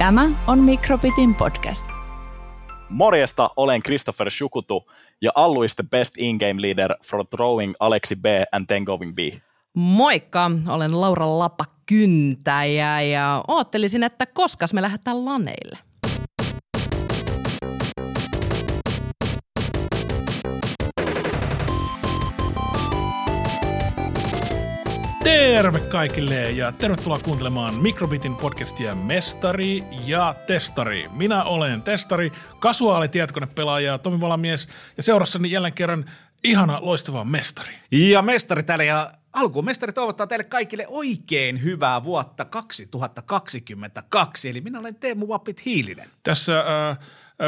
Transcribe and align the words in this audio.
Tämä 0.00 0.28
on 0.46 0.58
Mikrobitin 0.58 1.34
podcast. 1.34 1.88
Morjesta, 2.88 3.50
olen 3.56 3.82
Christopher 3.82 4.30
Shukutu 4.30 4.90
ja 5.22 5.30
Allu 5.34 5.62
is 5.62 5.74
the 5.74 5.84
best 5.90 6.14
in-game 6.18 6.62
leader 6.62 6.94
for 7.04 7.26
throwing 7.26 7.74
Alexi 7.80 8.16
B 8.16 8.24
and 8.52 8.66
then 8.66 8.82
going 8.82 9.14
B. 9.14 9.18
Moikka, 9.74 10.50
olen 10.68 11.00
Laura 11.00 11.38
Lappa 11.38 11.64
Kyntäjä 11.86 13.00
ja 13.00 13.44
oottelisin, 13.48 14.02
että 14.02 14.26
koska 14.26 14.66
me 14.72 14.82
lähdetään 14.82 15.24
laneille. 15.24 15.78
Terve 25.30 25.80
kaikille 25.80 26.50
ja 26.50 26.72
tervetuloa 26.72 27.18
kuuntelemaan 27.18 27.74
Mikrobitin 27.74 28.36
podcastia 28.36 28.94
Mestari 28.94 29.84
ja 30.06 30.34
Testari. 30.46 31.08
Minä 31.12 31.44
olen 31.44 31.82
Testari, 31.82 32.32
kasuaali 32.60 33.08
tietokonepelaaja 33.08 33.98
Tomi 33.98 34.20
Valamies 34.20 34.68
ja 34.96 35.02
seurassani 35.02 35.50
jälleen 35.50 35.72
kerran 35.72 36.10
ihana 36.44 36.78
loistava 36.82 37.24
mestari. 37.24 37.74
Ja 37.90 38.22
mestari 38.22 38.62
täällä 38.62 38.84
ja 38.84 39.12
alkuun 39.32 39.64
mestari 39.64 39.92
toivottaa 39.92 40.26
teille 40.26 40.44
kaikille 40.44 40.86
oikein 40.88 41.62
hyvää 41.62 42.02
vuotta 42.02 42.44
2022. 42.44 44.48
Eli 44.48 44.60
minä 44.60 44.78
olen 44.78 44.94
Teemu 44.94 45.28
Vappit 45.28 45.64
Hiilinen. 45.64 46.08
Tässä 46.22 46.60
äh, 46.60 46.98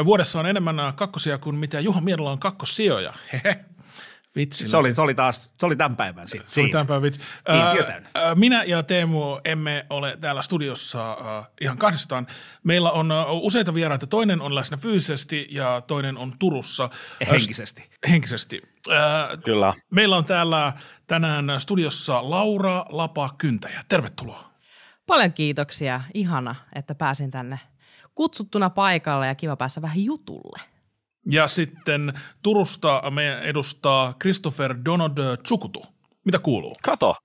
vuodessa 0.05 0.39
on 0.39 0.45
enemmän 0.45 0.93
kakkosia 0.95 1.37
kuin 1.37 1.55
mitä 1.55 1.79
Juha 1.79 2.01
Miedolla 2.01 2.31
on 2.31 2.39
kakkossijoja. 2.39 3.13
Hehe. 3.33 3.65
Vitsi. 4.35 4.67
Se 4.67 4.77
oli, 4.77 4.95
se 4.95 5.01
oli 5.01 5.15
taas, 5.15 5.51
se 5.59 5.65
oli 5.65 5.75
tämän 5.75 5.95
päivän 5.95 6.27
sitten. 6.27 6.49
Se 6.49 6.61
oli 6.61 6.69
tämän 6.69 6.87
päivän 6.87 7.01
vitsi. 7.01 7.21
Ää, 7.47 8.35
minä 8.35 8.63
ja 8.63 8.83
Teemu 8.83 9.39
emme 9.45 9.85
ole 9.89 10.17
täällä 10.21 10.41
studiossa 10.41 11.11
äh, 11.11 11.49
ihan 11.61 11.77
kahdestaan. 11.77 12.27
Meillä 12.63 12.91
on 12.91 13.11
äh, 13.11 13.25
useita 13.29 13.73
vieraita. 13.73 14.07
Toinen 14.07 14.41
on 14.41 14.55
läsnä 14.55 14.77
fyysisesti 14.77 15.47
ja 15.51 15.81
toinen 15.87 16.17
on 16.17 16.33
Turussa. 16.39 16.89
Henkisesti. 17.31 17.81
Äh, 17.81 18.11
henkisesti. 18.11 18.61
Äh, 18.91 18.97
Kyllä. 19.43 19.73
Meillä 19.91 20.17
on 20.17 20.25
täällä 20.25 20.73
tänään 21.07 21.59
studiossa 21.59 22.29
Laura 22.29 22.85
Lapa 22.89 23.35
Kyntäjä. 23.37 23.83
Tervetuloa. 23.87 24.53
Paljon 25.07 25.33
kiitoksia. 25.33 26.01
Ihana, 26.13 26.55
että 26.75 26.95
pääsin 26.95 27.31
tänne 27.31 27.59
kutsuttuna 28.15 28.69
paikalle 28.69 29.27
ja 29.27 29.35
kiva 29.35 29.55
päässä 29.55 29.81
vähän 29.81 30.03
jutulle. 30.03 30.72
Ja 31.25 31.47
sitten 31.47 32.13
Turusta 32.41 33.03
me 33.11 33.39
edustaa 33.39 34.13
Christopher 34.21 34.75
Donald 34.85 35.37
Tsukutu. 35.43 35.85
Mitä 36.25 36.39
kuuluu? 36.39 36.75
Kato, 36.83 37.15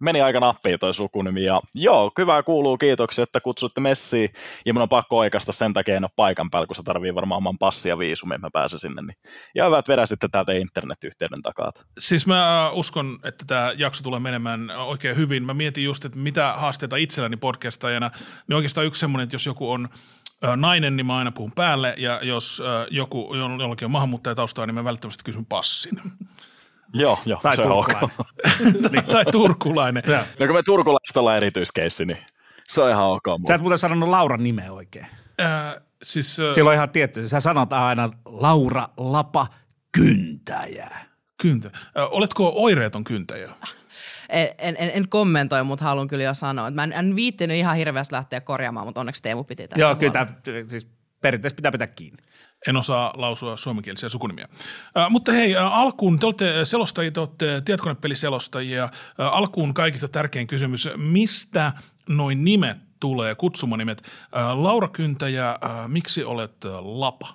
meni 0.00 0.20
aika 0.20 0.40
nappiin 0.40 0.78
toi 0.78 0.94
sukunimi. 0.94 1.44
Ja 1.44 1.60
joo, 1.74 2.12
hyvää 2.18 2.42
kuuluu, 2.42 2.78
kiitoksia, 2.78 3.22
että 3.22 3.40
kutsutte 3.40 3.80
messiin. 3.80 4.28
Ja 4.66 4.72
mun 4.72 4.82
on 4.82 4.88
pakko 4.88 5.18
oikeasta 5.18 5.52
sen 5.52 5.72
takia 5.72 5.96
en 5.96 6.04
ole 6.04 6.10
paikan 6.16 6.50
päällä, 6.50 6.66
kun 6.66 6.76
se 6.76 6.82
tarvii 6.82 7.14
varmaan 7.14 7.36
oman 7.36 7.58
passi 7.58 7.88
ja 7.88 7.98
viisumi, 7.98 8.34
että 8.34 8.46
mä 8.46 8.50
pääsen 8.52 8.78
sinne. 8.78 9.02
Niin. 9.02 9.16
Ja 9.54 9.64
hyvä, 9.64 9.78
että 9.78 9.92
vedäsitte 9.92 10.28
täältä 10.28 10.52
internetyhteyden 10.52 11.42
takaa. 11.42 11.72
Siis 11.98 12.26
mä 12.26 12.70
uskon, 12.70 13.18
että 13.24 13.44
tämä 13.46 13.72
jakso 13.76 14.02
tulee 14.02 14.20
menemään 14.20 14.70
oikein 14.70 15.16
hyvin. 15.16 15.46
Mä 15.46 15.54
mietin 15.54 15.84
just, 15.84 16.04
että 16.04 16.18
mitä 16.18 16.52
haasteita 16.52 16.96
itselläni 16.96 17.36
podcastajana. 17.36 18.10
Niin 18.48 18.56
oikeastaan 18.56 18.86
yksi 18.86 19.00
semmoinen, 19.00 19.24
että 19.24 19.34
jos 19.34 19.46
joku 19.46 19.70
on 19.70 19.88
nainen, 20.56 20.96
niin 20.96 21.06
mä 21.06 21.16
aina 21.16 21.32
puhun 21.32 21.52
päälle, 21.52 21.94
ja 21.96 22.20
jos 22.22 22.62
joku, 22.90 23.34
jollakin 23.60 23.84
on 23.84 23.90
maahanmuuttajataustaa, 23.90 24.66
niin 24.66 24.74
mä 24.74 24.84
välttämättä 24.84 25.24
kysyn 25.24 25.46
passin. 25.46 26.00
Joo, 26.94 27.18
joo, 27.26 27.40
tai 27.42 27.56
se 27.56 27.62
turkulainen. 27.62 28.02
on 28.02 28.96
ok. 28.96 29.06
tai 29.12 29.24
turkulainen. 29.24 30.02
no 30.38 30.46
kun 30.46 30.56
me 30.56 30.62
turkulaiset 30.62 31.16
ollaan 31.16 31.36
erityiskeissi, 31.36 32.04
niin 32.04 32.18
se 32.68 32.82
on 32.82 32.90
ihan 32.90 33.04
ok. 33.04 33.24
Sä 33.48 33.54
et 33.54 33.60
muuten 33.60 33.78
sanonut 33.78 34.08
Lauran 34.08 34.42
nimeä 34.42 34.72
oikein. 34.72 35.06
Äh, 35.40 35.74
siis, 36.02 36.40
äh, 36.40 36.66
on 36.66 36.74
ihan 36.74 36.90
tietty. 36.90 37.28
Sä 37.28 37.40
sanot 37.40 37.72
aina 37.72 38.10
Laura 38.24 38.88
Lapa 38.96 39.46
Kyntäjä. 39.92 40.90
Kyntä. 41.42 41.70
Äh, 41.74 41.82
oletko 42.10 42.52
oireeton 42.56 43.04
kyntäjä? 43.04 43.50
En, 44.28 44.76
en, 44.78 44.90
en 44.94 45.08
kommentoi, 45.08 45.64
mutta 45.64 45.84
haluan 45.84 46.08
kyllä 46.08 46.24
jo 46.24 46.34
sanoa. 46.34 46.70
Mä 46.70 46.84
en, 46.84 46.92
en 46.92 47.16
viittinyt 47.16 47.56
ihan 47.56 47.76
hirveästi 47.76 48.14
lähteä 48.14 48.40
korjaamaan, 48.40 48.86
mutta 48.86 49.00
onneksi 49.00 49.22
Teemu 49.22 49.44
piti 49.44 49.68
tästä 49.68 49.80
Joo, 49.80 49.96
kyllä 49.96 50.12
tämä, 50.12 50.26
siis 50.68 50.88
periaatteessa 51.20 51.56
pitää 51.56 51.72
pitää 51.72 51.86
kiinni. 51.86 52.22
En 52.68 52.76
osaa 52.76 53.12
lausua 53.16 53.56
suomenkielisiä 53.56 54.08
sukunimiä. 54.08 54.48
Äh, 54.96 55.10
mutta 55.10 55.32
hei, 55.32 55.56
äh, 55.56 55.78
alkuun 55.78 56.18
te 56.18 56.26
olette 56.26 56.64
selostajia, 56.64 57.10
te 57.10 57.20
olette 57.20 57.62
tietokonepeliselostajia. 57.64 58.84
Äh, 58.84 58.90
alkuun 59.16 59.74
kaikista 59.74 60.08
tärkein 60.08 60.46
kysymys, 60.46 60.88
mistä 60.96 61.72
noin 62.08 62.44
nimet 62.44 62.78
tulee, 63.00 63.34
kutsumanimet? 63.34 64.02
Äh, 64.36 64.58
Laura 64.58 64.88
Kyntäjä, 64.88 65.50
äh, 65.50 65.88
miksi 65.88 66.24
olet 66.24 66.64
äh, 66.64 66.70
Lapa? 66.80 67.28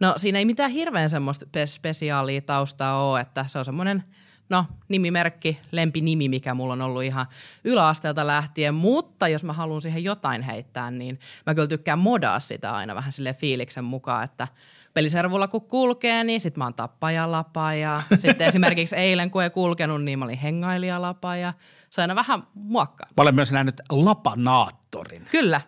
No 0.00 0.14
siinä 0.16 0.38
ei 0.38 0.44
mitään 0.44 0.70
hirveän 0.70 1.10
semmoista 1.10 1.46
spesiaalia 1.66 2.40
taustaa 2.40 3.10
ole, 3.10 3.20
että 3.20 3.44
se 3.46 3.58
on 3.58 3.64
semmoinen– 3.64 4.04
no, 4.48 4.66
nimimerkki, 4.88 5.60
lempinimi, 5.72 6.28
mikä 6.28 6.54
mulla 6.54 6.72
on 6.72 6.82
ollut 6.82 7.02
ihan 7.02 7.26
yläasteelta 7.64 8.26
lähtien, 8.26 8.74
mutta 8.74 9.28
jos 9.28 9.44
mä 9.44 9.52
haluan 9.52 9.82
siihen 9.82 10.04
jotain 10.04 10.42
heittää, 10.42 10.90
niin 10.90 11.20
mä 11.46 11.54
kyllä 11.54 11.68
tykkään 11.68 11.98
modaa 11.98 12.40
sitä 12.40 12.74
aina 12.74 12.94
vähän 12.94 13.12
sille 13.12 13.34
fiiliksen 13.34 13.84
mukaan, 13.84 14.24
että 14.24 14.48
peliservulla 14.94 15.48
kun 15.48 15.68
kulkee, 15.68 16.24
niin 16.24 16.40
sit 16.40 16.56
mä 16.56 16.64
oon 16.64 16.74
tappajalapa 16.74 17.74
ja 17.74 18.02
sitten 18.16 18.46
esimerkiksi 18.46 18.96
eilen 18.96 19.30
kun 19.30 19.42
ei 19.42 19.50
kulkenut, 19.50 20.04
niin 20.04 20.18
mä 20.18 20.24
olin 20.24 20.38
hengailijalapa 20.38 21.36
ja 21.36 21.52
se 21.90 22.02
aina 22.02 22.14
vähän 22.14 22.42
muokkaa. 22.54 23.08
Mä 23.16 23.22
olen 23.22 23.34
myös 23.34 23.52
nähnyt 23.52 23.80
lapanaattorin. 23.90 25.24
Kyllä, 25.30 25.60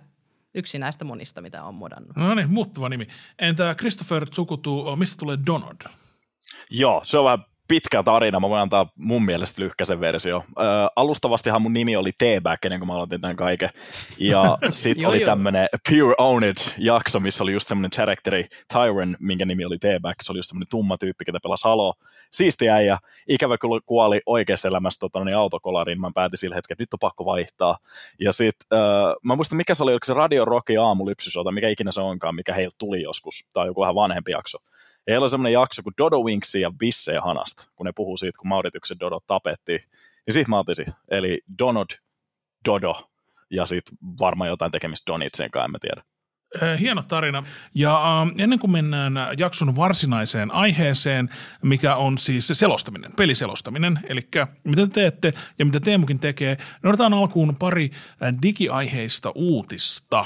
yksi 0.55 0.79
näistä 0.79 1.05
monista, 1.05 1.41
mitä 1.41 1.65
on 1.65 1.75
modannut. 1.75 2.17
No 2.17 2.35
niin, 2.35 2.51
muuttuva 2.51 2.89
nimi. 2.89 3.09
Entä 3.39 3.75
Christopher 3.79 4.31
Tsukutu, 4.31 4.97
mistä 4.97 5.19
tulee 5.19 5.39
Donald? 5.47 5.91
Joo, 6.71 7.01
se 7.05 7.19
on 7.19 7.25
vähän 7.25 7.45
pitkä 7.69 8.03
tarina, 8.03 8.41
mä 8.41 8.49
voin 8.49 8.63
antaa 8.63 8.91
mun 8.97 9.25
mielestä 9.25 9.63
lyhkäisen 9.63 10.01
versio. 10.01 10.45
Ö, 10.59 10.63
alustavastihan 10.97 11.63
mun 11.63 11.73
nimi 11.73 11.97
oli 11.97 12.13
T-Back 12.13 12.65
ennen 12.65 12.81
kuin 12.81 12.87
mä 12.87 12.95
aloitin 12.95 13.21
tämän 13.21 13.37
kaiken. 13.37 13.71
Ja 14.19 14.59
sit 14.71 15.05
oli 15.05 15.21
tämmönen 15.21 15.69
Pure 15.89 16.15
Ownage-jakso, 16.19 17.21
missä 17.21 17.45
oli 17.45 17.53
just 17.53 17.69
semmoinen 17.69 17.91
characteri 17.91 18.47
Tyron, 18.73 19.17
minkä 19.21 19.45
nimi 19.45 19.65
oli 19.65 19.79
T-Back. 19.79 20.23
Se 20.23 20.33
oli 20.33 20.39
just 20.39 20.49
semmoinen 20.49 20.69
tumma 20.71 20.97
tyyppi, 20.99 21.25
ketä 21.25 21.39
pelasi 21.43 21.65
Halo. 21.65 21.95
Siisti 22.31 22.71
äijä. 22.71 22.99
Ikävä 23.29 23.59
kyllä 23.59 23.81
kuoli 23.87 24.21
oikeassa 24.27 24.69
elämässä 24.69 25.01
tota, 25.01 25.25
niin 25.25 25.37
autokolariin. 25.37 26.01
Mä 26.01 26.11
päätin 26.15 26.39
sillä 26.39 26.55
hetkellä, 26.55 26.75
että 26.75 26.83
nyt 26.83 26.95
on 26.95 26.99
pakko 27.01 27.25
vaihtaa. 27.25 27.79
Ja 28.21 28.33
sit, 28.33 28.57
ö, 28.73 28.77
mä 29.25 29.37
muistan, 29.37 29.57
mikä 29.57 29.75
se 29.75 29.83
oli, 29.83 29.93
oliko 29.93 30.05
se 30.05 30.15
Radio 30.15 30.45
Rocki 30.45 30.77
aamulypsysota, 30.77 31.53
mikä 31.53 31.69
ikinä 31.69 31.93
se 31.93 32.01
onkaan, 32.01 32.35
mikä 32.35 32.55
heiltä 32.55 32.77
tuli 32.79 33.03
joskus. 33.03 33.49
Tai 33.53 33.67
joku 33.67 33.81
vähän 33.81 33.95
vanhempi 33.95 34.33
jakso. 34.33 34.59
Ja 35.09 35.13
heillä 35.13 35.25
on 35.25 35.31
semmoinen 35.31 35.53
jakso 35.53 35.83
kuin 35.83 35.95
Dodo 35.99 36.19
Winksia 36.21 36.61
ja 36.61 36.73
Bissejä 36.79 37.21
Hanasta, 37.21 37.67
kun 37.77 37.87
ne 37.87 37.93
puhuu 37.97 38.17
siitä, 38.17 38.39
kun 38.39 38.49
Mauritiuksen 38.49 39.01
Dodo 39.01 39.21
tapettiin. 39.27 39.81
Niin 40.27 40.35
siitä 40.35 40.51
mä 40.51 40.59
otin 40.59 40.95
Eli 41.09 41.41
Donod 41.59 41.91
Dodo 42.65 43.11
ja 43.51 43.67
sitten 43.67 43.99
varmaan 44.21 44.49
jotain 44.51 44.73
tekemistä 44.73 45.13
Donitsen 45.13 45.51
kanssa, 45.51 45.65
en 45.65 45.71
mä 45.71 45.79
tiedä. 45.79 46.03
Hieno 46.81 47.03
tarina. 47.03 47.43
Ja 47.75 48.23
äh, 48.23 48.29
ennen 48.39 48.59
kuin 48.59 48.71
mennään 48.71 49.13
jakson 49.39 49.77
varsinaiseen 49.77 50.51
aiheeseen, 50.51 51.29
mikä 51.63 51.97
on 51.97 52.19
siis 52.19 52.47
se 52.47 52.55
selostaminen, 52.55 53.11
peliselostaminen, 53.17 54.01
eli 54.09 54.29
mitä 54.65 54.87
te 54.87 54.93
teette 54.93 55.33
ja 55.59 55.65
mitä 55.65 55.81
Teemukin 55.81 56.19
tekee, 56.19 56.55
niin 56.55 56.89
otetaan 56.89 57.15
alkuun 57.15 57.57
pari 57.57 57.91
digiaiheista 58.43 59.33
uutista. 59.35 60.25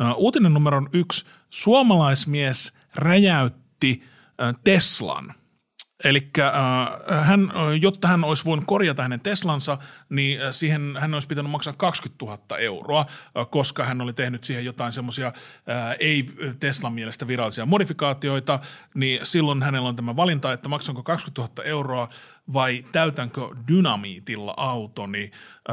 Äh, 0.00 0.14
uutinen 0.16 0.54
numero 0.54 0.82
yksi. 0.92 1.26
Suomalaismies 1.50 2.72
räjäytti 2.94 3.61
Teslan. 4.64 5.34
Eli 6.04 6.30
hän, 7.22 7.52
jotta 7.80 8.08
hän 8.08 8.24
olisi 8.24 8.44
voinut 8.44 8.64
korjata 8.66 9.02
hänen 9.02 9.20
Teslansa, 9.20 9.78
niin 10.08 10.40
siihen 10.50 10.96
hän 11.00 11.14
olisi 11.14 11.28
pitänyt 11.28 11.50
maksaa 11.50 11.74
20 11.76 12.24
000 12.24 12.58
euroa, 12.58 13.06
koska 13.50 13.84
hän 13.84 14.00
oli 14.00 14.12
tehnyt 14.12 14.44
siihen 14.44 14.64
jotain 14.64 14.92
semmoisia 14.92 15.32
ei 15.98 16.26
Teslan 16.60 16.92
mielestä 16.92 17.26
virallisia 17.26 17.66
modifikaatioita, 17.66 18.60
niin 18.94 19.26
silloin 19.26 19.62
hänellä 19.62 19.88
on 19.88 19.96
tämä 19.96 20.16
valinta, 20.16 20.52
että 20.52 20.68
maksanko 20.68 21.02
20 21.02 21.42
000 21.42 21.70
euroa 21.70 22.08
vai 22.52 22.84
täytänkö 22.92 23.40
dynamiitilla 23.68 24.54
autoni. 24.56 25.30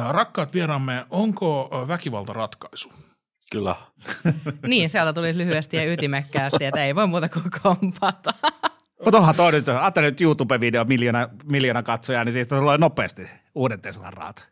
Rakkaat 0.10 0.54
vieraamme, 0.54 1.06
onko 1.10 1.70
väkivalta 1.88 2.34
ratkaisu? 2.34 3.09
Kyllä. 3.52 3.76
niin, 4.68 4.90
sieltä 4.90 5.14
tuli 5.14 5.38
lyhyesti 5.38 5.78
ja 5.78 5.94
ytimekkäästi, 5.94 6.66
että 6.66 6.86
ei 6.86 6.96
voi 6.96 7.08
muuta 7.08 7.30
kuin 7.30 7.46
kompata. 7.64 8.34
Mutta 9.06 9.18
onhan 9.18 9.36
toi 9.36 9.52
nyt, 9.52 9.70
ajattelin 9.70 10.08
nyt 10.08 10.22
YouTube-video 10.22 10.86
miljoona, 10.86 11.30
miljoona 11.44 11.84
katsojaa, 11.84 12.26
niin 12.26 12.34
siitä 12.34 12.56
tulee 12.56 12.78
nopeasti 12.78 13.30
uuden 13.56 13.82
Teslan 13.82 14.14
raata. 14.14 14.44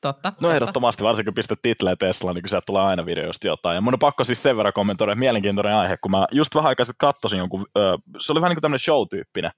Totta. 0.00 0.28
No 0.28 0.34
totta. 0.34 0.54
ehdottomasti, 0.54 1.04
varsinkin 1.04 1.30
kun 1.30 1.34
pistät 1.34 1.62
titleen 1.62 1.98
Tesla, 1.98 2.32
niin 2.32 2.48
sieltä 2.48 2.66
tulee 2.66 2.82
aina 2.82 3.06
videosta 3.06 3.46
jotain. 3.46 3.74
Ja 3.74 3.80
mun 3.80 3.94
on 3.94 3.98
pakko 3.98 4.24
siis 4.24 4.42
sen 4.42 4.56
verran 4.56 4.72
kommentoida, 4.72 5.14
mielenkiintoinen 5.14 5.74
aihe, 5.74 5.96
kun 5.96 6.10
mä 6.10 6.26
just 6.32 6.54
vähän 6.54 6.68
aikaa 6.68 6.84
sitten 6.84 7.08
katsoin 7.08 7.38
jonkun, 7.38 7.66
ö, 7.76 7.98
se 8.18 8.32
oli 8.32 8.40
vähän 8.40 8.50
niin 8.50 8.56
kuin 8.56 8.62
tämmöinen 8.62 8.78
show-tyyppinen, 8.78 9.50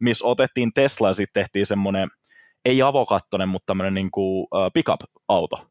missä 0.00 0.26
otettiin 0.26 0.72
Tesla 0.74 1.08
ja 1.08 1.14
sitten 1.14 1.42
tehtiin 1.42 1.66
semmoinen, 1.66 2.08
ei 2.64 2.82
avokattonen, 2.82 3.48
mutta 3.48 3.66
tämmöinen 3.66 3.94
niin 3.94 4.10
kuin, 4.10 4.46
ö, 4.54 4.70
pickup-auto 4.74 5.66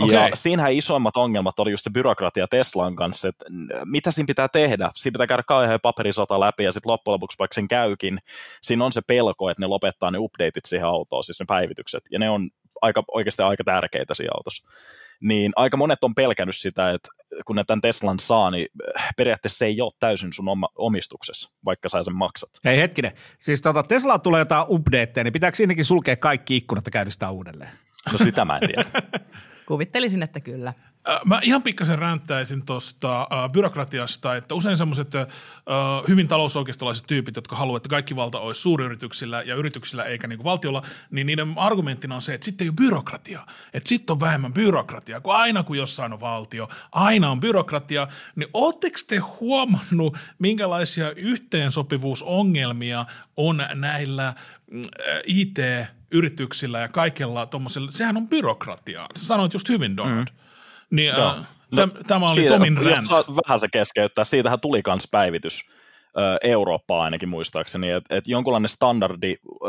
Okay. 0.00 0.14
Ja 0.16 0.30
siinähän 0.34 0.72
isoimmat 0.72 1.16
ongelmat 1.16 1.58
oli 1.58 1.70
just 1.70 1.84
se 1.84 1.90
byrokratia 1.90 2.46
Teslan 2.48 2.96
kanssa, 2.96 3.28
että 3.28 3.44
mitä 3.84 4.10
siinä 4.10 4.26
pitää 4.26 4.48
tehdä. 4.48 4.90
Siinä 4.94 5.12
pitää 5.12 5.26
käydä 5.26 5.42
kauhean 5.42 5.80
paperisota 5.82 6.40
läpi 6.40 6.64
ja 6.64 6.72
sitten 6.72 6.90
loppujen 6.90 7.12
lopuksi 7.12 7.38
vaikka 7.38 7.54
sen 7.54 7.68
käykin, 7.68 8.18
siinä 8.62 8.84
on 8.84 8.92
se 8.92 9.00
pelko, 9.06 9.50
että 9.50 9.60
ne 9.60 9.66
lopettaa 9.66 10.10
ne 10.10 10.18
updateit 10.18 10.64
siihen 10.64 10.86
autoon, 10.86 11.24
siis 11.24 11.40
ne 11.40 11.46
päivitykset. 11.48 12.02
Ja 12.10 12.18
ne 12.18 12.30
on 12.30 12.48
aika, 12.82 13.02
oikeasti 13.12 13.42
aika 13.42 13.64
tärkeitä 13.64 14.14
siinä 14.14 14.30
autossa. 14.34 14.64
Niin 15.20 15.52
aika 15.56 15.76
monet 15.76 16.04
on 16.04 16.14
pelkännyt 16.14 16.56
sitä, 16.56 16.90
että 16.90 17.08
kun 17.44 17.56
ne 17.56 17.64
tämän 17.64 17.80
Teslan 17.80 18.18
saa, 18.18 18.50
niin 18.50 18.66
periaatteessa 19.16 19.58
se 19.58 19.66
ei 19.66 19.80
ole 19.80 19.92
täysin 20.00 20.32
sun 20.32 20.48
oma, 20.48 20.68
omistuksessa, 20.76 21.54
vaikka 21.64 21.88
sä 21.88 22.02
sen 22.02 22.16
maksat. 22.16 22.50
Hei 22.64 22.78
hetkinen, 22.78 23.12
siis 23.38 23.62
tota, 23.62 23.82
Tesla 23.82 24.18
tulee 24.18 24.38
jotain 24.38 24.66
updateja, 24.68 25.24
niin 25.24 25.32
pitääkö 25.32 25.56
siinäkin 25.56 25.84
sulkea 25.84 26.16
kaikki 26.16 26.56
ikkunat 26.56 26.86
ja 26.86 26.90
käynnistää 26.90 27.30
uudelleen? 27.30 27.70
No 28.12 28.18
sitä 28.18 28.44
mä 28.44 28.58
en 28.58 28.68
tiedä. 28.68 28.84
Kuvittelisin, 29.66 30.22
että 30.22 30.40
kyllä. 30.40 30.72
Mä 31.24 31.40
ihan 31.42 31.62
pikkasen 31.62 31.98
ränttäisin 31.98 32.66
tuosta 32.66 33.20
äh, 33.20 33.50
byrokratiasta, 33.52 34.36
että 34.36 34.54
usein 34.54 34.76
semmoiset 34.76 35.14
äh, 35.14 35.26
hyvin 36.08 36.28
talousoikeistolaiset 36.28 37.06
tyypit, 37.06 37.36
jotka 37.36 37.56
haluavat, 37.56 37.80
että 37.80 37.88
kaikki 37.88 38.16
valta 38.16 38.40
olisi 38.40 38.60
suuryrityksillä 38.60 39.42
ja 39.42 39.54
yrityksillä 39.54 40.04
eikä 40.04 40.26
niin 40.26 40.38
kuin 40.38 40.44
valtiolla, 40.44 40.82
niin 41.10 41.26
niiden 41.26 41.52
argumenttina 41.56 42.14
on 42.14 42.22
se, 42.22 42.34
että 42.34 42.44
sitten 42.44 42.64
ei 42.64 42.68
ole 42.68 42.74
byrokratia. 42.76 43.46
Että 43.74 43.88
sitten 43.88 44.14
on 44.14 44.20
vähemmän 44.20 44.52
byrokratiaa, 44.52 45.20
kun 45.20 45.34
aina 45.34 45.62
kun 45.62 45.76
jossain 45.78 46.12
on 46.12 46.20
valtio, 46.20 46.68
aina 46.92 47.30
on 47.30 47.40
byrokratia. 47.40 48.08
Niin 48.36 48.48
ootteko 48.52 48.98
te 49.06 49.18
huomannut, 49.18 50.18
minkälaisia 50.38 51.12
yhteensopivuusongelmia 51.12 53.06
on 53.36 53.62
näillä 53.74 54.34
IT-yrityksillä 56.14 56.80
ja 56.80 56.88
kaikella 56.88 57.46
tuommoisella, 57.46 57.90
sehän 57.90 58.16
on 58.16 58.28
byrokratiaa. 58.28 59.08
Sä 59.16 59.26
sanoit 59.26 59.52
just 59.52 59.68
hyvin, 59.68 59.96
Donald. 59.96 60.16
Mm. 60.18 60.24
Niin, 60.90 61.14
Joo. 61.18 61.30
Äh, 61.30 61.46
no, 61.70 61.88
tämä 62.06 62.26
oli 62.26 62.34
siitä, 62.34 62.54
Tomin 62.54 62.76
rant. 62.76 63.08
Vähän 63.48 63.58
se 63.58 63.68
keskeyttää, 63.72 64.24
siitähän 64.24 64.60
tuli 64.60 64.82
myös 64.86 65.08
päivitys 65.10 65.64
Eurooppaa 66.42 67.02
ainakin 67.02 67.28
muistaakseni, 67.28 67.90
että 67.90 68.16
et 68.16 68.26
jonkunlainen 68.26 68.68
standardi 68.68 69.34
ö, 69.34 69.68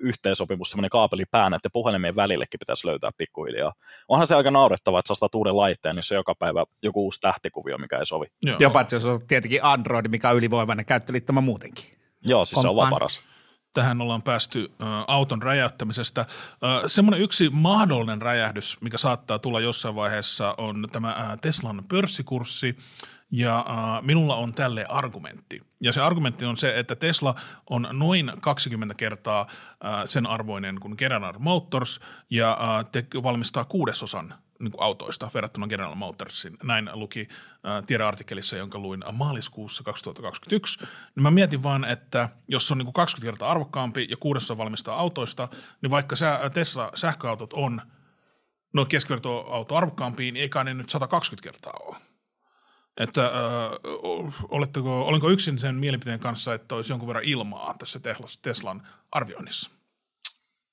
yhteensopimus, 0.00 0.70
semmoinen 0.70 0.90
kaapelipää 0.90 1.50
näiden 1.50 1.70
puhelimien 1.72 2.16
välillekin 2.16 2.58
pitäisi 2.58 2.86
löytää 2.86 3.10
pikkuhiljaa. 3.16 3.72
Onhan 4.08 4.26
se 4.26 4.34
aika 4.34 4.50
naurettavaa, 4.50 4.98
että 4.98 5.08
sä 5.08 5.12
ostat 5.12 5.34
uuden 5.34 5.56
laitteen, 5.56 5.96
niin 5.96 6.02
se 6.02 6.14
joka 6.14 6.34
päivä 6.34 6.64
joku 6.82 7.04
uusi 7.04 7.20
tähtikuvio, 7.20 7.78
mikä 7.78 7.98
ei 7.98 8.06
sovi. 8.06 8.26
Joo. 8.42 8.56
Jopa, 8.58 8.80
että 8.80 8.96
jos 8.96 9.04
on 9.04 9.26
tietenkin 9.26 9.64
Android, 9.64 10.08
mikä 10.08 10.30
on 10.30 10.36
ylivoimainen 10.36 10.86
käyttöliittymä 10.86 11.40
muutenkin. 11.40 11.84
Joo, 12.26 12.44
siis 12.44 12.54
Kompan. 12.54 12.62
se 12.62 12.70
on 12.70 12.76
vaan 12.76 12.90
paras 12.90 13.20
tähän 13.74 14.00
ollaan 14.00 14.22
päästy 14.22 14.72
auton 15.06 15.42
räjäyttämisestä. 15.42 16.26
Semmoinen 16.86 17.20
yksi 17.20 17.50
mahdollinen 17.50 18.22
räjähdys, 18.22 18.76
mikä 18.80 18.98
saattaa 18.98 19.38
tulla 19.38 19.60
jossain 19.60 19.94
vaiheessa, 19.94 20.54
on 20.58 20.88
tämä 20.92 21.36
Teslan 21.40 21.84
pörssikurssi. 21.88 22.76
Ja 23.34 23.58
äh, 23.58 24.02
minulla 24.02 24.36
on 24.36 24.52
tälle 24.52 24.86
argumentti. 24.88 25.60
Ja 25.80 25.92
se 25.92 26.00
argumentti 26.00 26.44
on 26.44 26.56
se, 26.56 26.78
että 26.78 26.96
Tesla 26.96 27.34
on 27.70 27.88
noin 27.92 28.32
20 28.40 28.94
kertaa 28.94 29.40
äh, 29.40 29.92
sen 30.04 30.26
arvoinen 30.26 30.80
kuin 30.80 30.94
General 30.98 31.34
Motors 31.38 32.00
ja 32.30 32.58
äh, 32.60 32.86
te 32.92 33.06
valmistaa 33.22 33.64
kuudesosan 33.64 34.34
niin 34.62 34.72
autoista 34.78 35.30
verrattuna 35.34 35.66
General 35.66 35.94
Motorsin. 35.94 36.56
Näin 36.62 36.90
luki 36.92 37.20
äh, 37.20 37.84
tiedeartikkelissa, 37.86 38.56
jonka 38.56 38.78
luin 38.78 39.04
maaliskuussa 39.12 39.82
2021. 39.82 40.80
Niin 41.14 41.22
mä 41.22 41.30
mietin 41.30 41.62
vaan, 41.62 41.84
että 41.84 42.28
jos 42.48 42.72
on 42.72 42.78
niin 42.78 42.86
kuin 42.86 42.94
20 42.94 43.32
kertaa 43.32 43.50
arvokkaampi 43.50 44.06
ja 44.10 44.16
kuudessa 44.16 44.58
valmistaa 44.58 44.98
autoista, 44.98 45.48
niin 45.82 45.90
vaikka 45.90 46.16
sä, 46.16 46.50
Tesla 46.54 46.90
sähköautot 46.94 47.52
on 47.52 47.82
no 48.74 48.84
keskivertoauto 48.84 49.76
arvokkaampi, 49.76 50.22
niin 50.22 50.42
eikä 50.42 50.64
ne 50.64 50.74
nyt 50.74 50.90
120 50.90 51.50
kertaa 51.50 51.74
ole. 51.86 51.96
Että 52.96 53.26
äh, 53.26 53.32
oletteko, 54.48 55.06
olenko 55.06 55.30
yksin 55.30 55.58
sen 55.58 55.74
mielipiteen 55.74 56.20
kanssa, 56.20 56.54
että 56.54 56.74
olisi 56.74 56.92
jonkun 56.92 57.08
verran 57.08 57.24
ilmaa 57.24 57.74
tässä 57.78 58.00
Teslan 58.42 58.88
arvioinnissa? 59.10 59.70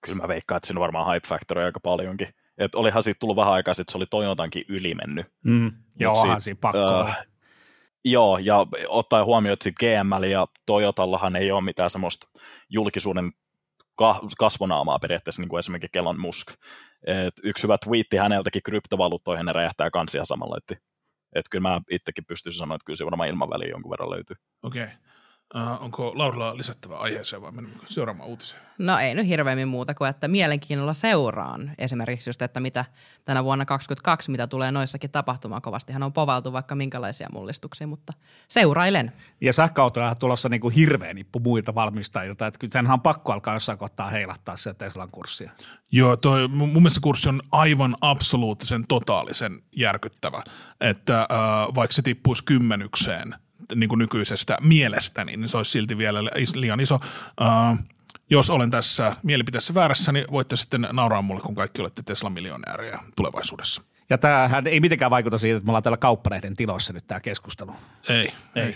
Kyllä 0.05 0.21
mä 0.21 0.27
veikkaan, 0.27 0.57
että 0.57 0.67
siinä 0.67 0.79
on 0.79 0.81
varmaan 0.81 1.13
hype 1.13 1.27
factoria 1.27 1.65
aika 1.65 1.79
paljonkin. 1.79 2.27
Että 2.59 2.77
olihan 2.77 3.03
siitä 3.03 3.19
tullut 3.19 3.35
vähän 3.35 3.53
aikaa 3.53 3.71
että 3.71 3.91
se 3.91 3.97
oli 3.97 4.05
Toyotankin 4.09 4.65
ylimennyt. 4.67 5.25
Mm. 5.45 5.71
Joo, 5.99 6.21
onhan 6.21 6.41
siinä 6.41 6.57
pakko. 6.61 6.99
Äh, 7.07 7.27
joo, 8.05 8.37
ja 8.37 8.67
ottaen 8.87 9.25
huomioon, 9.25 9.53
että 9.53 9.69
GML 9.79 10.23
ja 10.23 10.47
Toyotallahan 10.65 11.35
ei 11.35 11.51
ole 11.51 11.61
mitään 11.61 11.89
semmoista 11.89 12.27
julkisuuden 12.69 13.31
kasvonaamaa 14.37 14.99
periaatteessa, 14.99 15.41
niin 15.41 15.49
kuin 15.49 15.59
esimerkiksi 15.59 15.91
Kelon 15.91 16.19
Musk. 16.19 16.47
Et 17.07 17.33
yksi 17.43 17.63
hyvä 17.63 17.77
twiitti 17.85 18.17
häneltäkin 18.17 18.63
kryptovaluuttoihin 18.63 19.45
ne 19.45 19.53
räjähtää 19.53 19.89
kansia 19.91 20.25
samalla. 20.25 20.57
Että 20.57 20.85
et 21.35 21.45
kyllä 21.51 21.69
mä 21.69 21.81
itsekin 21.91 22.25
pystyisin 22.25 22.59
sanoa, 22.59 22.75
että 22.75 22.85
kyllä 22.85 22.97
se 22.97 23.05
varmaan 23.05 23.29
ilman 23.29 23.49
väliä 23.49 23.69
jonkun 23.69 23.91
verran 23.91 24.09
löytyy. 24.09 24.35
Okei. 24.63 24.83
Okay. 24.83 24.95
Uh, 25.55 25.83
onko 25.83 26.11
Laurilla 26.15 26.57
lisättävä 26.57 26.97
aiheeseen 26.97 27.41
vai 27.41 27.51
menemme 27.51 27.77
seuraamaan 27.85 28.29
uutiseen? 28.29 28.61
No 28.77 28.97
ei 28.97 29.15
nyt 29.15 29.27
hirveämmin 29.27 29.67
muuta 29.67 29.93
kuin, 29.93 30.09
että 30.09 30.27
mielenkiinnolla 30.27 30.93
seuraan 30.93 31.71
esimerkiksi 31.77 32.29
just, 32.29 32.41
että 32.41 32.59
mitä 32.59 32.85
tänä 33.25 33.43
vuonna 33.43 33.65
2022, 33.65 34.31
mitä 34.31 34.47
tulee 34.47 34.71
noissakin 34.71 35.11
tapahtumaan. 35.11 35.61
Kovastihan 35.61 36.03
on 36.03 36.13
povaltu 36.13 36.53
vaikka 36.53 36.75
minkälaisia 36.75 37.27
mullistuksia, 37.33 37.87
mutta 37.87 38.13
seurailen. 38.47 39.11
Ja 39.41 39.53
sähköautoja 39.53 40.09
on 40.09 40.17
tulossa 40.17 40.49
niin 40.49 40.61
kuin 40.61 40.75
hirveä 40.75 41.13
nippu 41.13 41.39
muilta 41.39 41.75
valmistajilta, 41.75 42.47
että 42.47 42.59
kyllä 42.59 42.71
senhän 42.71 42.93
on 42.93 43.01
pakko 43.01 43.33
alkaa 43.33 43.53
jossain 43.53 43.77
kohtaa 43.77 44.09
heilahtaa 44.09 44.55
se 44.55 44.73
Teslan 44.73 45.11
kurssia. 45.11 45.51
Joo, 45.91 46.17
toi, 46.17 46.47
mun 46.47 46.73
mielestä 46.73 46.99
kurssi 47.03 47.29
on 47.29 47.41
aivan 47.51 47.95
absoluuttisen 48.01 48.87
totaalisen 48.87 49.61
järkyttävä, 49.75 50.43
että 50.81 51.19
äh, 51.21 51.27
vaikka 51.75 51.93
se 51.93 52.01
tippuisi 52.01 52.45
kymmenykseen– 52.45 53.35
niin 53.75 53.89
kuin 53.89 53.99
nykyisestä 53.99 54.57
mielestäni, 54.61 55.37
niin 55.37 55.49
se 55.49 55.57
olisi 55.57 55.71
silti 55.71 55.97
vielä 55.97 56.23
liian 56.55 56.79
iso. 56.79 56.95
Uh, 57.41 57.77
jos 58.29 58.49
olen 58.49 58.71
tässä 58.71 59.15
mielipiteessä 59.23 59.73
väärässä, 59.73 60.11
niin 60.11 60.25
voitte 60.31 60.55
sitten 60.55 60.87
nauraa 60.91 61.21
mulle, 61.21 61.41
kun 61.41 61.55
kaikki 61.55 61.81
olette 61.81 62.01
Tesla-miljonäärejä 62.05 62.99
tulevaisuudessa. 63.15 63.81
Ja 64.09 64.17
tämähän 64.17 64.67
ei 64.67 64.79
mitenkään 64.79 65.11
vaikuta 65.11 65.37
siitä, 65.37 65.57
että 65.57 65.65
me 65.65 65.71
ollaan 65.71 65.83
täällä 65.83 65.97
kauppaneiden 65.97 66.55
tiloissa 66.55 66.93
nyt 66.93 67.07
tämä 67.07 67.19
keskustelu. 67.19 67.75
Ei, 68.09 68.33
ei. 68.55 68.63
ei. 68.63 68.75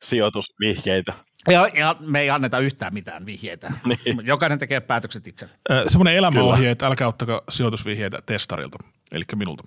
Sijoitusvihjeitä. 0.00 1.12
Ja, 1.48 1.68
ja 1.74 1.96
me 2.00 2.20
ei 2.20 2.30
anneta 2.30 2.58
yhtään 2.58 2.94
mitään 2.94 3.26
vihjeitä. 3.26 3.72
niin. 4.04 4.20
Jokainen 4.24 4.58
tekee 4.58 4.80
päätökset 4.80 5.26
itse. 5.26 5.48
Semmoinen 5.86 6.16
elämäohje, 6.16 6.70
että 6.70 6.86
älkää 6.86 7.08
ottako 7.08 7.44
sijoitusvihjeitä 7.48 8.18
testarilta, 8.26 8.78
eli 9.12 9.24
minulta. 9.34 9.64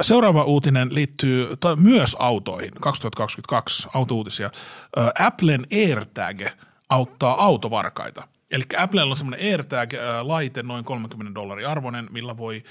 Seuraava 0.00 0.44
uutinen 0.44 0.94
liittyy 0.94 1.48
myös 1.76 2.16
autoihin, 2.18 2.70
2022 2.80 3.88
autouutisia. 3.94 4.50
Applen 5.18 5.66
AirTag 5.72 6.40
auttaa 6.88 7.44
autovarkaita. 7.44 8.28
Eli 8.50 8.64
Applella 8.76 9.10
on 9.10 9.16
semmoinen 9.16 9.46
AirTag-laite, 9.46 10.62
noin 10.62 10.84
30 10.84 11.34
dollaria 11.34 11.70
arvoinen, 11.70 12.08
millä 12.10 12.36
voi 12.36 12.62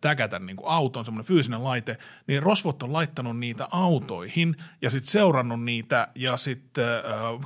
tägätä 0.00 0.38
niin 0.38 0.56
kuin 0.56 0.68
auton, 0.68 1.04
semmoinen 1.04 1.28
fyysinen 1.28 1.64
laite, 1.64 1.98
niin 2.26 2.42
Rosvot 2.42 2.82
on 2.82 2.92
laittanut 2.92 3.38
niitä 3.38 3.68
autoihin 3.70 4.56
ja 4.82 4.90
sitten 4.90 5.10
seurannut 5.10 5.64
niitä 5.64 6.08
ja 6.14 6.36
sitten 6.36 6.86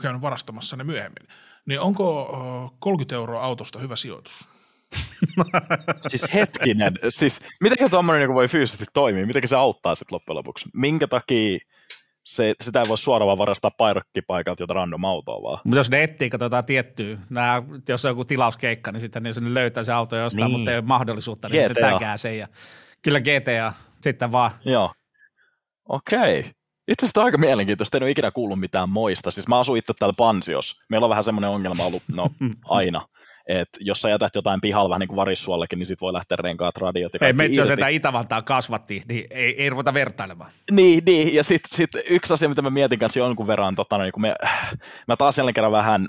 käynyt 0.01 0.23
varastamassa 0.23 0.77
ne 0.77 0.85
myöhemmin. 0.85 1.29
Niin 1.67 1.81
onko 1.81 2.31
äh, 2.65 2.79
30 2.79 3.15
euroa 3.15 3.45
autosta 3.45 3.79
hyvä 3.79 3.97
sijoitus? 3.97 4.49
siis 6.09 6.35
hetkinen, 6.35 6.95
siis 7.09 7.41
miten 7.61 7.91
tuommoinen 7.91 8.29
niin 8.29 8.35
voi 8.35 8.49
fyysisesti 8.49 8.85
toimia, 8.93 9.27
miten 9.27 9.49
se 9.49 9.57
auttaa 9.57 9.95
sitten 9.95 10.15
loppujen 10.15 10.37
lopuksi? 10.37 10.69
Minkä 10.75 11.07
takia 11.07 11.59
se, 12.25 12.55
sitä 12.61 12.81
ei 12.81 12.89
voi 12.89 12.99
suoraan 12.99 13.27
vaan 13.27 13.39
varastaa 13.39 13.71
pairokkipaikalta 13.71 14.63
jotain 14.63 14.77
random 14.77 15.05
autoa 15.05 15.43
vaan. 15.43 15.61
Mutta 15.65 15.77
jos 15.77 15.91
ne 15.91 16.03
etsii, 16.03 16.31
katsotaan 16.31 16.65
tiettyä, 16.65 17.19
nää, 17.31 17.63
jos 17.89 18.05
on 18.05 18.11
joku 18.11 18.25
tilauskeikka, 18.25 18.93
niin 18.93 19.01
sitten 19.01 19.23
ne 19.23 19.31
löytää 19.55 19.83
se 19.83 19.93
auto 19.93 20.17
jostain, 20.17 20.47
niin. 20.47 20.59
mutta 20.59 20.71
ei 20.71 20.77
ole 20.77 20.85
mahdollisuutta, 20.85 21.49
niin 21.49 21.65
GTA. 21.65 21.75
sitten 21.75 21.93
tägää 21.93 22.17
sen. 22.17 22.39
Ja, 22.39 22.49
kyllä 23.03 23.21
GTA, 23.21 23.73
sitten 24.01 24.33
vaan. 24.33 24.51
Joo, 24.65 24.93
okei. 25.89 26.41
Okay. 26.41 26.53
Itse 26.89 27.07
asiassa 27.07 27.23
aika 27.23 27.39
mielenkiintoista, 27.39 27.97
en 27.97 28.03
ole 28.03 28.11
ikinä 28.11 28.31
kuullut 28.31 28.61
mitään 28.61 28.89
moista. 28.89 29.31
Siis 29.31 29.49
mä 29.49 29.59
asun 29.59 29.77
itse 29.77 29.93
täällä 29.99 30.15
Pansios. 30.17 30.81
Meillä 30.89 31.05
on 31.05 31.11
vähän 31.11 31.25
semmoinen 31.25 31.51
ongelma 31.51 31.85
ollut, 31.85 32.03
no 32.13 32.31
aina, 32.65 33.07
että 33.49 33.79
jos 33.81 34.03
sä 34.03 34.11
jätät 34.11 34.35
jotain 34.35 34.61
pihalla 34.61 34.89
vähän 34.89 35.01
niin 35.01 35.09
kuin 35.09 35.17
varissuollekin, 35.17 35.79
niin 35.79 35.87
sit 35.87 36.01
voi 36.01 36.13
lähteä 36.13 36.37
renkaat 36.37 36.77
radiot 36.77 37.15
ja 37.15 37.19
Hei, 37.23 37.33
Metsä 37.33 37.67
sitä 37.67 37.89
Itävaltaa 37.89 38.43
kasvatti, 38.43 39.03
niin 39.09 39.25
ei, 39.31 39.63
ei 39.63 39.71
ruveta 39.71 39.95
vertailemaan. 39.95 40.51
Niin, 40.71 41.03
niin. 41.07 41.35
ja 41.35 41.45
sitten 41.45 41.77
sit 41.77 41.91
yksi 42.11 42.35
asia, 42.35 42.49
mitä 42.49 42.63
mä 42.63 42.71
mietin 42.71 42.99
kanssa 42.99 43.21
jonkun 43.21 43.47
verran, 43.47 43.75
tota, 43.75 43.99
niin 43.99 44.13
kun 44.13 44.23
me, 44.23 44.35
mä 45.09 45.17
taas 45.17 45.39
jälleen 45.39 45.55
kerran 45.55 45.73
vähän 45.73 46.09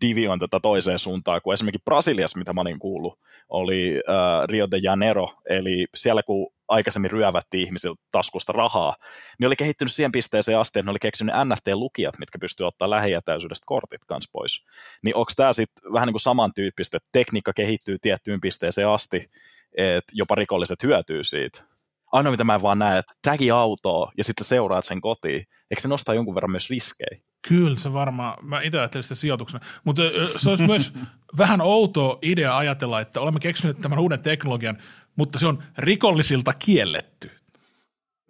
divioin 0.00 0.40
tätä 0.40 0.60
toiseen 0.60 0.98
suuntaan, 0.98 1.40
kun 1.42 1.54
esimerkiksi 1.54 1.84
Brasiliassa, 1.84 2.38
mitä 2.38 2.52
mä 2.52 2.60
olin 2.60 2.78
kuullut, 2.78 3.18
oli 3.48 4.02
äh, 4.08 4.48
Rio 4.48 4.70
de 4.70 4.78
Janeiro, 4.82 5.28
eli 5.48 5.86
siellä 5.94 6.22
kun 6.22 6.52
aikaisemmin 6.72 7.10
ryövättiin 7.10 7.66
ihmisiltä 7.66 8.02
taskusta 8.10 8.52
rahaa, 8.52 8.96
niin 9.38 9.46
oli 9.46 9.56
kehittynyt 9.56 9.92
siihen 9.92 10.12
pisteeseen 10.12 10.58
asti, 10.58 10.78
että 10.78 10.86
ne 10.86 10.90
oli 10.90 10.98
keksinyt 10.98 11.34
NFT-lukijat, 11.34 12.18
mitkä 12.18 12.38
pystyy 12.38 12.66
ottaa 12.66 12.90
lähijätäisyydestä 12.90 13.64
kortit 13.66 14.04
kanssa 14.06 14.30
pois. 14.32 14.64
Niin 15.04 15.16
onko 15.16 15.32
tämä 15.36 15.52
sitten 15.52 15.92
vähän 15.92 16.06
niin 16.06 16.12
kuin 16.12 16.20
samantyyppistä, 16.20 16.96
että 16.96 17.08
tekniikka 17.12 17.52
kehittyy 17.52 17.98
tiettyyn 17.98 18.40
pisteeseen 18.40 18.88
asti, 18.88 19.30
että 19.76 20.12
jopa 20.12 20.34
rikolliset 20.34 20.82
hyötyy 20.82 21.24
siitä? 21.24 21.72
ainoa 22.12 22.30
mitä 22.30 22.44
mä 22.44 22.54
en 22.54 22.62
vaan 22.62 22.78
näe, 22.78 22.98
että 22.98 23.12
tägi 23.22 23.50
autoa 23.50 24.12
ja 24.18 24.24
sitten 24.24 24.46
seuraat 24.46 24.84
sen 24.84 25.00
kotiin. 25.00 25.46
Eikö 25.70 25.80
se 25.80 25.88
nostaa 25.88 26.14
jonkun 26.14 26.34
verran 26.34 26.50
myös 26.50 26.70
riskejä? 26.70 27.22
Kyllä 27.48 27.76
se 27.76 27.92
varmaan, 27.92 28.46
mä 28.46 28.60
itse 28.60 28.78
ajattelin 28.78 29.02
sitä 29.02 29.14
sijoituksena, 29.14 29.64
mutta 29.84 30.02
se 30.36 30.50
olisi 30.50 30.66
myös 30.66 30.92
vähän 31.38 31.60
outo 31.60 32.18
idea 32.22 32.56
ajatella, 32.56 33.00
että 33.00 33.20
olemme 33.20 33.40
keksineet 33.40 33.80
tämän 33.80 33.98
uuden 33.98 34.20
teknologian, 34.20 34.78
mutta 35.16 35.38
se 35.38 35.46
on 35.46 35.62
rikollisilta 35.78 36.52
kielletty. 36.52 37.30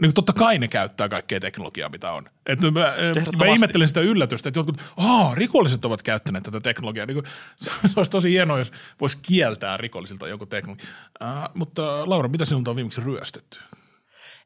Niin 0.03 0.15
totta 0.15 0.33
kai 0.33 0.59
ne 0.59 0.69
käyttää 0.69 1.09
kaikkea 1.09 1.41
teknologiaa, 1.41 1.89
mitä 1.89 2.13
on. 2.13 2.31
Et 2.47 2.61
mä, 2.61 2.95
mä 3.37 3.47
ihmettelen 3.47 3.89
sitä 3.89 4.01
yllätystä, 4.01 4.49
että 4.49 4.59
jotkut, 4.59 4.83
aah, 4.97 5.35
rikolliset 5.35 5.85
ovat 5.85 6.03
käyttäneet 6.03 6.45
tätä 6.45 6.61
teknologiaa. 6.61 7.07
Niin 7.07 7.15
kuin, 7.15 7.27
se, 7.57 7.71
se 7.89 8.01
olisi 8.01 8.11
tosi 8.11 8.31
hienoa, 8.31 8.59
jos 8.59 8.73
voisi 9.01 9.19
kieltää 9.23 9.77
rikollisilta 9.77 10.29
joku 10.29 10.47
teknologia. 10.47 10.87
Uh, 11.21 11.29
mutta 11.55 12.11
Laura, 12.11 12.29
mitä 12.29 12.45
sinulta 12.45 12.71
on 12.71 12.77
viimeksi 12.77 13.01
ryöstetty? 13.01 13.59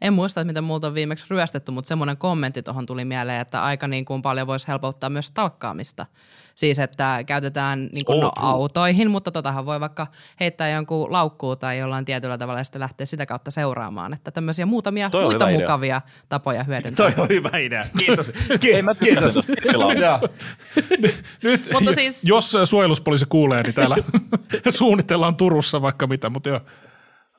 En 0.00 0.12
muista, 0.12 0.40
että 0.40 0.46
miten 0.46 0.64
multa 0.64 0.86
on 0.86 0.94
viimeksi 0.94 1.24
ryöstetty, 1.30 1.72
mutta 1.72 1.88
semmoinen 1.88 2.16
kommentti 2.16 2.62
tuohon 2.62 2.86
tuli 2.86 3.04
mieleen, 3.04 3.40
että 3.40 3.64
aika 3.64 3.88
niin 3.88 4.04
kuin 4.04 4.22
paljon 4.22 4.46
voisi 4.46 4.68
helpottaa 4.68 5.10
myös 5.10 5.30
talkkaamista. 5.30 6.06
Siis, 6.56 6.78
että 6.78 7.24
käytetään 7.26 7.88
niin 7.92 8.04
kuin, 8.04 8.20
no, 8.20 8.32
autoihin, 8.36 9.10
mutta 9.10 9.30
totahan 9.30 9.66
voi 9.66 9.80
vaikka 9.80 10.06
heittää 10.40 10.70
jonkun 10.70 11.12
laukkuun 11.12 11.58
tai 11.58 11.78
jollain 11.78 12.04
tietyllä 12.04 12.38
tavalla 12.38 12.60
ja 12.60 12.64
sitten 12.64 12.80
lähteä 12.80 13.06
sitä 13.06 13.26
kautta 13.26 13.50
seuraamaan. 13.50 14.14
Että 14.14 14.30
tämmöisiä 14.30 14.66
muutamia 14.66 15.10
Toi 15.10 15.24
muita 15.24 15.50
mukavia 15.50 15.96
idea. 15.96 16.10
tapoja 16.28 16.64
hyödyntää. 16.64 17.10
Toi 17.10 17.22
on 17.22 17.28
hyvä 17.28 17.58
idea. 17.58 17.84
Kiitos. 17.98 18.32
Ei 18.74 18.82
mä 18.82 18.94
kiitos. 18.94 19.34
Nyt, 21.42 21.68
mutta 21.72 21.92
siis... 21.92 22.24
jos 22.24 22.56
suojeluspoliisi 22.64 23.26
kuulee, 23.28 23.62
niin 23.62 23.74
täällä 23.74 23.96
suunnitellaan 24.68 25.36
Turussa 25.36 25.82
vaikka 25.82 26.06
mitä, 26.06 26.30
mutta 26.30 26.48
joo. 26.48 26.60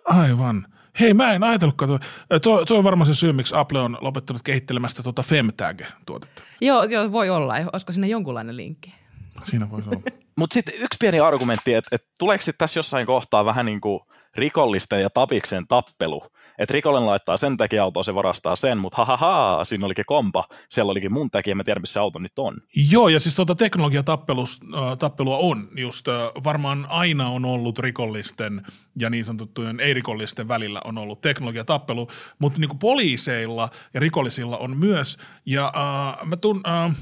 Aivan. 0.06 0.66
Hei, 1.00 1.14
mä 1.14 1.34
en 1.34 1.44
ajatellutkaan. 1.44 2.00
Tuo, 2.44 2.66
tuo 2.66 2.78
on 2.78 2.84
varmaan 2.84 3.08
se 3.08 3.14
syy, 3.14 3.34
miksi 3.34 3.56
Apple 3.58 3.80
on 3.80 3.98
lopettanut 4.02 4.42
kehittelemästä 4.44 5.04
tuota 5.04 5.24
Femtag-tuotetta. 5.24 6.44
Joo, 6.62 6.84
joo, 6.84 7.12
voi 7.12 7.30
olla. 7.30 7.56
Olisiko 7.74 7.92
sinne 7.92 8.08
jonkunlainen 8.08 8.58
linkki? 8.58 8.98
Siinä 9.42 9.72
voisi 9.72 9.90
olla. 9.90 10.02
Mutta 10.38 10.54
sitten 10.54 10.76
yksi 10.76 10.98
pieni 11.00 11.20
argumentti, 11.20 11.74
että 11.74 11.96
et 11.96 12.04
tuleeko 12.20 12.42
sitten 12.42 12.58
tässä 12.58 12.80
jossain 12.80 13.06
kohtaa 13.06 13.46
vähän 13.46 13.66
niin 13.66 13.82
kuin 13.82 14.00
rikollisten 14.36 15.02
ja 15.02 15.10
tapiksen 15.10 15.68
tappelu, 15.68 16.22
että 16.58 16.74
rikollinen 16.74 17.08
laittaa 17.08 17.38
sen 17.38 17.58
autoa, 17.82 18.04
se 18.04 18.16
varastaa 18.16 18.56
sen, 18.56 18.78
mutta 18.78 19.06
ha, 19.06 19.66
siinä 19.66 19.86
olikin 19.86 20.06
kompa, 20.06 20.48
siellä 20.70 20.92
olikin 20.92 21.14
mun 21.14 21.32
tekijä, 21.32 21.56
mä 21.56 21.64
tiedän, 21.64 21.82
missä 21.82 21.94
se 21.94 22.00
auto 22.00 22.20
nyt 22.20 22.40
on. 22.40 22.58
Joo, 22.92 23.10
ja 23.10 23.20
siis 23.20 23.36
tuota 23.36 23.56
teknologiatappelua 23.56 25.38
on 25.38 25.68
just, 25.78 26.08
varmaan 26.44 26.86
aina 26.90 27.30
on 27.30 27.46
ollut 27.46 27.80
rikollisten 27.80 28.62
ja 29.00 29.10
niin 29.10 29.26
sanottujen 29.26 29.80
ei-rikollisten 29.80 30.48
välillä 30.48 30.82
on 30.86 30.98
ollut 30.98 31.22
teknologiatappelu, 31.22 32.08
mutta 32.40 32.60
niin 32.60 32.70
kuin 32.70 32.80
poliiseilla 32.80 33.70
ja 33.94 34.00
rikollisilla 34.00 34.58
on 34.58 34.78
myös, 34.78 35.18
ja 35.46 35.74
äh, 35.76 36.28
mä 36.28 36.36
tun, 36.36 36.62
äh, 36.68 36.96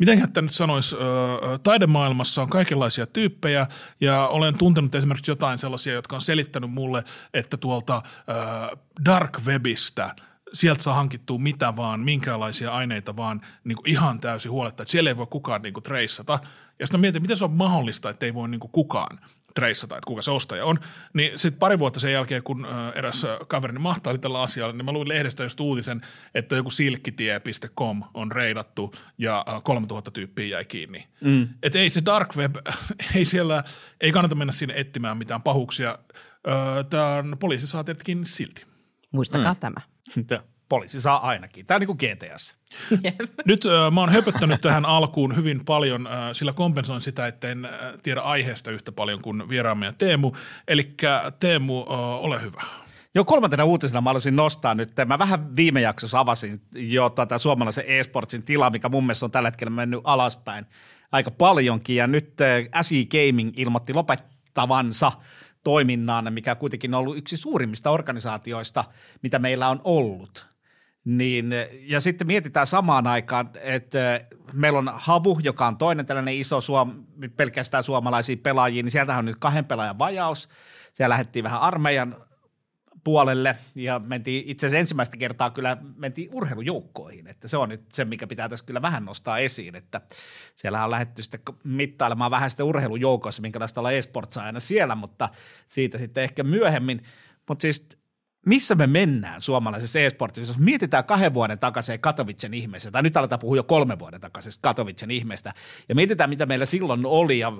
miten 0.00 0.32
tämä 0.32 0.44
nyt 0.44 0.52
sanoisi, 0.52 0.96
taidemaailmassa 1.62 2.42
on 2.42 2.50
kaikenlaisia 2.50 3.06
tyyppejä 3.06 3.66
ja 4.00 4.26
olen 4.26 4.58
tuntenut 4.58 4.94
esimerkiksi 4.94 5.30
jotain 5.30 5.58
sellaisia, 5.58 5.94
jotka 5.94 6.16
on 6.16 6.22
selittänyt 6.22 6.70
mulle, 6.70 7.04
että 7.34 7.56
tuolta 7.56 8.02
dark 9.04 9.38
webistä 9.44 10.14
sieltä 10.52 10.82
saa 10.82 10.94
hankittua 10.94 11.38
mitä 11.38 11.76
vaan, 11.76 12.00
minkälaisia 12.00 12.72
aineita 12.72 13.16
vaan 13.16 13.40
niin 13.64 13.76
kuin 13.76 13.90
ihan 13.90 14.20
täysin 14.20 14.52
huoletta, 14.52 14.82
että 14.82 14.92
siellä 14.92 15.10
ei 15.10 15.16
voi 15.16 15.26
kukaan 15.26 15.62
niin 15.62 15.74
kuin 15.74 15.84
treissata. 15.84 16.38
Ja 16.78 16.86
sitten 16.86 17.00
mietin, 17.00 17.22
miten 17.22 17.36
se 17.36 17.44
on 17.44 17.52
mahdollista, 17.52 18.10
että 18.10 18.26
ei 18.26 18.34
voi 18.34 18.48
niin 18.48 18.60
kuin 18.60 18.72
kukaan 18.72 19.18
treissata, 19.54 19.96
että 19.96 20.06
kuka 20.06 20.22
se 20.22 20.30
ostaja 20.30 20.64
on. 20.64 20.78
Niin 21.14 21.38
sitten 21.38 21.58
pari 21.58 21.78
vuotta 21.78 22.00
sen 22.00 22.12
jälkeen, 22.12 22.42
kun 22.42 22.66
eräs 22.94 23.26
kaverini 23.48 23.78
mahtaili 23.78 24.18
tällä 24.18 24.42
asialla, 24.42 24.72
niin 24.72 24.84
mä 24.84 24.92
luin 24.92 25.08
lehdestä 25.08 25.42
just 25.42 25.60
uutisen, 25.60 26.00
että 26.34 26.56
joku 26.56 26.70
silkkitie.com 26.70 28.02
on 28.14 28.32
reidattu 28.32 28.92
ja 29.18 29.44
3000 29.62 30.10
tyyppiä 30.10 30.46
jäi 30.46 30.64
kiinni. 30.64 31.08
Mm. 31.20 31.48
Että 31.62 31.78
ei 31.78 31.90
se 31.90 32.02
dark 32.04 32.36
web, 32.36 32.56
ei 33.16 33.24
siellä, 33.24 33.64
ei 34.00 34.12
kannata 34.12 34.34
mennä 34.34 34.52
sinne 34.52 34.74
etsimään 34.76 35.18
mitään 35.18 35.42
pahuuksia. 35.42 35.98
Tämä 36.90 37.36
poliisi 37.40 37.66
saa 37.66 37.84
kiinni 38.04 38.26
silti. 38.26 38.64
Muistakaa 39.12 39.54
mm. 39.54 39.60
tämä. 39.60 39.80
Poliisi 40.70 41.00
saa 41.00 41.26
ainakin. 41.26 41.66
Tämä 41.66 41.76
on 41.76 41.80
niin 41.80 41.86
kuin 41.86 41.98
GTS. 41.98 42.56
Nyt 43.46 43.66
äh, 43.66 43.92
mä 43.92 44.00
oon 44.00 44.12
höpöttänyt 44.12 44.60
tähän 44.60 44.86
alkuun 44.86 45.36
hyvin 45.36 45.64
paljon, 45.64 46.06
äh, 46.06 46.12
sillä 46.32 46.52
kompensoin 46.52 47.00
sitä, 47.00 47.26
että 47.26 47.48
en 47.48 47.64
äh, 47.64 47.72
tiedä 48.02 48.20
aiheesta 48.20 48.70
yhtä 48.70 48.92
paljon 48.92 49.22
kuin 49.22 49.48
vieraamme 49.48 49.86
ja 49.86 49.92
Teemu. 49.92 50.32
Eli 50.68 50.94
Teemu, 51.40 51.80
äh, 51.80 51.98
ole 51.98 52.42
hyvä. 52.42 52.62
Joo, 53.14 53.24
kolmantena 53.24 53.64
uutisena 53.64 54.00
mä 54.00 54.10
haluaisin 54.10 54.36
nostaa 54.36 54.74
nyt, 54.74 54.92
mä 55.06 55.18
vähän 55.18 55.56
viime 55.56 55.80
jaksossa 55.80 56.20
avasin 56.20 56.60
jo 56.74 57.10
tätä 57.10 57.38
suomalaisen 57.38 57.84
e-sportsin 57.86 58.42
tilaa, 58.42 58.70
mikä 58.70 58.88
mun 58.88 59.04
mielestä 59.04 59.26
on 59.26 59.30
tällä 59.30 59.46
hetkellä 59.46 59.70
mennyt 59.70 60.00
alaspäin 60.04 60.66
aika 61.12 61.30
paljonkin, 61.30 61.96
ja 61.96 62.06
nyt 62.06 62.34
SE 62.82 62.96
Gaming 63.10 63.52
ilmoitti 63.56 63.94
lopettavansa 63.94 65.12
toiminnan, 65.64 66.32
mikä 66.32 66.54
kuitenkin 66.54 66.94
on 66.94 67.00
ollut 67.00 67.16
yksi 67.16 67.36
suurimmista 67.36 67.90
organisaatioista, 67.90 68.84
mitä 69.22 69.38
meillä 69.38 69.68
on 69.68 69.80
ollut. 69.84 70.49
Niin, 71.04 71.50
ja 71.70 72.00
sitten 72.00 72.26
mietitään 72.26 72.66
samaan 72.66 73.06
aikaan, 73.06 73.50
että 73.62 74.24
meillä 74.52 74.78
on 74.78 74.90
Havu, 74.94 75.40
joka 75.42 75.66
on 75.66 75.76
toinen 75.76 76.06
tällainen 76.06 76.34
iso 76.34 76.60
suom, 76.60 77.04
pelkästään 77.36 77.82
suomalaisia 77.82 78.36
pelaajia, 78.42 78.82
niin 78.82 78.90
sieltähän 78.90 79.18
on 79.18 79.24
nyt 79.24 79.36
kahden 79.36 79.64
pelaajan 79.64 79.98
vajaus. 79.98 80.48
Siellä 80.92 81.12
lähdettiin 81.12 81.42
vähän 81.42 81.60
armeijan 81.60 82.16
puolelle 83.04 83.56
ja 83.74 83.98
mentiin 83.98 84.44
itse 84.46 84.66
asiassa 84.66 84.80
ensimmäistä 84.80 85.16
kertaa 85.16 85.50
kyllä 85.50 85.76
mentiin 85.96 86.30
urheilujoukkoihin, 86.32 87.26
että 87.26 87.48
se 87.48 87.56
on 87.56 87.68
nyt 87.68 87.92
se, 87.92 88.04
mikä 88.04 88.26
pitää 88.26 88.48
tässä 88.48 88.64
kyllä 88.64 88.82
vähän 88.82 89.04
nostaa 89.04 89.38
esiin, 89.38 89.76
että 89.76 90.00
siellä 90.54 90.84
on 90.84 90.90
lähdetty 90.90 91.22
sitten 91.22 91.40
mittailemaan 91.64 92.30
vähän 92.30 92.50
sitä 92.50 92.64
urheilujoukossa, 92.64 93.42
minkälaista 93.42 93.80
olla 93.80 93.92
e-sports 93.92 94.38
aina 94.38 94.60
siellä, 94.60 94.94
mutta 94.94 95.28
siitä 95.68 95.98
sitten 95.98 96.24
ehkä 96.24 96.42
myöhemmin, 96.42 97.02
mutta 97.48 97.62
siis 97.62 97.88
missä 98.46 98.74
me 98.74 98.86
mennään 98.86 99.40
suomalaisessa 99.40 100.00
e-sportissa, 100.00 100.52
jos 100.52 100.58
mietitään 100.58 101.04
kahden 101.04 101.34
vuoden 101.34 101.58
takaisin 101.58 102.00
Katowicen 102.00 102.54
ihmeestä, 102.54 102.90
tai 102.90 103.02
nyt 103.02 103.16
aletaan 103.16 103.38
puhua 103.38 103.56
jo 103.56 103.64
kolmen 103.64 103.98
vuoden 103.98 104.20
takaisesta 104.20 104.62
Katowicen 104.62 105.10
ihmeestä, 105.10 105.54
ja 105.88 105.94
mietitään, 105.94 106.30
mitä 106.30 106.46
meillä 106.46 106.64
silloin 106.64 107.06
oli, 107.06 107.38
ja, 107.38 107.52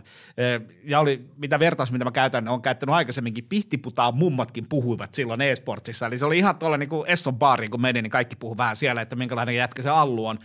ja 0.84 1.00
oli, 1.00 1.30
mitä 1.36 1.58
vertaus, 1.58 1.92
mitä 1.92 2.04
mä 2.04 2.10
käytän, 2.10 2.48
on 2.48 2.62
käyttänyt 2.62 2.94
aikaisemminkin, 2.94 3.44
pihtiputaan 3.44 4.14
mummatkin 4.14 4.66
puhuivat 4.68 5.14
silloin 5.14 5.40
e-sportsissa, 5.40 6.06
eli 6.06 6.18
se 6.18 6.26
oli 6.26 6.38
ihan 6.38 6.56
tuolla 6.58 6.76
niin 6.76 6.88
kuin 6.88 7.08
Esson 7.08 7.38
baari, 7.38 7.68
kun 7.68 7.80
meni, 7.80 8.02
niin 8.02 8.10
kaikki 8.10 8.36
puhuu 8.36 8.56
vähän 8.56 8.76
siellä, 8.76 9.02
että 9.02 9.16
minkälainen 9.16 9.56
jätkä 9.56 9.82
se 9.82 9.90
Allu 9.90 10.26
on, 10.26 10.38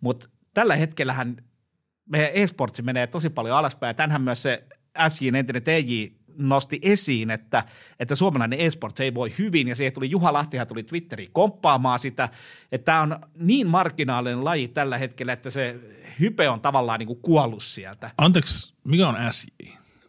mutta 0.00 0.28
tällä 0.54 0.76
hetkellähän 0.76 1.36
meidän 2.06 2.30
e-sportsi 2.34 2.82
menee 2.82 3.06
tosi 3.06 3.30
paljon 3.30 3.56
alaspäin, 3.56 3.90
ja 3.90 3.94
tänhän 3.94 4.22
myös 4.22 4.42
se 4.42 4.64
SJin 5.08 5.34
entinen 5.34 5.62
TJ 5.62 6.21
nosti 6.36 6.78
esiin, 6.82 7.30
että, 7.30 7.64
että 8.00 8.14
suomalainen 8.14 8.60
esports 8.60 9.00
ei 9.00 9.14
voi 9.14 9.32
hyvin, 9.38 9.68
ja 9.68 9.76
siihen 9.76 9.92
tuli 9.92 10.10
Juha 10.10 10.32
Lahtihan 10.32 10.66
tuli 10.66 10.82
Twitteriin 10.82 11.32
komppaamaan 11.32 11.98
sitä, 11.98 12.28
että 12.72 12.84
tämä 12.84 13.00
on 13.00 13.20
niin 13.34 13.66
marginaalinen 13.66 14.44
laji 14.44 14.68
tällä 14.68 14.98
hetkellä, 14.98 15.32
että 15.32 15.50
se 15.50 15.76
hype 16.20 16.48
on 16.48 16.60
tavallaan 16.60 16.98
niin 16.98 17.06
kuin 17.06 17.22
kuollut 17.22 17.62
sieltä. 17.62 18.10
Anteeksi, 18.18 18.74
mikä 18.84 19.08
on 19.08 19.16
SJ? 19.30 19.48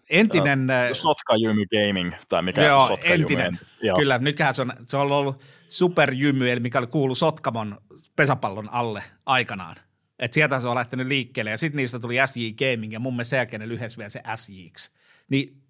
Entinen... 0.10 0.60
Uh, 0.90 0.96
Sotkajymy 0.96 1.64
Gaming, 1.66 2.14
tai 2.30 2.42
mikä 2.42 2.62
joo, 2.62 2.98
entinen. 3.04 3.60
Joo. 3.82 3.98
Kyllä, 3.98 4.18
nythän 4.18 4.54
se 4.54 4.62
on, 4.62 4.74
se 4.88 4.98
on 4.98 5.12
ollut 5.12 5.44
superjymy, 5.68 6.52
eli 6.52 6.60
mikä 6.60 6.78
oli 6.78 6.88
kuulu 6.88 7.16
Sotkamon 7.16 7.82
pesäpallon 8.16 8.70
alle 8.70 9.04
aikanaan. 9.26 9.76
Et 10.20 10.34
sieltä 10.34 10.60
se 10.60 10.68
on 10.68 10.76
lähtenyt 10.76 11.08
liikkeelle, 11.08 11.52
ja 11.52 11.58
sitten 11.58 11.78
niistä 11.78 12.00
tuli 12.00 12.16
SJ 12.26 12.52
Gaming, 12.52 12.94
ja 12.94 13.00
mun 13.00 13.14
mielestä 13.14 13.30
sen 13.30 13.38
jälkeen 13.38 13.60
ne 13.60 13.68
lyhyesti 13.68 13.98
vielä 13.98 14.10
se 14.10 14.22
SJX. 14.36 14.92
Niin 15.30 15.63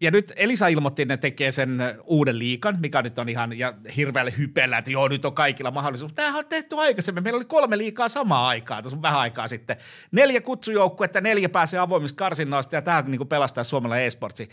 ja 0.00 0.10
nyt 0.10 0.32
Elisa 0.36 0.68
ilmoitti, 0.68 1.02
että 1.02 1.12
ne 1.12 1.16
tekee 1.16 1.50
sen 1.50 1.78
uuden 2.04 2.38
liikan, 2.38 2.78
mikä 2.80 3.02
nyt 3.02 3.18
on 3.18 3.28
ihan 3.28 3.58
ja 3.58 3.74
hirveälle 3.96 4.32
hypellä, 4.38 4.78
että 4.78 4.90
joo, 4.90 5.08
nyt 5.08 5.24
on 5.24 5.34
kaikilla 5.34 5.70
mahdollisuus. 5.70 6.12
Tämähän 6.12 6.38
on 6.38 6.46
tehty 6.48 6.76
aikaisemmin. 6.78 7.24
Meillä 7.24 7.36
oli 7.36 7.44
kolme 7.44 7.78
liikaa 7.78 8.08
samaan 8.08 8.46
aikaan, 8.46 8.82
tuossa 8.82 9.02
vähän 9.02 9.20
aikaa 9.20 9.48
sitten. 9.48 9.76
Neljä 10.12 10.40
kutsujoukkuetta, 10.40 11.20
neljä 11.20 11.48
pääsee 11.48 11.80
avoimista 11.80 12.16
karsinnoista 12.16 12.76
ja 12.76 12.82
tähän 12.82 13.10
niin 13.10 13.28
pelastaa 13.28 13.64
suomalainen 13.64 14.06
e-sportsi. 14.06 14.48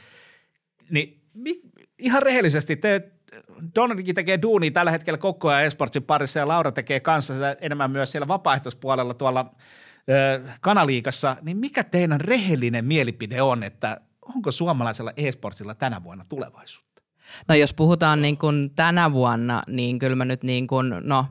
Niin 0.89 1.21
mi, 1.33 1.61
ihan 1.99 2.23
rehellisesti, 2.23 2.75
te, 2.75 3.11
Donaldkin 3.75 4.15
tekee 4.15 4.41
duunia 4.41 4.71
tällä 4.71 4.91
hetkellä 4.91 5.17
koko 5.17 5.49
ajan 5.49 5.65
e-sportsin 5.65 6.03
parissa 6.03 6.39
ja 6.39 6.47
Laura 6.47 6.71
tekee 6.71 6.99
kanssa 6.99 7.33
enemmän 7.61 7.91
myös 7.91 8.11
siellä 8.11 8.27
vapaaehtoispuolella 8.27 9.13
tuolla 9.13 9.55
kanaliikassa, 10.61 11.37
niin 11.41 11.57
mikä 11.57 11.83
teidän 11.83 12.21
rehellinen 12.21 12.85
mielipide 12.85 13.41
on, 13.41 13.63
että 13.63 14.01
onko 14.35 14.51
suomalaisella 14.51 15.11
e-sportsilla 15.17 15.75
tänä 15.75 16.03
vuonna 16.03 16.25
tulevaisuutta? 16.29 17.01
No 17.47 17.55
jos 17.55 17.73
puhutaan 17.73 18.21
niin 18.21 18.37
kuin 18.37 18.71
tänä 18.75 19.11
vuonna, 19.11 19.63
niin 19.67 19.99
kyllä 19.99 20.15
mä 20.15 20.25
nyt 20.25 20.43
niin 20.43 20.67
kuin, 20.67 20.93
no 21.03 21.25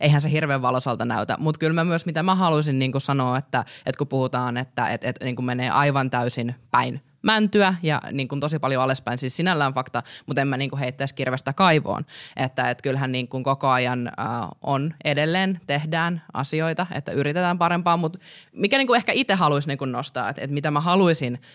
eihän 0.00 0.20
se 0.20 0.30
hirveän 0.30 0.62
valosalta 0.62 1.04
näytä, 1.04 1.36
mutta 1.38 1.58
kyllä 1.58 1.72
mä 1.72 1.84
myös 1.84 2.06
mitä 2.06 2.22
mä 2.22 2.34
haluaisin 2.34 2.78
niin 2.78 2.92
kuin 2.92 3.02
sanoa, 3.02 3.38
että, 3.38 3.64
että 3.86 3.98
kun 3.98 4.06
puhutaan, 4.06 4.56
että 4.56 4.88
että, 4.88 5.08
että 5.08 5.24
niin 5.24 5.36
kuin 5.36 5.46
menee 5.46 5.70
aivan 5.70 6.10
täysin 6.10 6.54
päin 6.70 7.00
mäntyä 7.22 7.74
ja 7.82 8.02
niin 8.12 8.28
kuin 8.28 8.40
tosi 8.40 8.58
paljon 8.58 8.82
alaspäin, 8.82 9.18
siis 9.18 9.36
sinällään 9.36 9.74
fakta, 9.74 10.02
mutta 10.26 10.42
en 10.42 10.48
mä 10.48 10.56
niin 10.56 10.70
kuin 10.70 10.80
heittäisi 10.80 11.14
kirvestä 11.14 11.52
kaivoon. 11.52 12.04
Että 12.36 12.70
et 12.70 12.82
kyllähän 12.82 13.12
niin 13.12 13.28
kuin 13.28 13.44
koko 13.44 13.68
ajan 13.68 14.08
äh, 14.08 14.48
on 14.62 14.94
edelleen, 15.04 15.60
tehdään 15.66 16.22
asioita, 16.32 16.86
että 16.94 17.12
yritetään 17.12 17.58
parempaa, 17.58 17.96
mutta 17.96 18.18
mikä 18.52 18.78
niin 18.78 18.86
kuin 18.86 18.96
ehkä 18.96 19.12
itse 19.12 19.34
haluaisi 19.34 19.68
niin 19.68 19.92
nostaa, 19.92 20.28
että, 20.28 20.42
että 20.42 20.54
mitä 20.54 20.70
mä 20.70 20.80
haluaisin– 20.80 21.40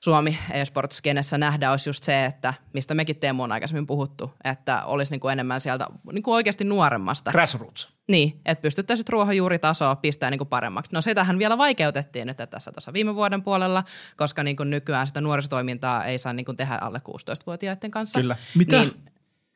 Suomi 0.00 0.38
eSports-skenessä 0.50 1.38
nähdä 1.38 1.70
olisi 1.70 1.88
just 1.88 2.04
se, 2.04 2.24
että 2.24 2.54
mistä 2.72 2.94
mekin 2.94 3.16
Teemu 3.16 3.42
on 3.42 3.52
aikaisemmin 3.52 3.86
puhuttu, 3.86 4.34
että 4.44 4.84
olisi 4.84 5.12
niin 5.12 5.20
kuin 5.20 5.32
enemmän 5.32 5.60
sieltä 5.60 5.86
niin 6.12 6.22
kuin 6.22 6.34
oikeasti 6.34 6.64
nuoremmasta. 6.64 7.30
Grassroots. 7.30 7.88
Niin, 8.08 8.40
että 8.44 8.62
pystyttäisiin 8.62 9.06
ruohonjuuritasoa 9.08 9.96
pistää 9.96 10.30
niin 10.30 10.38
kuin 10.38 10.48
paremmaksi. 10.48 10.92
No 10.92 11.00
sitähän 11.00 11.38
vielä 11.38 11.58
vaikeutettiin 11.58 12.26
nyt 12.26 12.36
tässä 12.50 12.72
tuossa 12.72 12.92
viime 12.92 13.14
vuoden 13.14 13.42
puolella, 13.42 13.84
koska 14.16 14.42
niin 14.42 14.56
kuin 14.56 14.70
nykyään 14.70 15.06
sitä 15.06 15.20
nuorisotoimintaa 15.20 16.04
ei 16.04 16.18
saa 16.18 16.32
niin 16.32 16.46
kuin 16.46 16.56
tehdä 16.56 16.78
alle 16.80 17.00
16-vuotiaiden 17.08 17.90
kanssa. 17.90 18.20
Kyllä. 18.20 18.36
Mitä? 18.54 18.80
Niin, 18.80 18.94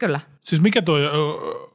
Kyllä. 0.00 0.20
Siis 0.42 0.62
mikä 0.62 0.82
toi, 0.82 1.00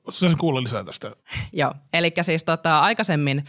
saisin 0.10 0.38
kuulla 0.38 0.64
lisää 0.64 0.84
tästä. 0.84 1.12
Joo, 1.54 1.74
eli 1.94 2.14
siis 2.22 2.44
tota, 2.44 2.80
aikaisemmin, 2.80 3.46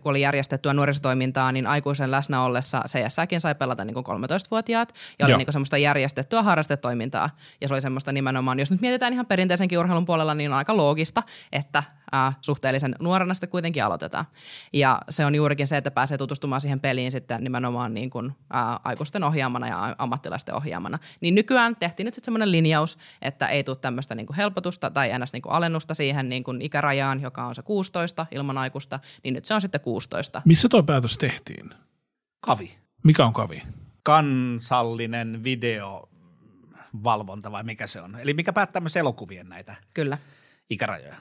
kun 0.00 0.10
oli 0.10 0.20
järjestettyä 0.20 0.72
nuorisotoimintaa, 0.72 1.52
niin 1.52 1.66
aikuisen 1.66 2.10
läsnä 2.10 2.42
ollessa 2.42 2.82
CSäkin 2.88 3.40
sai 3.40 3.54
pelata 3.54 3.84
niin 3.84 3.96
13-vuotiaat, 3.96 4.94
ja 5.18 5.26
oli 5.26 5.36
niin 5.36 5.52
semmoista 5.52 5.78
järjestettyä 5.78 6.42
harrastetoimintaa. 6.42 7.30
Ja 7.60 7.68
se 7.68 7.74
oli 7.74 7.80
semmoista 7.80 8.12
nimenomaan, 8.12 8.58
jos 8.58 8.70
nyt 8.70 8.80
mietitään 8.80 9.12
ihan 9.12 9.26
perinteisenkin 9.26 9.78
urheilun 9.78 10.06
puolella, 10.06 10.34
niin 10.34 10.52
on 10.52 10.58
aika 10.58 10.76
loogista, 10.76 11.22
että 11.52 11.82
äh, 12.14 12.36
suhteellisen 12.40 12.94
nuorena 13.00 13.34
sitten 13.34 13.48
kuitenkin 13.50 13.84
aloitetaan. 13.84 14.24
Ja 14.72 15.00
se 15.10 15.24
on 15.24 15.34
juurikin 15.34 15.66
se, 15.66 15.76
että 15.76 15.90
pääsee 15.90 16.18
tutustumaan 16.18 16.60
siihen 16.60 16.80
peliin 16.80 17.12
sitten 17.12 17.44
nimenomaan 17.44 17.94
niin 17.94 18.10
kuin, 18.10 18.26
äh, 18.26 18.80
aikuisten 18.84 19.24
ohjaamana 19.24 19.68
ja 19.68 19.96
ammattilaisten 19.98 20.54
ohjaamana. 20.54 20.98
Niin 21.20 21.34
nykyään 21.34 21.76
tehtiin 21.76 22.04
nyt 22.04 22.14
sitten 22.14 22.24
semmoinen 22.24 22.52
linjaus, 22.52 22.98
että 23.22 23.48
ei 23.48 23.64
tule 23.64 23.76
tämmöistä 23.76 24.14
niin 24.14 24.26
kuin 24.26 24.36
helpotusta 24.36 24.90
tai 24.90 25.10
ennäs 25.10 25.32
niin 25.32 25.42
kuin 25.42 25.52
alennusta 25.52 25.94
siihen 25.94 26.28
niin 26.28 26.44
kuin 26.44 26.62
ikärajaan, 26.62 27.22
joka 27.22 27.46
on 27.46 27.54
se 27.54 27.62
16 27.62 28.26
ilman 28.30 28.58
aikuista, 28.58 28.98
niin 29.24 29.34
nyt 29.34 29.44
se 29.44 29.54
on 29.54 29.60
sitten 29.60 29.80
16. 29.80 30.42
Missä 30.44 30.68
tuo 30.68 30.82
päätös 30.82 31.18
tehtiin? 31.18 31.74
Kavi. 32.40 32.78
Mikä 33.04 33.26
on 33.26 33.32
kavi? 33.32 33.62
Kansallinen 34.02 35.44
video 35.44 36.08
valvonta 37.04 37.52
vai 37.52 37.64
mikä 37.64 37.86
se 37.86 38.00
on? 38.00 38.20
Eli 38.20 38.34
mikä 38.34 38.52
päättää 38.52 38.80
myös 38.80 38.96
elokuvien 38.96 39.48
näitä 39.48 39.74
Kyllä. 39.94 40.18
ikärajoja? 40.70 41.16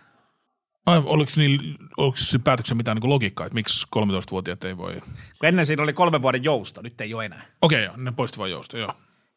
Ai, 0.88 1.02
oliko, 1.06 1.32
niin, 1.36 1.76
oliko 1.98 2.18
se 2.18 2.40
päätöksen 2.40 2.78
mitään 2.78 2.98
niin 2.98 3.10
logiikkaa, 3.10 3.46
että 3.46 3.54
miksi 3.54 3.88
13-vuotiaat 3.96 4.64
ei 4.64 4.78
voi? 4.78 4.94
Kun 5.40 5.48
ennen 5.50 5.66
siinä 5.66 5.84
oli 5.84 5.94
kolmen 5.94 6.22
vuoden 6.22 6.44
jousto, 6.44 6.82
nyt 6.82 7.02
ei 7.02 7.14
ole 7.14 7.26
enää. 7.26 7.46
Okei, 7.62 7.86
okay, 7.86 7.86
joo, 7.86 8.04
ne 8.04 8.12
poisti 8.12 8.38
vain 8.38 8.52
jousto, 8.52 8.78
joo. 8.78 8.94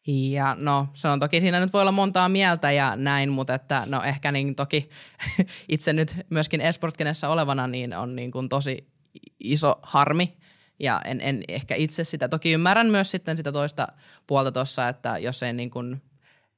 Ja 0.07 0.55
no 0.59 0.87
se 0.93 1.07
on 1.07 1.19
toki 1.19 1.41
siinä 1.41 1.59
nyt 1.59 1.73
voi 1.73 1.81
olla 1.81 1.91
montaa 1.91 2.29
mieltä 2.29 2.71
ja 2.71 2.95
näin, 2.95 3.29
mutta 3.29 3.53
että 3.53 3.83
no 3.85 4.03
ehkä 4.03 4.31
niin 4.31 4.55
toki 4.55 4.89
itse 5.69 5.93
nyt 5.93 6.15
myöskin 6.29 6.61
esportkenessä 6.61 7.29
olevana 7.29 7.67
niin 7.67 7.93
on 7.93 8.15
niin 8.15 8.31
kuin 8.31 8.49
tosi 8.49 8.87
iso 9.39 9.79
harmi 9.83 10.37
ja 10.79 11.01
en, 11.05 11.21
en 11.21 11.43
ehkä 11.47 11.75
itse 11.75 12.03
sitä, 12.03 12.29
toki 12.29 12.51
ymmärrän 12.51 12.87
myös 12.87 13.11
sitten 13.11 13.37
sitä 13.37 13.51
toista 13.51 13.87
puolta 14.27 14.51
tuossa, 14.51 14.87
että 14.87 15.17
jos 15.17 15.43
ei 15.43 15.53
niin 15.53 15.71
kuin 15.71 16.01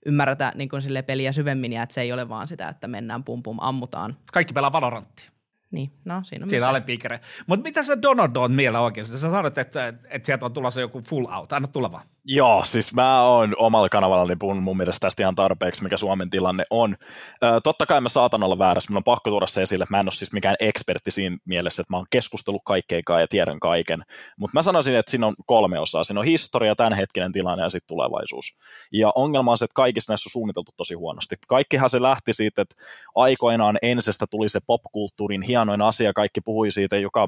ymmärretä 0.05 0.51
niin 0.55 0.69
kuin 0.69 0.81
sille 0.81 1.01
peliä 1.01 1.31
syvemmin 1.31 1.73
ja 1.73 1.83
että 1.83 1.93
se 1.93 2.01
ei 2.01 2.13
ole 2.13 2.29
vaan 2.29 2.47
sitä, 2.47 2.69
että 2.69 2.87
mennään 2.87 3.23
pum 3.23 3.43
pum 3.43 3.57
ammutaan. 3.61 4.17
Kaikki 4.33 4.53
pelaa 4.53 4.71
Valoranttia. 4.71 5.29
Niin, 5.71 5.91
no 6.05 6.21
siinä 6.23 6.43
on 6.43 6.49
Siinä 6.49 6.69
oli 6.69 6.81
pikere. 6.81 7.19
Mutta 7.47 7.63
mitä 7.63 7.83
sä 7.83 8.01
Donodon 8.01 8.51
miellä 8.51 8.79
oikeasti? 8.79 9.17
Sä 9.17 9.29
sanoit, 9.29 9.57
että, 9.57 9.87
että 9.87 10.25
sieltä 10.25 10.45
on 10.45 10.53
tulossa 10.53 10.81
joku 10.81 11.01
full 11.01 11.25
out. 11.25 11.53
Anna 11.53 11.67
tulla 11.67 11.91
vaan. 11.91 12.05
Joo, 12.25 12.63
siis 12.63 12.93
mä 12.93 13.23
oon 13.23 13.53
omalla 13.57 13.89
kanavallani 13.89 14.35
puhunut 14.35 14.63
mun 14.63 14.77
mielestä 14.77 15.05
tästä 15.05 15.23
ihan 15.23 15.35
tarpeeksi, 15.35 15.83
mikä 15.83 15.97
Suomen 15.97 16.29
tilanne 16.29 16.63
on. 16.69 16.95
Ö, 17.43 17.61
totta 17.63 17.85
kai 17.85 18.01
mä 18.01 18.09
saatan 18.09 18.43
olla 18.43 18.57
väärässä, 18.57 18.91
mun 18.91 18.97
on 18.97 19.03
pakko 19.03 19.29
tuoda 19.29 19.47
se 19.47 19.61
esille, 19.61 19.85
mä 19.89 19.99
en 19.99 20.05
ole 20.05 20.11
siis 20.11 20.33
mikään 20.33 20.55
ekspertti 20.59 21.11
siinä 21.11 21.37
mielessä, 21.45 21.81
että 21.81 21.93
mä 21.93 21.97
oon 21.97 22.05
keskustellut 22.09 22.61
kaikkeikaan 22.65 23.21
ja 23.21 23.27
tiedän 23.27 23.59
kaiken. 23.59 24.03
Mutta 24.37 24.57
mä 24.57 24.63
sanoisin, 24.63 24.95
että 24.95 25.11
siinä 25.11 25.27
on 25.27 25.35
kolme 25.45 25.79
osaa. 25.79 26.03
Siinä 26.03 26.19
on 26.19 26.25
historia, 26.25 26.75
tämänhetkinen 26.75 27.31
tilanne 27.31 27.63
ja 27.63 27.69
sitten 27.69 27.87
tulevaisuus. 27.87 28.57
Ja 28.91 29.11
ongelma 29.15 29.51
on 29.51 29.57
se, 29.57 29.65
että 29.65 29.75
kaikissa 29.75 30.11
näissä 30.11 30.27
on 30.27 30.31
suunniteltu 30.31 30.71
tosi 30.77 30.93
huonosti. 30.93 31.35
Kaikkihan 31.47 31.89
se 31.89 32.01
lähti 32.01 32.33
siitä, 32.33 32.61
että 32.61 32.75
aikoinaan 33.15 33.77
ensestä 33.81 34.25
tuli 34.29 34.49
se 34.49 34.59
popkulttuurin 34.67 35.41
hienoin 35.41 35.81
asia, 35.81 36.13
kaikki 36.13 36.41
puhui 36.41 36.71
siitä 36.71 36.97
joka 36.97 37.27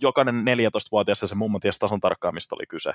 jokainen 0.00 0.34
14-vuotias 0.34 1.20
se 1.20 1.34
mummo 1.34 1.58
tiesi 1.58 1.78
tasan 1.78 2.00
tarkkaan, 2.00 2.34
mistä 2.34 2.54
oli 2.54 2.66
kyse. 2.66 2.92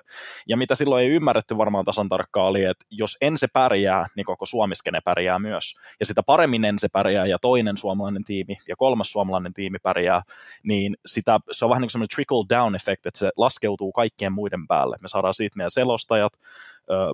Ja 0.47 0.57
mitä 0.57 0.75
silloin 0.75 1.03
ei 1.03 1.09
ymmärretty 1.09 1.57
varmaan 1.57 1.85
tasan 1.85 2.09
tarkkaan 2.09 2.47
oli, 2.47 2.63
että 2.63 2.85
jos 2.89 3.17
en 3.21 3.37
se 3.37 3.47
pärjää, 3.47 4.07
niin 4.15 4.25
koko 4.25 4.45
Suomiskene 4.45 5.01
pärjää 5.01 5.39
myös. 5.39 5.75
Ja 5.99 6.05
sitä 6.05 6.23
paremmin 6.23 6.65
en 6.65 6.79
se 6.79 6.87
pärjää 6.89 7.25
ja 7.25 7.39
toinen 7.39 7.77
suomalainen 7.77 8.23
tiimi 8.23 8.57
ja 8.67 8.75
kolmas 8.75 9.11
suomalainen 9.11 9.53
tiimi 9.53 9.77
pärjää, 9.83 10.21
niin 10.63 10.95
sitä, 11.05 11.39
se 11.51 11.65
on 11.65 11.69
vähän 11.69 11.81
niin 11.81 11.89
kuin 11.97 12.07
trickle 12.15 12.45
down 12.49 12.75
effect, 12.75 13.05
että 13.05 13.19
se 13.19 13.31
laskeutuu 13.37 13.91
kaikkien 13.91 14.33
muiden 14.33 14.67
päälle. 14.67 14.97
Me 15.01 15.07
saadaan 15.07 15.33
siitä 15.33 15.57
meidän 15.57 15.71
selostajat, 15.71 16.33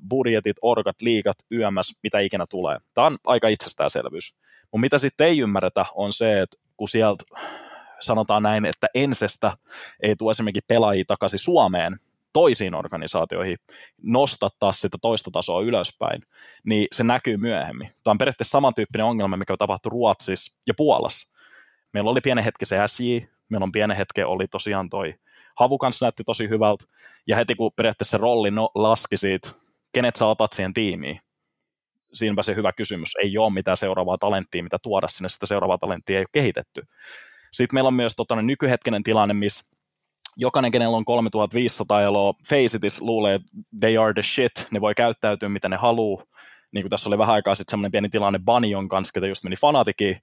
budjetit, 0.09 0.57
orgat, 0.61 1.01
liikat, 1.01 1.37
YMS, 1.51 1.99
mitä 2.03 2.19
ikinä 2.19 2.45
tulee. 2.49 2.77
Tämä 2.93 3.07
on 3.07 3.17
aika 3.25 3.47
itsestäänselvyys. 3.47 4.35
Mutta 4.61 4.81
mitä 4.81 4.97
sitten 4.97 5.27
ei 5.27 5.39
ymmärretä 5.39 5.85
on 5.95 6.13
se, 6.13 6.41
että 6.41 6.57
kun 6.77 6.89
sieltä 6.89 7.23
sanotaan 7.99 8.43
näin, 8.43 8.65
että 8.65 8.87
ensestä 8.93 9.51
ei 10.03 10.15
tule 10.15 10.31
esimerkiksi 10.31 10.65
pelaajia 10.67 11.03
takaisin 11.07 11.39
Suomeen 11.39 11.99
toisiin 12.33 12.75
organisaatioihin 12.75 13.57
nostattaa 14.01 14.71
sitä 14.71 14.97
toista 15.01 15.31
tasoa 15.31 15.61
ylöspäin, 15.61 16.21
niin 16.65 16.87
se 16.91 17.03
näkyy 17.03 17.37
myöhemmin. 17.37 17.89
Tämä 18.03 18.11
on 18.11 18.17
periaatteessa 18.17 18.51
samantyyppinen 18.51 19.05
ongelma, 19.05 19.37
mikä 19.37 19.57
tapahtui 19.57 19.89
Ruotsissa 19.89 20.57
ja 20.67 20.73
Puolassa. 20.77 21.33
Meillä 21.93 22.09
oli 22.09 22.21
pienen 22.21 22.43
hetki 22.43 22.65
se 22.65 22.77
SJ, 22.87 23.03
meillä 23.49 23.63
on 23.63 23.71
pienen 23.71 23.97
hetki 23.97 24.23
oli 24.23 24.47
tosiaan 24.47 24.89
toi 24.89 25.13
Havu 25.59 25.77
kanssa 25.77 26.05
näytti 26.05 26.23
tosi 26.23 26.49
hyvältä, 26.49 26.85
ja 27.27 27.35
heti 27.35 27.55
kun 27.55 27.71
periaatteessa 27.75 28.11
se 28.11 28.17
rolli 28.17 28.51
no, 28.51 28.69
laski 28.75 29.17
siitä, 29.17 29.49
kenet 29.91 30.15
sä 30.15 30.25
otat 30.25 30.53
siihen 30.53 30.73
tiimiin, 30.73 31.19
siinäpä 32.13 32.43
se 32.43 32.55
hyvä 32.55 32.71
kysymys. 32.73 33.09
Ei 33.15 33.37
ole 33.37 33.53
mitään 33.53 33.77
seuraavaa 33.77 34.17
talenttia, 34.17 34.63
mitä 34.63 34.77
tuoda 34.81 35.07
sinne, 35.07 35.29
sitä 35.29 35.45
seuraavaa 35.45 35.77
talenttia 35.77 36.17
ei 36.17 36.21
ole 36.21 36.27
kehitetty. 36.31 36.81
Sitten 37.51 37.75
meillä 37.75 37.87
on 37.87 37.93
myös 37.93 38.15
tota, 38.15 38.41
nykyhetkinen 38.41 39.03
tilanne, 39.03 39.33
missä 39.33 39.65
jokainen, 40.37 40.71
kenellä 40.71 40.97
on 40.97 41.05
3500 41.05 42.01
eloa, 42.01 42.33
Faceitis 42.49 43.01
luulee, 43.01 43.39
they 43.79 43.97
are 43.97 44.13
the 44.13 44.23
shit, 44.23 44.51
ne 44.71 44.81
voi 44.81 44.95
käyttäytyä 44.95 45.49
mitä 45.49 45.69
ne 45.69 45.75
haluaa. 45.75 46.23
Niin 46.71 46.83
kuin 46.83 46.89
tässä 46.89 47.09
oli 47.09 47.17
vähän 47.17 47.35
aikaa 47.35 47.55
sitten 47.55 47.71
semmoinen 47.71 47.91
pieni 47.91 48.09
tilanne 48.09 48.39
Banion 48.39 48.89
kanssa, 48.89 49.11
ketä 49.13 49.27
just 49.27 49.43
meni 49.43 49.55
Fanatikiin, 49.55 50.17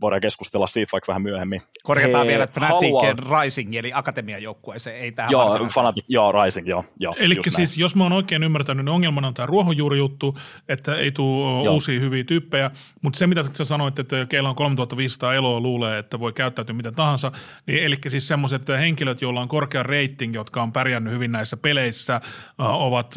voidaan 0.00 0.20
keskustella 0.20 0.66
siitä 0.66 0.92
vaikka 0.92 1.10
vähän 1.12 1.22
myöhemmin. 1.22 1.62
Korjataan 1.82 2.26
He 2.26 2.30
vielä, 2.30 2.44
että 2.44 2.60
Fnatic 2.60 2.92
haluaa... 2.92 3.42
Rising, 3.42 3.74
eli 3.74 3.90
akatemian 3.94 4.42
joukkue, 4.42 4.78
se 4.78 4.90
ei 4.90 5.12
tähän 5.12 5.30
Joo, 5.30 5.68
Fnatic, 5.74 6.04
joo, 6.08 6.32
Rising, 6.32 6.68
joo. 6.68 6.84
joo 7.00 7.14
Eli 7.18 7.38
siis, 7.48 7.58
näin. 7.58 7.80
jos 7.80 7.96
mä 7.96 8.02
oon 8.02 8.12
oikein 8.12 8.42
ymmärtänyt, 8.42 8.84
niin 8.84 8.94
ongelmana 8.94 9.28
on 9.28 9.34
tämä 9.34 9.46
ruohonjuurijuttu, 9.46 10.38
että 10.68 10.96
ei 10.96 11.12
tule 11.12 11.70
uusia 11.70 12.00
hyviä 12.00 12.24
tyyppejä, 12.24 12.70
mutta 13.02 13.18
se 13.18 13.26
mitä 13.26 13.44
sä 13.52 13.64
sanoit, 13.64 13.98
että 13.98 14.26
keillä 14.28 14.48
on 14.48 14.54
3500 14.54 15.34
eloa 15.34 15.60
luulee, 15.60 15.98
että 15.98 16.20
voi 16.20 16.32
käyttäytyä 16.32 16.74
mitä 16.74 16.92
tahansa, 16.92 17.32
niin 17.66 17.84
eli 17.84 17.96
siis 18.08 18.28
semmoiset 18.28 18.68
henkilöt, 18.68 19.22
joilla 19.22 19.40
on 19.40 19.48
korkea 19.48 19.82
rating, 19.82 20.34
jotka 20.34 20.62
on 20.62 20.72
pärjännyt 20.72 21.12
hyvin 21.12 21.32
näissä 21.32 21.56
peleissä, 21.56 22.20
ovat 22.58 23.14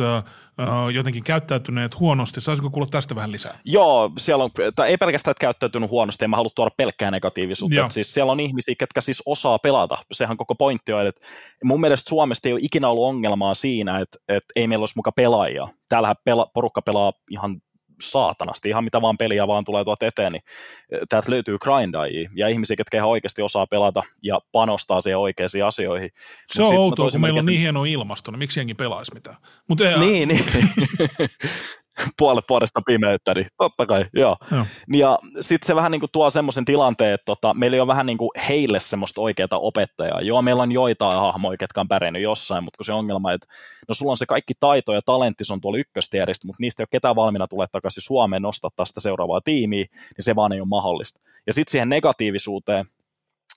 jotenkin 0.94 1.24
käyttäytyneet 1.24 2.00
huonosti. 2.00 2.41
Saisiko 2.41 2.70
kuulla 2.70 2.88
tästä 2.91 3.15
vähän 3.15 3.32
lisää? 3.32 3.60
Joo, 3.65 4.12
siellä 4.18 4.44
on, 4.44 4.50
tai 4.76 4.89
ei 4.89 4.98
pelkästään 4.98 5.32
että 5.32 5.41
käyttäytynyt 5.41 5.89
huonosti, 5.89 6.26
en 6.26 6.30
mä 6.30 6.36
halua 6.36 6.50
tuoda 6.56 6.72
pelkkää 6.78 7.12
negatiivisuutta. 7.12 7.89
Siis 7.89 8.13
siellä 8.13 8.32
on 8.32 8.39
ihmisiä, 8.39 8.76
ketkä 8.80 9.02
siis 9.02 9.24
osaa 9.26 9.60
pelata. 9.60 9.98
Sehän 10.12 10.38
koko 10.38 10.56
pointti 10.56 10.94
on, 10.94 11.08
että 11.08 11.22
mun 11.63 11.82
mielestä 11.82 12.10
Suomesta 12.10 12.50
ei 12.50 12.54
ole 12.54 12.62
ikinä 12.63 12.88
ollut 12.88 13.06
ongelmaa 13.06 13.54
siinä, 13.54 14.00
että, 14.00 14.18
että 14.30 14.54
ei 14.56 14.68
meillä 14.68 14.84
olisi 14.84 14.98
muka 14.98 15.12
pelaajia. 15.12 15.68
Täällähän 15.89 16.15
pela, 16.24 16.48
porukka 16.54 16.82
pelaa 16.82 17.13
ihan 17.30 17.62
saatanasti, 18.02 18.70
ihan 18.70 18.84
mitä 18.84 19.02
vaan 19.02 19.18
peliä 19.18 19.48
vaan 19.48 19.64
tulee 19.64 19.84
tuot 19.84 20.04
eteen, 20.04 20.32
niin 20.32 20.44
eh, 20.92 21.00
täältä 21.10 21.32
löytyy 21.32 21.58
grindaajia 21.58 22.30
ja 22.36 22.48
ihmisiä, 22.48 22.76
jotka 22.80 22.98
ihan 22.98 23.10
oikeasti 23.10 23.42
osaa 23.42 23.68
pelata 23.68 24.04
ja 24.24 24.40
panostaa 24.52 25.02
siihen 25.02 25.18
oikeisiin 25.18 25.66
asioihin. 25.66 26.10
Se 26.48 26.62
Mut 26.62 26.72
on 26.72 26.78
outoa, 26.78 27.12
kun 27.12 27.22
meillä 27.22 27.40
on 27.40 27.46
niin 27.46 27.60
hieno 27.60 27.86
ilmasto, 27.86 28.32
niin 28.32 28.40
miksi 28.40 28.60
jengi 28.60 28.74
pelaisi 28.74 29.14
mitään? 29.14 29.36
Mut 29.70 29.82
ei, 29.82 30.00
niin, 30.00 30.28
niin. 30.28 30.46
puolet 32.20 32.46
vuodesta 32.50 32.82
pimeyttä, 32.86 33.34
niin 33.34 33.48
totta 33.58 33.86
kai, 33.86 34.06
joo. 34.14 34.38
joo. 34.52 34.66
Ja 34.94 35.18
sitten 35.42 35.68
se 35.68 35.76
vähän 35.76 35.92
niin 35.92 36.00
kuin 36.00 36.10
tuo 36.14 36.30
semmoisen 36.30 36.66
tilanteen, 36.66 37.14
että 37.14 37.26
tota, 37.26 37.54
meillä 37.54 37.82
on 37.82 37.88
vähän 37.88 38.06
niin 38.06 38.18
kuin 38.18 38.30
heille 38.50 38.80
semmoista 38.80 39.22
oikeaa 39.22 39.48
opettajaa. 39.52 40.22
Joo, 40.22 40.42
meillä 40.42 40.64
on 40.64 40.72
joitain 40.72 41.20
hahmoja, 41.20 41.58
jotka 41.62 41.82
on 41.82 41.88
pärjännyt 41.88 42.22
jossain, 42.22 42.64
mutta 42.64 42.78
kun 42.78 42.86
se 42.86 42.94
ongelma, 42.94 43.32
että 43.32 43.48
no 43.88 43.94
sulla 43.94 44.12
on 44.12 44.18
se 44.18 44.26
kaikki 44.26 44.54
taito 44.60 44.94
ja 44.94 45.02
talentti, 45.06 45.46
se 45.46 45.54
on 45.54 45.62
tuolla 45.62 45.78
ykköstieristä, 45.78 46.48
mutta 46.48 46.62
niistä 46.62 46.82
ei 46.82 46.84
ole 46.84 46.90
ketään 46.92 47.16
valmiina 47.16 47.48
tulee 47.48 47.68
takaisin 47.72 48.04
Suomeen 48.04 48.42
nostattaa 48.42 48.86
sitä 48.86 49.00
seuraavaa 49.00 49.42
tiimiä, 49.42 49.86
niin 50.18 50.24
se 50.24 50.36
vaan 50.36 50.54
ei 50.54 50.60
ole 50.60 50.68
mahdollista. 50.68 51.22
Ja 51.48 51.54
sitten 51.54 51.72
siihen 51.72 51.90
negatiivisuuteen, 51.90 52.86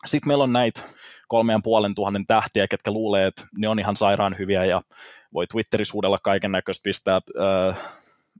Sitten 0.06 0.28
meillä 0.28 0.44
on 0.44 0.52
näitä 0.52 0.82
kolme 1.28 1.52
ja 1.52 1.60
puolen 1.62 1.94
tuhannen 1.94 2.26
tähtiä, 2.26 2.68
ketkä 2.68 2.90
luulee, 2.90 3.26
että 3.26 3.46
ne 3.56 3.68
on 3.68 3.78
ihan 3.78 3.96
sairaan 3.96 4.36
hyviä 4.38 4.64
ja 4.64 4.82
voi 5.34 5.46
Twitterissä 5.46 5.92
huudella 5.92 6.18
kaiken 6.22 6.52
näköistä 6.52 6.82
pistää. 6.84 7.20
Öö, 7.36 7.72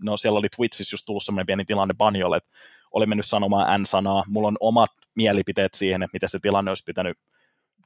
no 0.03 0.17
siellä 0.17 0.39
oli 0.39 0.49
Twitchissä 0.57 0.95
just 0.95 1.07
tullut 1.07 1.23
semmoinen 1.23 1.47
pieni 1.47 1.65
tilanne 1.65 1.95
Banjolle, 1.95 2.37
että 2.37 2.51
oli 2.93 3.07
mennyt 3.07 3.27
sanomaan 3.27 3.83
N-sanaa. 3.83 4.25
Mulla 4.29 4.49
on 4.49 4.57
omat 4.61 4.91
mielipiteet 5.15 5.75
siihen, 5.75 6.03
että 6.03 6.15
miten 6.15 6.29
se 6.29 6.39
tilanne 6.43 6.71
olisi 6.71 6.85
pitänyt 6.85 7.19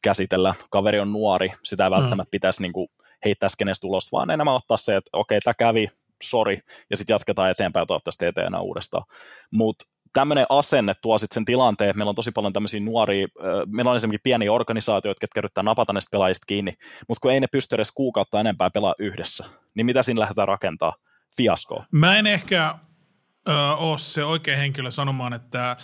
käsitellä. 0.03 0.55
Kaveri 0.71 1.01
on 1.01 1.13
nuori, 1.13 1.53
sitä 1.65 1.85
ei 1.85 1.91
mm. 1.91 1.95
välttämättä 1.95 2.31
pitäisi 2.31 2.63
niin 2.63 2.73
kuin 2.73 2.89
heittää 3.25 3.49
skenestä 3.49 3.87
ulos, 3.87 4.13
vaan 4.13 4.31
enemmän 4.31 4.55
ottaa 4.55 4.77
se, 4.77 4.97
että 4.97 5.11
okei, 5.13 5.41
tämä 5.41 5.55
kävi, 5.55 5.89
sori, 6.23 6.61
ja 6.91 6.97
sitten 6.97 7.15
jatketaan 7.15 7.51
eteenpäin 7.51 7.87
toivottavasti 7.87 8.27
eteen 8.27 8.61
uudestaan. 8.61 9.05
Mutta 9.53 9.85
tämmöinen 10.13 10.47
asenne 10.49 10.93
tuo 11.03 11.19
sitten 11.19 11.35
sen 11.35 11.45
tilanteen, 11.45 11.91
että 11.91 11.99
meillä 11.99 12.09
on 12.09 12.15
tosi 12.15 12.33
paljon 12.33 12.53
tämmöisiä 12.53 12.81
nuoria, 12.81 13.27
meillä 13.67 13.91
on 13.91 13.97
esimerkiksi 13.97 14.23
pieniä 14.23 14.53
organisaatioita, 14.53 15.25
jotka 15.25 15.41
yrittää 15.41 15.63
napata 15.63 15.93
näistä 15.93 16.11
pelaajista 16.11 16.45
kiinni, 16.47 16.73
mutta 17.09 17.21
kun 17.21 17.33
ei 17.33 17.41
ne 17.41 17.47
pysty 17.47 17.75
edes 17.75 17.93
kuukautta 17.93 18.41
enempää 18.41 18.71
pelaa 18.71 18.95
yhdessä, 18.99 19.45
niin 19.75 19.87
mitä 19.87 20.03
siinä 20.03 20.21
lähdetään 20.21 20.49
rakentaa? 20.49 20.93
Fiaskoa. 21.37 21.85
Mä 21.91 22.19
en 22.19 22.27
ehkä 22.27 22.75
ö, 23.49 23.53
ole 23.77 23.99
se 23.99 24.25
oikea 24.25 24.57
henkilö 24.57 24.91
sanomaan, 24.91 25.33
että 25.33 25.77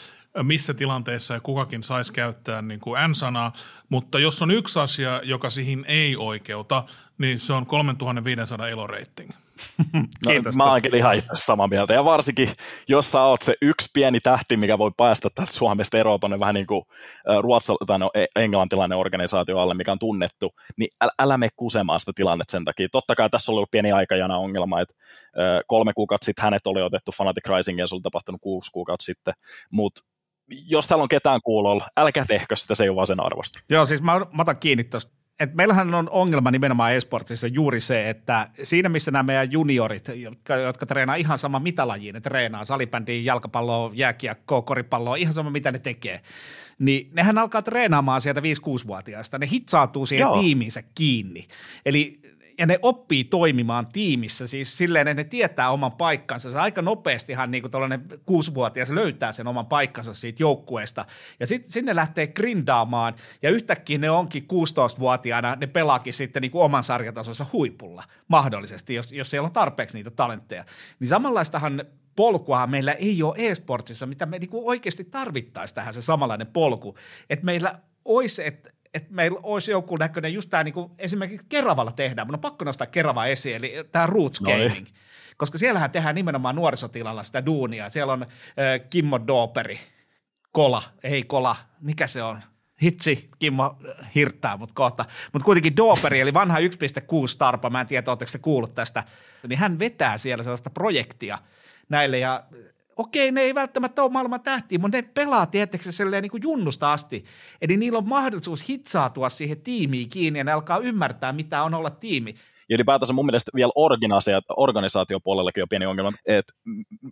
missä 0.42 0.74
tilanteessa 0.74 1.40
kukakin 1.40 1.82
saisi 1.82 2.12
käyttää 2.12 2.62
niin 2.62 2.80
kuin 2.80 3.10
N-sanaa, 3.10 3.52
mutta 3.88 4.18
jos 4.18 4.42
on 4.42 4.50
yksi 4.50 4.78
asia, 4.78 5.20
joka 5.24 5.50
siihen 5.50 5.84
ei 5.88 6.16
oikeuta, 6.16 6.84
niin 7.18 7.38
se 7.38 7.52
on 7.52 7.66
3500 7.66 8.68
eloreiting. 8.68 9.30
No, 10.24 10.30
Kiitos 10.30 10.56
mä 10.56 10.64
oonkin 10.64 10.94
ihan 10.94 11.14
itse 11.14 11.28
samaa 11.34 11.68
mieltä. 11.68 11.94
Ja 11.94 12.04
varsinkin, 12.04 12.50
jos 12.88 13.12
sä 13.12 13.22
oot 13.22 13.42
se 13.42 13.54
yksi 13.62 13.88
pieni 13.94 14.20
tähti, 14.20 14.56
mikä 14.56 14.78
voi 14.78 14.90
päästä 14.96 15.28
täältä 15.34 15.52
Suomesta 15.52 15.98
eroon 15.98 16.20
tuonne 16.20 16.40
vähän 16.40 16.54
niin 16.54 16.66
kuin 16.66 16.82
ruotsal- 17.26 17.86
tai 17.86 17.98
no, 17.98 18.10
e- 18.14 18.26
englantilainen 18.36 18.98
organisaatio 18.98 19.58
alle, 19.58 19.74
mikä 19.74 19.92
on 19.92 19.98
tunnettu, 19.98 20.50
niin 20.76 20.88
älä, 21.00 21.10
älä 21.18 21.38
mene 21.38 21.50
kusemaan 21.56 22.00
sitä 22.00 22.12
tilannetta 22.14 22.50
sen 22.50 22.64
takia. 22.64 22.88
Totta 22.92 23.14
kai 23.14 23.30
tässä 23.30 23.52
on 23.52 23.54
ollut 23.54 23.70
pieni 23.70 23.92
aikajana 23.92 24.36
ongelma, 24.38 24.80
että 24.80 24.94
kolme 25.66 25.92
kuukautta 25.92 26.24
sitten 26.24 26.42
hänet 26.42 26.66
oli 26.66 26.82
otettu 26.82 27.12
Fanatic 27.12 27.48
Rising 27.48 27.78
ja 27.78 27.86
se 27.86 27.94
oli 27.94 28.02
tapahtunut 28.02 28.40
kuusi 28.40 28.70
kuukautta 28.72 29.04
sitten, 29.04 29.34
mutta 29.72 30.00
jos 30.50 30.86
täällä 30.86 31.02
on 31.02 31.08
ketään 31.08 31.40
kuulolla, 31.44 31.88
älkää 31.96 32.24
tehkö 32.24 32.56
sitä, 32.56 32.74
se 32.74 32.84
ei 32.84 32.88
ole 32.88 32.96
vaan 32.96 33.06
sen 33.06 33.20
arvosta. 33.20 33.60
Joo, 33.70 33.86
siis 33.86 34.02
mä, 34.02 34.18
mä 34.18 34.42
otan 34.42 34.56
kiinni 34.56 34.84
tuosta 34.84 35.17
et 35.40 35.54
meillähän 35.54 35.94
on 35.94 36.10
ongelma 36.10 36.50
nimenomaan 36.50 36.92
esportsissa 36.92 37.46
juuri 37.46 37.80
se, 37.80 38.10
että 38.10 38.48
siinä 38.62 38.88
missä 38.88 39.10
nämä 39.10 39.22
meidän 39.22 39.52
juniorit, 39.52 40.08
jotka, 40.14 40.56
jotka 40.56 40.86
treenaa 40.86 41.16
ihan 41.16 41.38
sama 41.38 41.60
mitä 41.60 41.88
lajiin, 41.88 42.14
ne 42.14 42.20
treenaa 42.20 42.64
salibändiä, 42.64 43.22
jalkapalloa, 43.22 43.90
jääkiekkoa, 43.94 44.62
koripalloa, 44.62 45.16
ihan 45.16 45.34
sama 45.34 45.50
mitä 45.50 45.72
ne 45.72 45.78
tekee, 45.78 46.20
niin 46.78 47.10
nehän 47.12 47.38
alkaa 47.38 47.62
treenaamaan 47.62 48.20
sieltä 48.20 48.40
5-6-vuotiaista, 48.40 49.38
ne 49.38 49.48
hitsaatuu 49.50 50.06
siihen 50.06 50.26
Joo. 50.26 50.40
tiimiinsä 50.40 50.82
kiinni. 50.94 51.46
Eli 51.86 52.20
ja 52.58 52.66
ne 52.66 52.78
oppii 52.82 53.24
toimimaan 53.24 53.86
tiimissä, 53.92 54.46
siis 54.46 54.78
silleen, 54.78 55.08
että 55.08 55.22
ne 55.22 55.28
tietää 55.28 55.70
oman 55.70 55.92
paikkansa. 55.92 56.52
Se 56.52 56.58
aika 56.58 56.82
nopeastihan 56.82 57.50
niin 57.50 57.62
kuin 57.62 57.70
tällainen 57.70 58.04
kuusivuotias 58.26 58.90
löytää 58.90 59.32
sen 59.32 59.46
oman 59.46 59.66
paikkansa 59.66 60.14
siitä 60.14 60.42
joukkueesta. 60.42 61.06
Ja 61.40 61.46
sitten 61.46 61.72
sinne 61.72 61.94
lähtee 61.94 62.26
grindaamaan, 62.26 63.14
ja 63.42 63.50
yhtäkkiä 63.50 63.98
ne 63.98 64.10
onkin 64.10 64.42
16-vuotiaana, 64.52 65.56
ne 65.60 65.66
pelaakin 65.66 66.12
sitten 66.12 66.42
niin 66.42 66.50
kuin 66.50 66.64
oman 66.64 66.82
sarjatasonsa 66.82 67.46
huipulla, 67.52 68.04
mahdollisesti, 68.28 68.94
jos, 68.94 69.12
jos 69.12 69.30
siellä 69.30 69.46
on 69.46 69.52
tarpeeksi 69.52 69.96
niitä 69.96 70.10
talentteja. 70.10 70.64
Niin 71.00 71.08
samanlaistahan 71.08 71.84
polkua 72.16 72.66
meillä 72.66 72.92
ei 72.92 73.22
ole 73.22 73.34
e-sportsissa, 73.38 74.06
mitä 74.06 74.26
me 74.26 74.38
niin 74.38 74.50
oikeasti 74.52 75.04
tarvittaisiin 75.04 75.74
tähän 75.74 75.94
se 75.94 76.02
samanlainen 76.02 76.46
polku. 76.46 76.96
Että 77.30 77.44
meillä 77.44 77.78
olisi, 78.04 78.46
että 78.46 78.70
että 78.94 79.14
meillä 79.14 79.40
olisi 79.42 79.70
joku 79.70 79.96
näköinen, 79.96 80.34
just 80.34 80.50
tämä 80.50 80.64
niin 80.64 80.74
esimerkiksi 80.98 81.46
Keravalla 81.48 81.92
tehdään, 81.92 82.26
mun 82.26 82.34
on 82.34 82.40
pakko 82.40 82.64
nostaa 82.64 82.86
Kerava 82.86 83.26
esiin, 83.26 83.56
eli 83.56 83.74
tämä 83.92 84.06
Roots 84.06 84.40
Gaming. 84.40 84.86
Koska 85.36 85.58
siellähän 85.58 85.90
tehdään 85.90 86.14
nimenomaan 86.14 86.56
nuorisotilalla 86.56 87.22
sitä 87.22 87.46
duunia. 87.46 87.88
Siellä 87.88 88.12
on 88.12 88.22
äh, 88.22 88.28
Kimmo 88.90 89.20
Dooperi, 89.26 89.78
Kola, 90.52 90.82
ei 91.02 91.22
Kola, 91.22 91.56
mikä 91.80 92.06
se 92.06 92.22
on? 92.22 92.42
Hitsi, 92.82 93.28
Kimmo 93.38 93.76
hirttää 94.14 94.56
mut 94.56 94.72
kohta. 94.72 95.04
Mutta 95.32 95.44
kuitenkin 95.44 95.76
Dooperi, 95.76 96.20
eli 96.20 96.34
vanha 96.34 96.58
1.6 96.58 96.64
tarpa, 97.38 97.70
mä 97.70 97.80
en 97.80 97.86
tiedä, 97.86 98.10
oletteko 98.10 98.30
se 98.30 98.38
kuullut 98.38 98.74
tästä, 98.74 99.04
niin 99.48 99.58
hän 99.58 99.78
vetää 99.78 100.18
siellä 100.18 100.44
sellaista 100.44 100.70
projektia 100.70 101.38
näille 101.88 102.18
ja 102.18 102.44
okei, 102.98 103.32
ne 103.32 103.40
ei 103.40 103.54
välttämättä 103.54 104.02
ole 104.02 104.12
maailman 104.12 104.40
tähtiä, 104.40 104.78
mutta 104.78 104.98
ne 104.98 105.02
pelaa 105.02 105.46
tietysti 105.46 105.92
silleen 105.92 106.22
niin 106.22 106.30
kuin 106.30 106.42
junnusta 106.42 106.92
asti. 106.92 107.24
Eli 107.62 107.76
niillä 107.76 107.98
on 107.98 108.08
mahdollisuus 108.08 108.68
hitsaatua 108.68 109.28
siihen 109.28 109.60
tiimiin 109.60 110.08
kiinni 110.08 110.38
ja 110.38 110.44
ne 110.44 110.52
alkaa 110.52 110.78
ymmärtää, 110.78 111.32
mitä 111.32 111.62
on 111.62 111.74
olla 111.74 111.90
tiimi. 111.90 112.34
Ja 112.68 112.74
ylipäätänsä 112.74 113.12
mun 113.12 113.26
mielestä 113.26 113.50
vielä 113.54 113.72
organisaatiopuolellakin 114.56 115.62
on 115.62 115.68
pieni 115.68 115.86
ongelma, 115.86 116.12
että 116.26 116.52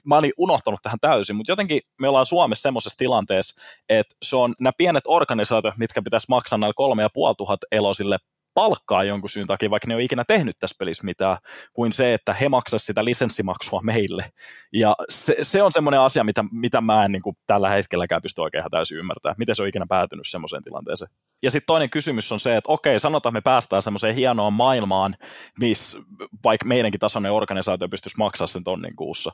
mä 0.04 0.18
olin 0.18 0.32
unohtanut 0.38 0.80
tähän 0.82 1.00
täysin, 1.00 1.36
mutta 1.36 1.52
jotenkin 1.52 1.80
me 2.00 2.08
ollaan 2.08 2.26
Suomessa 2.26 2.62
semmoisessa 2.62 2.98
tilanteessa, 2.98 3.62
että 3.88 4.14
se 4.22 4.36
on 4.36 4.54
nämä 4.60 4.72
pienet 4.78 5.04
organisaatiot, 5.06 5.76
mitkä 5.76 6.02
pitäisi 6.02 6.26
maksaa 6.28 6.58
näille 6.58 6.74
kolme 6.76 7.02
ja 7.02 7.10
puoli 7.14 7.34
tuhat 7.34 7.60
elosille 7.72 8.18
palkkaa 8.56 9.04
jonkun 9.04 9.30
syyn 9.30 9.46
takia, 9.46 9.70
vaikka 9.70 9.88
ne 9.88 9.94
ei 9.94 9.96
ole 9.96 10.04
ikinä 10.04 10.24
tehnyt 10.28 10.58
tässä 10.58 10.76
pelissä 10.78 11.04
mitään, 11.04 11.38
kuin 11.72 11.92
se, 11.92 12.14
että 12.14 12.34
he 12.34 12.48
maksaisivat 12.48 12.86
sitä 12.86 13.04
lisenssimaksua 13.04 13.80
meille. 13.82 14.32
Ja 14.72 14.96
se, 15.08 15.36
se 15.42 15.62
on 15.62 15.72
semmoinen 15.72 16.00
asia, 16.00 16.24
mitä, 16.24 16.44
mitä 16.52 16.80
mä 16.80 17.04
en 17.04 17.12
niin 17.12 17.22
kuin, 17.22 17.36
tällä 17.46 17.68
hetkelläkään 17.68 18.22
pysty 18.22 18.40
oikein 18.40 18.64
täysin 18.70 18.98
ymmärtämään, 18.98 19.36
miten 19.38 19.56
se 19.56 19.62
on 19.62 19.68
ikinä 19.68 19.86
päätynyt 19.88 20.26
semmoiseen 20.28 20.64
tilanteeseen. 20.64 21.10
Ja 21.42 21.50
sitten 21.50 21.66
toinen 21.66 21.90
kysymys 21.90 22.32
on 22.32 22.40
se, 22.40 22.56
että 22.56 22.72
okei, 22.72 23.00
sanotaan, 23.00 23.32
me 23.32 23.40
päästään 23.40 23.82
semmoiseen 23.82 24.14
hienoon 24.14 24.52
maailmaan, 24.52 25.16
missä 25.60 25.98
vaikka 26.44 26.66
meidänkin 26.66 27.00
tasoinen 27.00 27.32
organisaatio 27.32 27.88
pystyisi 27.88 28.18
maksaa 28.18 28.46
sen 28.46 28.64
tonnin 28.64 28.96
kuussa, 28.96 29.32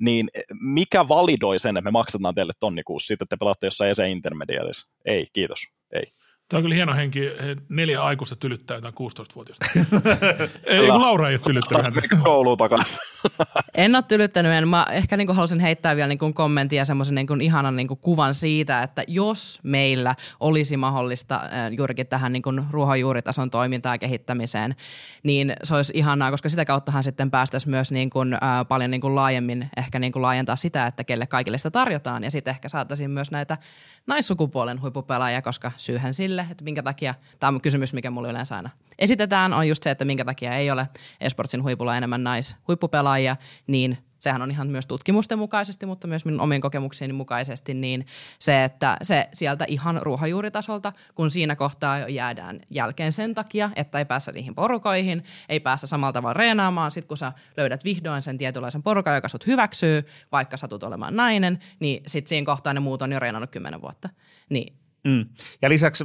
niin 0.00 0.28
mikä 0.60 1.08
validoi 1.08 1.58
sen, 1.58 1.76
että 1.76 1.84
me 1.84 1.90
maksetaan 1.90 2.34
teille 2.34 2.52
tonni 2.60 2.82
kuussa, 2.82 3.06
sitten 3.06 3.28
te 3.28 3.36
pelaatte 3.36 3.66
jossain 3.66 3.90
ese 3.90 4.10
intermediaarissa? 4.10 4.90
Ei, 5.04 5.26
kiitos, 5.32 5.58
ei. 5.92 6.04
Tämä 6.50 6.58
on 6.58 6.62
kyllä 6.62 6.74
hieno 6.74 6.94
henki. 6.94 7.20
Neljä 7.68 8.02
aikuista 8.02 8.36
tylyttää 8.36 8.76
jotain 8.76 8.94
16-vuotiaista. 8.94 9.66
ei, 10.66 10.86
kun 10.86 11.02
Laura 11.02 11.28
ei 11.28 11.34
ole 11.34 11.40
tylyttänyt 11.46 11.84
häntä. 11.84 12.00
Kouluun 12.24 12.58
takaisin. 12.58 12.98
en 13.74 13.94
ole 13.94 14.04
tylyttänyt. 14.08 14.52
En. 14.52 14.68
Mä 14.68 14.86
ehkä 14.92 15.16
niin 15.16 15.28
haluaisin 15.28 15.60
heittää 15.60 15.96
vielä 15.96 16.08
niin 16.08 16.34
kommentin 16.34 16.76
ja 16.76 16.84
semmoisen 16.84 17.14
niin 17.14 17.40
ihanan 17.40 17.76
niin 17.76 17.88
kuvan 17.88 18.34
siitä, 18.34 18.82
että 18.82 19.04
jos 19.08 19.60
meillä 19.62 20.14
olisi 20.40 20.76
mahdollista 20.76 21.34
äh, 21.34 21.72
juurikin 21.72 22.06
tähän 22.06 22.32
niin 22.32 22.42
ruohonjuuritason 22.70 23.50
toimintaa 23.50 23.98
kehittämiseen, 23.98 24.76
niin 25.22 25.52
se 25.62 25.74
olisi 25.74 25.92
ihanaa, 25.96 26.30
koska 26.30 26.48
sitä 26.48 26.64
kauttahan 26.64 27.04
sitten 27.04 27.30
päästäisiin 27.30 27.70
myös 27.70 27.92
niin 27.92 28.10
kuin, 28.10 28.34
äh, 28.34 28.40
paljon 28.68 28.90
niin 28.90 29.00
kuin 29.00 29.14
laajemmin 29.14 29.70
ehkä 29.76 29.98
niin 29.98 30.12
kuin 30.12 30.22
laajentaa 30.22 30.56
sitä, 30.56 30.86
että 30.86 31.04
kelle 31.04 31.26
kaikille 31.26 31.58
sitä 31.58 31.70
tarjotaan. 31.70 32.24
Ja 32.24 32.30
sitten 32.30 32.50
ehkä 32.50 32.68
saataisiin 32.68 33.10
myös 33.10 33.30
näitä 33.30 33.56
naissukupuolen 34.06 34.80
huippupelaajia, 34.80 35.42
koska 35.42 35.72
syyhän 35.76 36.14
sille, 36.14 36.39
että 36.50 36.64
minkä 36.64 36.82
takia, 36.82 37.14
tämä 37.40 37.48
on 37.48 37.60
kysymys, 37.60 37.92
mikä 37.92 38.10
mulle 38.10 38.30
yleensä 38.30 38.56
aina 38.56 38.70
esitetään, 38.98 39.52
on 39.52 39.68
just 39.68 39.82
se, 39.82 39.90
että 39.90 40.04
minkä 40.04 40.24
takia 40.24 40.54
ei 40.54 40.70
ole 40.70 40.88
esportsin 41.20 41.62
huipulla 41.62 41.96
enemmän 41.96 42.24
naishuippupelaajia, 42.24 43.36
niin 43.66 43.98
sehän 44.20 44.42
on 44.42 44.50
ihan 44.50 44.68
myös 44.68 44.86
tutkimusten 44.86 45.38
mukaisesti, 45.38 45.86
mutta 45.86 46.06
myös 46.06 46.24
minun 46.24 46.40
omien 46.40 46.60
kokemuksieni 46.60 47.12
mukaisesti, 47.12 47.74
niin 47.74 48.06
se, 48.38 48.64
että 48.64 48.96
se 49.02 49.28
sieltä 49.32 49.64
ihan 49.68 50.02
ruohonjuuritasolta, 50.02 50.92
kun 51.14 51.30
siinä 51.30 51.56
kohtaa 51.56 51.98
jo 51.98 52.06
jäädään 52.06 52.60
jälkeen 52.70 53.12
sen 53.12 53.34
takia, 53.34 53.70
että 53.76 53.98
ei 53.98 54.04
päässä 54.04 54.32
niihin 54.32 54.54
porukoihin, 54.54 55.24
ei 55.48 55.60
päässä 55.60 55.86
samalla 55.86 56.12
tavalla 56.12 56.34
reenaamaan, 56.34 56.90
sitten 56.90 57.08
kun 57.08 57.16
sä 57.16 57.32
löydät 57.56 57.84
vihdoin 57.84 58.22
sen 58.22 58.38
tietynlaisen 58.38 58.82
porukan, 58.82 59.14
joka 59.14 59.28
sut 59.28 59.46
hyväksyy, 59.46 60.02
vaikka 60.32 60.56
satut 60.56 60.82
olemaan 60.82 61.16
nainen, 61.16 61.58
niin 61.80 62.02
sitten 62.06 62.28
siinä 62.28 62.46
kohtaa 62.46 62.74
ne 62.74 62.80
muut 62.80 63.02
on 63.02 63.12
jo 63.12 63.18
reenannut 63.18 63.50
kymmenen 63.50 63.82
vuotta. 63.82 64.08
Niin. 64.50 64.76
Mm. 65.04 65.26
Ja 65.62 65.68
lisäksi 65.68 66.04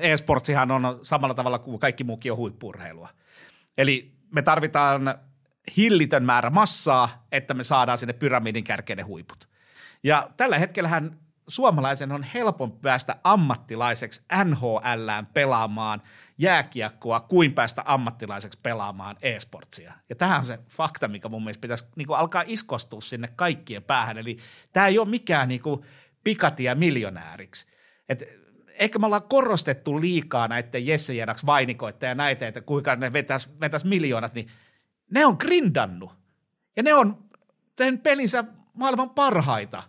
e-sportsihan 0.00 0.70
on 0.70 1.00
samalla 1.02 1.34
tavalla 1.34 1.58
kuin 1.58 1.78
kaikki 1.78 2.04
muukin 2.04 2.32
on 2.32 2.38
huippurheilua. 2.38 3.08
Eli 3.78 4.12
me 4.30 4.42
tarvitaan 4.42 5.14
hillitön 5.76 6.24
määrä 6.24 6.50
massaa, 6.50 7.26
että 7.32 7.54
me 7.54 7.62
saadaan 7.62 7.98
sinne 7.98 8.12
pyramidin 8.12 8.64
kärkeen 8.64 9.06
huiput. 9.06 9.48
Ja 10.02 10.30
tällä 10.36 10.58
hetkellähän 10.58 11.18
suomalaisen 11.48 12.12
on 12.12 12.22
helpompi 12.22 12.78
päästä 12.82 13.16
ammattilaiseksi 13.24 14.22
NHLään 14.44 15.26
pelaamaan 15.26 16.02
jääkiekkoa 16.38 17.20
kuin 17.20 17.52
päästä 17.52 17.82
ammattilaiseksi 17.84 18.58
pelaamaan 18.62 19.16
e-sportsia. 19.22 19.92
Ja 20.08 20.16
tähän 20.16 20.38
on 20.38 20.44
se 20.44 20.58
fakta, 20.68 21.08
mikä 21.08 21.28
mun 21.28 21.44
mielestä 21.44 21.60
pitäisi 21.60 21.84
niin 21.96 22.06
kuin 22.06 22.18
alkaa 22.18 22.44
iskostua 22.46 23.00
sinne 23.00 23.28
kaikkien 23.36 23.82
päähän. 23.82 24.18
Eli 24.18 24.36
tämä 24.72 24.86
ei 24.86 24.98
ole 24.98 25.08
mikään 25.08 25.48
niin 25.48 25.62
kuin 25.62 25.82
pikatia 26.24 26.74
miljonääriksi. 26.74 27.66
Et 28.08 28.45
ehkä 28.78 28.98
me 28.98 29.06
ollaan 29.06 29.28
korostettu 29.28 30.00
liikaa 30.00 30.48
näiden 30.48 30.86
Jesse 30.86 31.14
Jedaks 31.14 31.46
vainikoita 31.46 32.06
ja 32.06 32.14
näitä, 32.14 32.48
että 32.48 32.60
kuinka 32.60 32.96
ne 32.96 33.12
vetäisi 33.12 33.48
vetäis 33.60 33.84
miljoonat, 33.84 34.34
niin– 34.34 34.48
ne 35.10 35.26
on 35.26 35.36
grindannut. 35.40 36.12
Ja 36.76 36.82
ne 36.82 36.94
on 36.94 37.24
tehnyt 37.76 38.02
pelinsä 38.02 38.44
maailman 38.74 39.10
parhaita. 39.10 39.82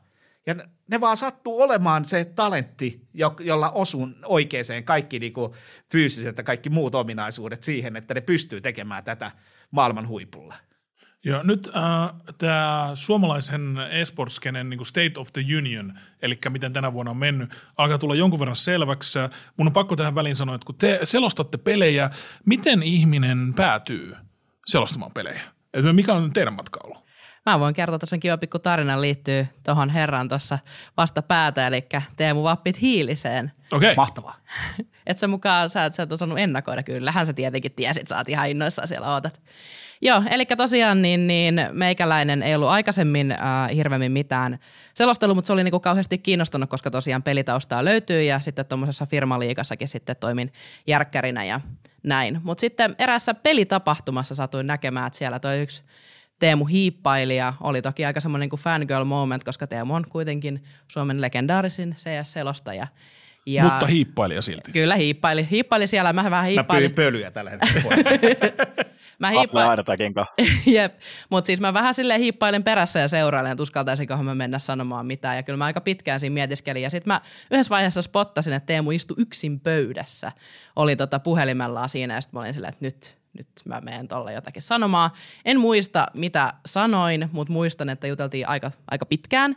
Ja 0.45 0.55
ne 0.87 1.01
vaan 1.01 1.17
sattuu 1.17 1.61
olemaan 1.61 2.05
se 2.05 2.25
talentti, 2.25 3.07
jolla 3.39 3.71
osun 3.71 4.15
oikeaan 4.25 4.83
kaikki 4.85 5.19
niin 5.19 5.33
kuin 5.33 5.53
fyysiset 5.91 6.37
ja 6.37 6.43
kaikki 6.43 6.69
muut 6.69 6.95
ominaisuudet 6.95 7.63
siihen, 7.63 7.95
että 7.95 8.13
ne 8.13 8.21
pystyy 8.21 8.61
tekemään 8.61 9.03
tätä 9.03 9.31
maailman 9.71 10.07
huipulla. 10.07 10.55
Joo, 11.23 11.43
nyt 11.43 11.69
äh, 11.75 12.13
tämä 12.37 12.91
suomalaisen 12.93 13.77
esportskenen 13.91 14.69
niin 14.69 14.85
State 14.85 15.19
of 15.19 15.33
the 15.33 15.41
Union, 15.57 15.93
eli 16.21 16.39
miten 16.49 16.73
tänä 16.73 16.93
vuonna 16.93 17.11
on 17.11 17.17
mennyt, 17.17 17.49
alkaa 17.77 17.97
tulla 17.97 18.15
jonkun 18.15 18.39
verran 18.39 18.55
selväksi. 18.55 19.19
Mun 19.57 19.67
on 19.67 19.73
pakko 19.73 19.95
tähän 19.95 20.15
väliin 20.15 20.35
sanoa, 20.35 20.55
että 20.55 20.65
kun 20.65 20.75
te 20.75 20.99
selostatte 21.03 21.57
pelejä, 21.57 22.09
miten 22.45 22.83
ihminen 22.83 23.53
päätyy 23.53 24.15
selostamaan 24.65 25.11
pelejä? 25.11 25.41
Et 25.73 25.95
mikä 25.95 26.13
on 26.13 26.33
teidän 26.33 26.53
matka 26.53 26.79
ollut? 26.83 27.07
Mä 27.45 27.59
voin 27.59 27.73
kertoa, 27.73 27.95
että 28.03 28.17
kiva 28.17 28.37
pikku 28.37 28.59
tarina 28.59 29.01
liittyy 29.01 29.47
tuohon 29.65 29.89
herran 29.89 30.29
tuossa 30.29 30.59
vasta 30.97 31.21
päätä, 31.21 31.67
eli 31.67 31.85
Teemu 32.17 32.43
Vappit 32.43 32.81
Hiiliseen. 32.81 33.51
Okei. 33.71 33.87
Okay. 33.87 33.95
Mahtavaa. 33.95 34.35
et 35.07 35.17
sä 35.17 35.27
mukaan, 35.27 35.69
sä 35.69 35.85
et, 35.85 35.93
sä 35.93 36.03
et 36.03 36.11
osannut 36.11 36.39
ennakoida, 36.39 36.83
kyllähän 36.83 37.25
sä 37.25 37.33
tietenkin 37.33 37.71
tiesit, 37.71 38.07
sä 38.07 38.17
oot 38.17 38.29
ihan 38.29 38.49
innoissaan 38.49 38.87
siellä 38.87 39.13
ootat. 39.13 39.41
Joo, 40.01 40.23
eli 40.31 40.45
tosiaan 40.45 41.01
niin, 41.01 41.27
niin 41.27 41.61
meikäläinen 41.71 42.43
ei 42.43 42.55
ollut 42.55 42.69
aikaisemmin 42.69 43.31
äh, 43.31 43.37
hirveämmin 43.75 44.11
mitään 44.11 44.59
selostelu, 44.93 45.35
mutta 45.35 45.47
se 45.47 45.53
oli 45.53 45.63
niinku 45.63 45.79
kauheasti 45.79 46.17
kiinnostunut, 46.17 46.69
koska 46.69 46.91
tosiaan 46.91 47.23
pelitaustaa 47.23 47.85
löytyy 47.85 48.23
ja 48.23 48.39
sitten 48.39 48.65
tuommoisessa 48.65 49.05
firmaliikassakin 49.05 49.87
sitten 49.87 50.15
toimin 50.15 50.51
järkkärinä 50.87 51.43
ja 51.43 51.61
näin. 52.03 52.39
Mutta 52.43 52.61
sitten 52.61 52.95
erässä 52.99 53.33
pelitapahtumassa 53.33 54.35
satuin 54.35 54.67
näkemään, 54.67 55.07
että 55.07 55.17
siellä 55.17 55.39
toi 55.39 55.61
yksi 55.61 55.83
Teemu 56.39 56.65
hiippailija 56.65 57.53
oli 57.61 57.81
toki 57.81 58.05
aika 58.05 58.19
semmoinen 58.19 58.49
kuin 58.49 58.59
fangirl 58.59 59.03
moment, 59.03 59.43
koska 59.43 59.67
Teemu 59.67 59.93
on 59.95 60.05
kuitenkin 60.09 60.63
Suomen 60.87 61.21
legendaarisin 61.21 61.95
CS-selostaja. 61.97 62.87
Ja 63.45 63.63
Mutta 63.63 63.85
hiippailija 63.85 64.41
silti. 64.41 64.71
Kyllä 64.71 64.95
hiippaili. 64.95 65.47
Hiippaili 65.51 65.87
siellä, 65.87 66.13
mä 66.13 66.31
vähän 66.31 66.45
hiippailin. 66.45 66.91
Mä 66.91 66.95
pölyä 66.95 67.31
tällä 67.31 67.49
hetkellä 67.49 67.81
Mä 69.19 69.29
hiippa... 69.29 69.59
Jep, 70.65 70.99
mutta 71.29 71.45
siis 71.45 71.59
mä 71.59 71.73
vähän 71.73 71.93
silleen 71.93 72.19
hiippailin 72.19 72.63
perässä 72.63 72.99
ja 72.99 73.07
seurailen, 73.07 73.51
että 73.51 73.61
uskaltaisinkohan 73.63 74.25
mä 74.25 74.35
mennä 74.35 74.59
sanomaan 74.59 75.05
mitään. 75.05 75.35
Ja 75.35 75.43
kyllä 75.43 75.57
mä 75.57 75.65
aika 75.65 75.81
pitkään 75.81 76.19
siinä 76.19 76.33
mietiskelin. 76.33 76.81
Ja 76.83 76.89
sitten 76.89 77.13
mä 77.13 77.21
yhdessä 77.51 77.69
vaiheessa 77.69 78.01
spottasin, 78.01 78.53
että 78.53 78.67
Teemu 78.67 78.91
istui 78.91 79.15
yksin 79.19 79.59
pöydässä. 79.59 80.31
Oli 80.75 80.95
tota 80.95 81.19
puhelimellaan 81.19 81.89
siinä 81.89 82.13
ja 82.13 82.21
sitten 82.21 82.37
mä 82.37 82.41
olin 82.41 82.53
silleen, 82.53 82.73
että 82.73 82.85
nyt, 82.85 83.17
nyt 83.37 83.47
mä 83.65 83.81
menen 83.81 84.07
tolle 84.07 84.33
jotakin 84.33 84.61
sanomaan. 84.61 85.11
En 85.45 85.59
muista, 85.59 86.07
mitä 86.13 86.53
sanoin, 86.65 87.29
mutta 87.31 87.53
muistan, 87.53 87.89
että 87.89 88.07
juteltiin 88.07 88.47
aika, 88.47 88.71
aika 88.91 89.05
pitkään 89.05 89.55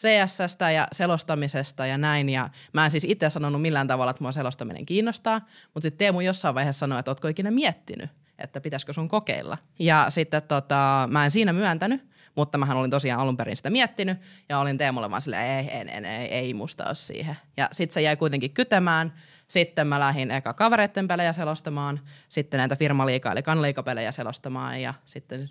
CSstä 0.00 0.70
ja 0.70 0.88
selostamisesta 0.92 1.86
ja 1.86 1.98
näin. 1.98 2.28
Ja 2.28 2.48
mä 2.72 2.84
en 2.84 2.90
siis 2.90 3.04
itse 3.04 3.30
sanonut 3.30 3.62
millään 3.62 3.88
tavalla, 3.88 4.10
että 4.10 4.24
mua 4.24 4.32
selostaminen 4.32 4.86
kiinnostaa, 4.86 5.40
mutta 5.74 5.80
sitten 5.80 5.98
Teemu 5.98 6.20
jossain 6.20 6.54
vaiheessa 6.54 6.78
sanoi, 6.78 6.98
että 6.98 7.10
ootko 7.10 7.28
ikinä 7.28 7.50
miettinyt, 7.50 8.10
että 8.40 8.60
pitäisikö 8.60 8.92
sun 8.92 9.08
kokeilla. 9.08 9.58
Ja 9.78 10.06
sitten 10.08 10.42
tota, 10.42 11.08
mä 11.10 11.24
en 11.24 11.30
siinä 11.30 11.52
myöntänyt, 11.52 12.10
mutta 12.36 12.58
mä 12.58 12.74
olin 12.74 12.90
tosiaan 12.90 13.20
alun 13.20 13.36
perin 13.36 13.56
sitä 13.56 13.70
miettinyt 13.70 14.18
ja 14.48 14.58
olin 14.58 14.78
Teemulle 14.78 15.10
vaan 15.10 15.20
silleen, 15.20 15.42
ei, 15.42 15.68
ei, 15.68 15.88
ei, 15.88 16.04
ei, 16.04 16.28
ei 16.32 16.54
musta 16.54 16.84
ole 16.84 16.94
siihen. 16.94 17.36
Ja 17.56 17.68
sitten 17.72 17.94
se 17.94 18.02
jäi 18.02 18.16
kuitenkin 18.16 18.50
kytemään. 18.50 19.12
Sitten 19.48 19.86
mä 19.86 20.00
lähdin 20.00 20.30
eka 20.30 20.52
kavereiden 20.52 21.08
pelejä 21.08 21.32
selostamaan, 21.32 22.00
sitten 22.28 22.58
näitä 22.58 22.76
firmaliika- 22.76 23.32
eli 23.32 23.42
kanliikapelejä 23.42 24.12
selostamaan 24.12 24.80
ja 24.80 24.94
sitten 25.04 25.50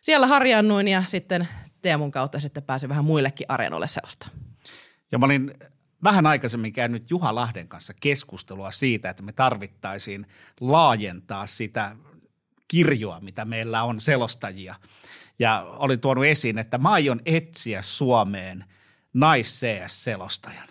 siellä 0.00 0.26
harjannuin 0.26 0.88
ja 0.88 1.02
sitten 1.02 1.48
Teemun 1.82 2.10
kautta 2.10 2.40
sitten 2.40 2.62
pääsin 2.62 2.88
vähän 2.88 3.04
muillekin 3.04 3.46
areenoille 3.48 3.88
selostamaan. 3.88 4.40
Ja 5.12 5.18
mä 5.18 5.26
olin 5.26 5.54
vähän 6.04 6.26
aikaisemmin 6.26 6.72
käynyt 6.72 7.10
Juha 7.10 7.34
Lahden 7.34 7.68
kanssa 7.68 7.94
keskustelua 8.00 8.70
siitä, 8.70 9.10
että 9.10 9.22
me 9.22 9.32
tarvittaisiin 9.32 10.26
laajentaa 10.60 11.46
sitä 11.46 11.96
kirjoa, 12.68 13.20
mitä 13.20 13.44
meillä 13.44 13.82
on 13.82 14.00
selostajia. 14.00 14.74
Ja 15.38 15.62
olin 15.62 16.00
tuonut 16.00 16.24
esiin, 16.24 16.58
että 16.58 16.78
mä 16.78 16.90
aion 16.90 17.20
etsiä 17.24 17.82
Suomeen 17.82 18.64
nais-CS-selostajan. 19.14 20.68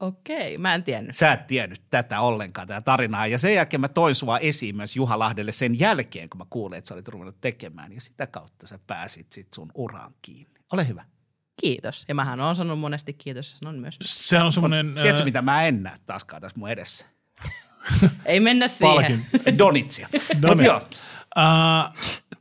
Okei, 0.00 0.58
mä 0.58 0.74
en 0.74 0.84
tiennyt. 0.84 1.16
Sä 1.16 1.32
et 1.32 1.46
tiennyt 1.46 1.82
tätä 1.90 2.20
ollenkaan, 2.20 2.68
tätä 2.68 2.80
tarinaa. 2.80 3.26
Ja 3.26 3.38
sen 3.38 3.54
jälkeen 3.54 3.80
mä 3.80 3.88
toin 3.88 4.14
sua 4.14 4.38
esiin 4.38 4.76
myös 4.76 4.96
Juha 4.96 5.18
Lahdelle 5.18 5.52
sen 5.52 5.78
jälkeen, 5.78 6.28
kun 6.30 6.38
mä 6.38 6.46
kuulin, 6.50 6.78
että 6.78 6.88
sä 6.88 6.94
olit 6.94 7.08
ruvennut 7.08 7.40
tekemään. 7.40 7.92
Ja 7.92 8.00
sitä 8.00 8.26
kautta 8.26 8.66
sä 8.66 8.78
pääsit 8.86 9.32
sit 9.32 9.54
sun 9.54 9.70
uraan 9.74 10.14
kiinni. 10.22 10.54
Ole 10.72 10.88
hyvä. 10.88 11.04
Kiitos. 11.60 12.04
Ja 12.08 12.14
mähän 12.14 12.40
on 12.40 12.56
sanonut 12.56 12.78
monesti 12.78 13.12
kiitos 13.12 13.52
ja 13.52 13.58
sanon 13.58 13.78
myös. 13.78 13.98
Sehän 14.02 14.46
on 14.46 14.52
semmoinen... 14.52 14.92
Tiedätkö, 14.94 15.20
ää... 15.20 15.24
mitä 15.24 15.42
mä 15.42 15.62
en 15.62 15.82
näe 15.82 15.98
taaskaan 16.06 16.42
tässä 16.42 16.58
mun 16.58 16.70
edessä? 16.70 17.06
Ei 18.24 18.40
mennä 18.40 18.68
siihen. 18.68 19.26
Donitsia. 19.58 20.08
Donit. 20.42 20.66
joo. 20.66 20.82
Uh, 21.36 21.94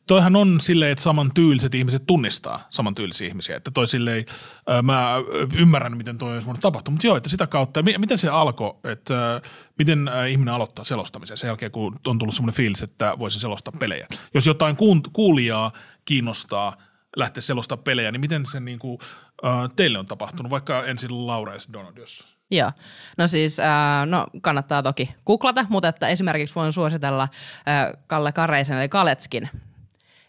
toihan 0.08 0.36
on 0.36 0.62
silleen, 0.62 0.92
että 0.92 1.04
samantyyliset 1.04 1.76
ihmiset 1.76 2.04
tunnistaa 2.08 2.68
samantyylisiä 2.70 3.28
ihmisiä. 3.28 3.56
Että 3.56 3.72
toi 3.72 3.88
silleen, 3.88 4.26
uh, 4.30 4.84
mä 4.84 5.16
ymmärrän, 5.58 5.98
miten 5.98 6.18
toi 6.18 6.34
olisi 6.34 6.46
voinut 6.46 6.62
tapahtua. 6.62 6.92
Mutta 6.92 7.08
joo, 7.08 7.18
että 7.18 7.30
sitä 7.30 7.48
kautta, 7.48 7.84
miten 7.98 8.18
se 8.18 8.30
alkoi, 8.30 8.80
että 8.84 9.42
uh, 9.44 9.50
miten 9.78 10.10
uh, 10.10 10.32
ihminen 10.32 10.54
aloittaa 10.54 10.86
selostamisen 10.86 11.38
sen 11.38 11.48
jälkeen, 11.48 11.72
kun 11.72 12.00
on 12.08 12.20
tullut 12.20 12.36
semmoinen 12.36 12.56
fiilis, 12.56 12.84
että 12.84 13.14
voisin 13.20 13.42
selostaa 13.42 13.74
pelejä. 13.80 14.08
Jos 14.34 14.48
jotain 14.48 14.78
kuulijaa 15.14 15.72
kiinnostaa– 16.06 16.74
lähteä 17.18 17.42
selostaa 17.42 17.78
pelejä, 17.78 18.12
niin 18.12 18.22
miten 18.22 18.46
se 18.46 18.60
niin 18.60 18.80
kuin, 18.80 19.00
äh, 19.46 19.70
teille 19.76 20.00
on 20.00 20.06
tapahtunut, 20.06 20.50
vaikka 20.50 20.86
ensin 20.86 21.28
Laura 21.28 21.54
ja 21.54 21.60
Donald, 21.74 21.98
jos... 21.98 22.33
Joo, 22.54 22.72
no 23.18 23.28
siis 23.28 23.60
äh, 23.60 23.66
no 24.06 24.28
kannattaa 24.42 24.84
toki 24.84 25.16
googlata, 25.26 25.66
mutta 25.70 25.88
että 25.88 26.08
esimerkiksi 26.08 26.56
voin 26.56 26.72
suositella 26.72 27.24
äh, 27.24 28.02
Kalle 28.08 28.32
Kareisen 28.32 28.78
eli 28.78 28.90
Kaletskin 28.90 29.50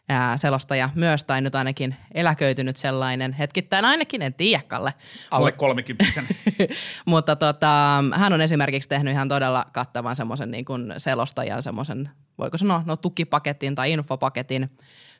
ää, 0.08 0.36
selostaja 0.36 0.90
myös, 0.94 1.24
tai 1.24 1.40
nyt 1.40 1.54
ainakin 1.54 1.96
eläköitynyt 2.14 2.76
sellainen 2.76 3.32
hetkittäin 3.32 3.84
ainakin, 3.84 4.22
en 4.22 4.34
tiedä 4.34 4.62
Kalle. 4.68 4.94
Alle 5.30 5.52
kolmikymppisen. 5.52 6.28
Mutta 7.06 7.36
tota, 7.36 8.04
hän 8.14 8.32
on 8.32 8.40
esimerkiksi 8.40 8.88
tehnyt 8.88 9.12
ihan 9.12 9.28
todella 9.28 9.66
kattavan 9.72 10.16
semmoisen 10.16 10.50
niin 10.50 10.64
kuin 10.64 10.94
selostajan, 10.96 11.62
semmoisen, 11.62 12.10
voiko 12.38 12.58
sanoa, 12.58 12.82
no 12.86 12.96
tukipaketin 12.96 13.74
tai 13.74 13.92
infopaketin, 13.92 14.70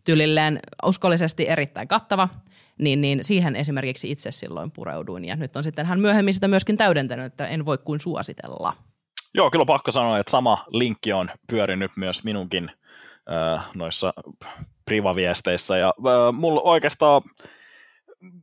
tyylilleen 0.05 0.61
uskollisesti 0.85 1.49
erittäin 1.49 1.89
kattava, 1.89 2.29
niin, 2.79 3.01
niin 3.01 3.25
siihen 3.25 3.57
esimerkiksi 3.57 4.11
itse 4.11 4.31
silloin 4.31 4.71
pureuduin. 4.71 5.25
Ja 5.25 5.37
nyt 5.37 5.57
on 5.57 5.63
sitten 5.63 5.87
hän 5.87 6.01
myöhemmin 6.01 6.35
sitä 6.35 6.49
myöskin 6.49 6.77
täydentänyt, 6.77 7.27
että 7.27 7.47
en 7.47 7.65
voi 7.67 7.79
kuin 7.79 8.01
suositella. 8.01 8.77
Joo, 9.35 9.51
kyllä 9.51 9.65
pakko 9.65 9.91
sanoa, 9.91 10.19
että 10.19 10.31
sama 10.31 10.65
linkki 10.71 11.13
on 11.13 11.31
pyörinyt 11.49 11.97
myös 11.97 12.25
minunkin 12.25 12.71
äh, 13.33 13.67
noissa 13.75 14.15
privaviesteissä. 14.85 15.77
Ja 15.77 15.89
äh, 15.89 16.33
mulla 16.33 16.61
oikeastaan 16.61 17.23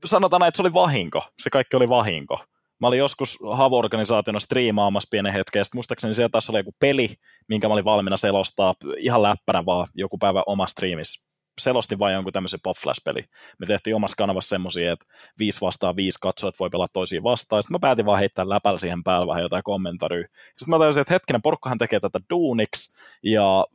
sanotaan, 0.05 0.43
että 0.43 0.57
se 0.57 0.61
oli 0.63 0.73
vahinko. 0.73 1.23
Se 1.39 1.49
kaikki 1.49 1.77
oli 1.77 1.89
vahinko. 1.89 2.45
Mä 2.81 2.87
olin 2.87 2.99
joskus 2.99 3.39
Havo-organisaationa 3.53 4.39
striimaamassa 4.39 5.07
pienen 5.11 5.33
hetken, 5.33 5.59
ja 5.59 5.63
muistaakseni 5.73 6.13
siellä 6.13 6.29
taas 6.29 6.49
oli 6.49 6.59
joku 6.59 6.75
peli, 6.79 7.15
minkä 7.49 7.67
mä 7.67 7.73
olin 7.73 7.85
valmiina 7.85 8.17
selostaa 8.17 8.73
ihan 8.97 9.23
läppänä 9.23 9.65
vaan 9.65 9.87
joku 9.95 10.17
päivä 10.17 10.43
oma 10.45 10.67
striimissä 10.67 11.30
selostin 11.61 11.99
vain 11.99 12.13
jonkun 12.13 12.33
tämmöisen 12.33 12.59
pop 12.63 12.77
peli 13.05 13.25
Me 13.59 13.65
tehtiin 13.65 13.95
omassa 13.95 14.15
kanavassa 14.15 14.49
semmoisia, 14.49 14.93
että 14.93 15.05
viisi 15.39 15.61
vastaan 15.61 15.95
viisi 15.95 16.19
katsojat 16.21 16.59
voi 16.59 16.69
pelata 16.69 16.93
toisiin 16.93 17.23
vastaan. 17.23 17.63
Sitten 17.63 17.75
mä 17.75 17.79
päätin 17.79 18.05
vaan 18.05 18.19
heittää 18.19 18.49
läpällä 18.49 18.77
siihen 18.77 19.03
päälle 19.03 19.27
vähän 19.27 19.43
jotain 19.43 19.63
kommentaryä. 19.63 20.27
Sitten 20.57 20.69
mä 20.69 20.79
tajusin, 20.79 21.01
että 21.01 21.13
hetkinen, 21.13 21.41
porukkahan 21.41 21.77
tekee 21.77 21.99
tätä 21.99 22.19
duuniksi, 22.29 22.93
ja 23.23 23.65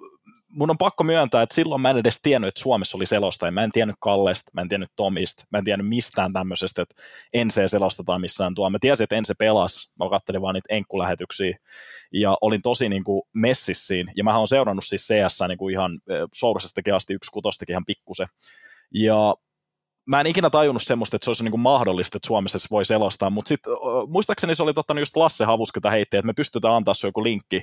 mun 0.56 0.70
on 0.70 0.78
pakko 0.78 1.04
myöntää, 1.04 1.42
että 1.42 1.54
silloin 1.54 1.80
mä 1.80 1.90
en 1.90 1.98
edes 1.98 2.22
tiennyt, 2.22 2.48
että 2.48 2.60
Suomessa 2.60 2.98
oli 2.98 3.06
selostaja. 3.06 3.52
Mä 3.52 3.64
en 3.64 3.72
tiennyt 3.72 3.96
Kallesta, 4.00 4.50
mä 4.54 4.60
en 4.60 4.68
tiennyt 4.68 4.90
Tomista, 4.96 5.44
mä 5.52 5.58
en 5.58 5.64
tiennyt 5.64 5.88
mistään 5.88 6.32
tämmöisestä, 6.32 6.82
että 6.82 6.94
Ense 7.32 7.68
selostetaan 7.68 8.20
missään 8.20 8.54
tuo. 8.54 8.70
Mä 8.70 8.78
tiesin, 8.80 9.04
että 9.04 9.16
Ense 9.16 9.34
pelas, 9.38 9.90
mä 9.98 10.10
katselin 10.10 10.42
vaan 10.42 10.54
niitä 10.54 10.74
enkkulähetyksiä 10.74 11.58
ja 12.12 12.36
olin 12.40 12.62
tosi 12.62 12.88
niin 12.88 13.04
kuin 13.04 13.22
messissiin. 13.32 14.06
Ja 14.16 14.24
mä 14.24 14.38
oon 14.38 14.48
seurannut 14.48 14.84
siis 14.84 15.08
CS 15.08 15.38
niin 15.48 15.58
kuin 15.58 15.72
ihan 15.72 16.00
Sourcestakin 16.34 16.94
asti 16.94 17.14
yksi 17.14 17.30
kutostakin 17.30 17.72
ihan 17.72 17.86
pikkusen. 17.86 18.26
Ja 18.94 19.34
mä 20.06 20.20
en 20.20 20.26
ikinä 20.26 20.50
tajunnut 20.50 20.82
semmoista, 20.82 21.16
että 21.16 21.24
se 21.24 21.30
olisi 21.30 21.44
niin 21.44 21.50
kuin 21.50 21.60
mahdollista, 21.60 22.18
että 22.18 22.26
Suomessa 22.26 22.58
se 22.58 22.68
voi 22.70 22.84
selostaa, 22.84 23.30
mutta 23.30 23.48
sitten 23.48 23.72
muistaakseni 24.08 24.54
se 24.54 24.62
oli 24.62 24.74
totta, 24.74 24.94
niin 24.94 25.02
just 25.02 25.16
Lasse 25.16 25.44
Havusketa 25.44 25.90
heitti, 25.90 26.16
että 26.16 26.26
me 26.26 26.32
pystytään 26.32 26.74
antaa 26.74 26.94
se 26.94 27.08
joku 27.08 27.24
linkki 27.24 27.62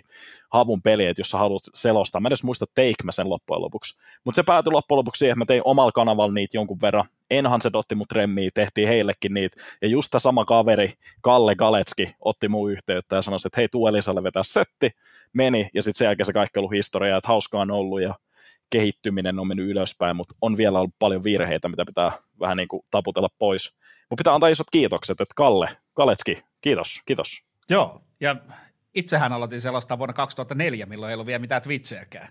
Havun 0.49 0.81
peliin, 0.81 1.09
että 1.09 1.19
jos 1.19 1.29
sä 1.29 1.37
haluat 1.37 1.63
selostaa. 1.73 2.21
Mä 2.21 2.27
en 2.27 2.29
edes 2.29 2.43
muista, 2.43 2.65
teikö 2.75 3.03
mä 3.03 3.11
sen 3.11 3.29
loppujen 3.29 3.61
lopuksi. 3.61 3.99
Mutta 4.23 4.35
se 4.35 4.43
päätyi 4.43 4.71
loppujen 4.71 4.97
lopuksi 4.97 5.19
siihen, 5.19 5.31
että 5.31 5.39
mä 5.39 5.45
tein 5.45 5.61
omalla 5.65 5.91
kanavalla 5.91 6.33
niitä 6.33 6.57
jonkun 6.57 6.81
verran. 6.81 7.05
Enhan 7.29 7.61
se 7.61 7.69
otti 7.73 7.95
mut 7.95 8.11
remmiin, 8.11 8.51
tehtiin 8.53 8.87
heillekin 8.87 9.33
niitä. 9.33 9.61
Ja 9.81 9.87
just 9.87 10.11
tämä 10.11 10.19
sama 10.19 10.45
kaveri, 10.45 10.93
Kalle 11.21 11.55
Galetski, 11.55 12.15
otti 12.19 12.47
muu 12.47 12.67
yhteyttä 12.67 13.15
ja 13.15 13.21
sanoi, 13.21 13.39
että 13.45 13.61
hei, 13.61 13.67
tuu 13.67 13.87
Elisalle 13.87 14.23
vetää 14.23 14.43
setti. 14.43 14.89
Meni, 15.33 15.69
ja 15.73 15.81
sitten 15.83 15.97
sen 15.97 16.05
jälkeen 16.05 16.25
se 16.25 16.33
kaikki 16.33 16.59
ollut 16.59 16.71
historiaa, 16.71 17.17
että 17.17 17.27
hauskaa 17.27 17.61
on 17.61 17.71
ollut, 17.71 18.01
ja 18.01 18.15
kehittyminen 18.73 19.39
on 19.39 19.47
mennyt 19.47 19.69
ylöspäin, 19.69 20.15
mutta 20.15 20.35
on 20.41 20.57
vielä 20.57 20.79
ollut 20.79 20.95
paljon 20.99 21.23
virheitä, 21.23 21.69
mitä 21.69 21.85
pitää 21.85 22.11
vähän 22.39 22.57
niin 22.57 22.67
kuin 22.67 22.85
taputella 22.91 23.29
pois. 23.39 23.77
Mutta 24.09 24.21
pitää 24.21 24.33
antaa 24.33 24.49
isot 24.49 24.67
kiitokset, 24.71 25.21
että 25.21 25.33
Kalle, 25.35 25.77
Kaletski, 25.93 26.43
kiitos, 26.61 27.01
kiitos. 27.05 27.43
Joo, 27.69 28.01
ja 28.19 28.35
itsehän 28.95 29.33
aloitin 29.33 29.61
selostaa 29.61 29.97
vuonna 29.97 30.13
2004, 30.13 30.85
milloin 30.85 31.09
ei 31.09 31.13
ollut 31.13 31.27
vielä 31.27 31.39
mitään 31.39 31.61
Twitchejäkään. 31.61 32.27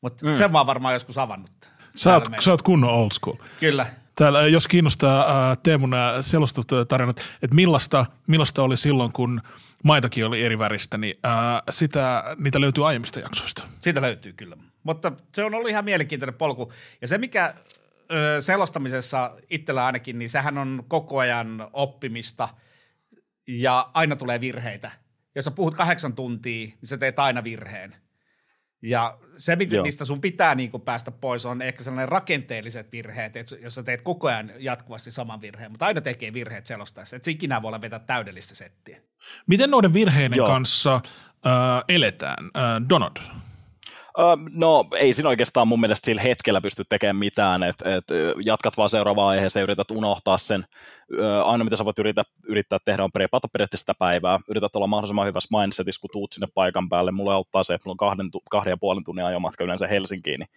Mutta 0.00 0.26
mm. 0.26 0.36
sen 0.36 0.52
mä 0.52 0.58
oon 0.58 0.66
varmaan 0.66 0.94
joskus 0.94 1.18
avannut. 1.18 1.50
Sä 1.94 2.14
oot, 2.14 2.24
sä 2.40 2.50
oot 2.50 2.62
kunnon 2.62 2.90
old 2.90 3.10
school. 3.12 3.36
Kyllä. 3.60 3.86
Täällä, 4.14 4.46
jos 4.46 4.68
kiinnostaa 4.68 5.50
äh, 5.50 5.58
Teemun 5.62 5.90
nämä 5.90 6.18
selostustarinat, 6.20 7.20
että 7.42 7.54
millaista, 7.54 8.06
millaista 8.26 8.62
oli 8.62 8.76
silloin, 8.76 9.12
kun 9.12 9.40
maitakin 9.82 10.26
oli 10.26 10.42
eri 10.42 10.58
väristä, 10.58 10.98
niin 10.98 11.14
äh, 11.26 11.62
sitä, 11.70 12.24
niitä 12.38 12.60
löytyy 12.60 12.88
aiemmista 12.88 13.20
jaksoista. 13.20 13.64
Siitä 13.80 14.02
löytyy 14.02 14.32
kyllä. 14.32 14.56
Mutta 14.82 15.12
se 15.34 15.44
on 15.44 15.54
ollut 15.54 15.68
ihan 15.70 15.84
mielenkiintoinen 15.84 16.34
polku. 16.34 16.72
Ja 17.00 17.08
se, 17.08 17.18
mikä 17.18 17.54
ö, 18.12 18.40
selostamisessa 18.40 19.36
itsellä 19.50 19.86
ainakin, 19.86 20.18
niin 20.18 20.28
sehän 20.28 20.58
on 20.58 20.84
koko 20.88 21.18
ajan 21.18 21.68
oppimista 21.72 22.48
ja 23.48 23.90
aina 23.94 24.16
tulee 24.16 24.40
virheitä. 24.40 24.90
Jos 25.34 25.44
sä 25.44 25.50
puhut 25.50 25.74
kahdeksan 25.74 26.12
tuntia, 26.12 26.66
niin 26.66 26.74
sä 26.84 26.96
teet 26.98 27.18
aina 27.18 27.44
virheen. 27.44 27.96
Ja 28.84 29.18
se, 29.36 29.56
mistä 29.82 30.04
sun 30.04 30.20
pitää 30.20 30.54
niin 30.54 30.70
kuin 30.70 30.80
päästä 30.80 31.10
pois, 31.10 31.46
on 31.46 31.62
ehkä 31.62 31.84
sellainen 31.84 32.08
rakenteelliset 32.08 32.92
virheet, 32.92 33.36
että 33.36 33.56
jos 33.56 33.74
sä 33.74 33.82
teet 33.82 34.02
koko 34.02 34.28
ajan 34.28 34.52
jatkuvasti 34.58 35.10
saman 35.10 35.40
virheen, 35.40 35.70
mutta 35.70 35.86
aina 35.86 36.00
tekee 36.00 36.32
virheet 36.32 36.66
selostaessa, 36.66 37.16
että 37.16 37.30
ikinä 37.30 37.62
voi 37.62 37.68
olla 37.68 37.80
vetää 37.80 37.98
täydellistä 37.98 38.54
settiä. 38.54 39.00
Miten 39.46 39.70
noiden 39.70 39.92
virheiden 39.92 40.36
Joo. 40.36 40.46
kanssa 40.46 40.94
äh, 40.94 41.82
eletään? 41.88 42.44
Äh, 42.56 42.88
Donald, 42.88 43.16
no 44.54 44.86
ei 44.96 45.12
siinä 45.12 45.28
oikeastaan 45.28 45.68
mun 45.68 45.80
mielestä 45.80 46.06
sillä 46.06 46.22
hetkellä 46.22 46.60
pysty 46.60 46.84
tekemään 46.88 47.16
mitään, 47.16 47.62
että 47.62 47.96
et, 47.96 48.04
jatkat 48.44 48.76
vaan 48.76 48.88
seuraavaan 48.88 49.28
aiheeseen, 49.28 49.62
yrität 49.62 49.90
unohtaa 49.90 50.38
sen. 50.38 50.64
Aina 51.44 51.64
mitä 51.64 51.76
sä 51.76 51.84
voit 51.84 51.98
yrittää, 51.98 52.24
yrittää 52.48 52.78
tehdä 52.84 53.04
on 53.04 53.12
prepata 53.12 53.48
periaatteessa 53.48 53.82
sitä 53.82 53.94
päivää, 53.98 54.38
yrität 54.48 54.76
olla 54.76 54.86
mahdollisimman 54.86 55.26
hyvässä 55.26 55.58
mindsetissä, 55.58 56.00
kun 56.00 56.10
tuut 56.12 56.32
sinne 56.32 56.46
paikan 56.54 56.88
päälle. 56.88 57.12
Mulle 57.12 57.34
auttaa 57.34 57.62
se, 57.62 57.74
että 57.74 57.88
mulla 57.88 57.94
on 57.94 58.08
kahden, 58.08 58.30
kahden 58.50 58.70
ja 58.70 58.76
puolen 58.76 59.04
tunnin 59.04 59.24
ajomatka 59.24 59.64
yleensä 59.64 59.86
Helsinkiin, 59.86 60.40
niin 60.40 60.48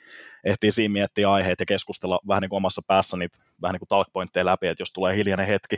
ehtii 0.43 0.71
siinä 0.71 0.93
miettiä 0.93 1.31
aiheet 1.31 1.59
ja 1.59 1.65
keskustella 1.65 2.19
vähän 2.27 2.41
niin 2.41 2.49
kuin 2.49 2.57
omassa 2.57 2.81
päässä 2.87 3.17
niitä 3.17 3.37
vähän 3.61 3.73
niin 3.73 3.79
kuin 3.79 3.87
talkpointteja 3.87 4.45
läpi, 4.45 4.67
että 4.67 4.81
jos 4.81 4.93
tulee 4.93 5.15
hiljainen 5.15 5.47
hetki. 5.47 5.77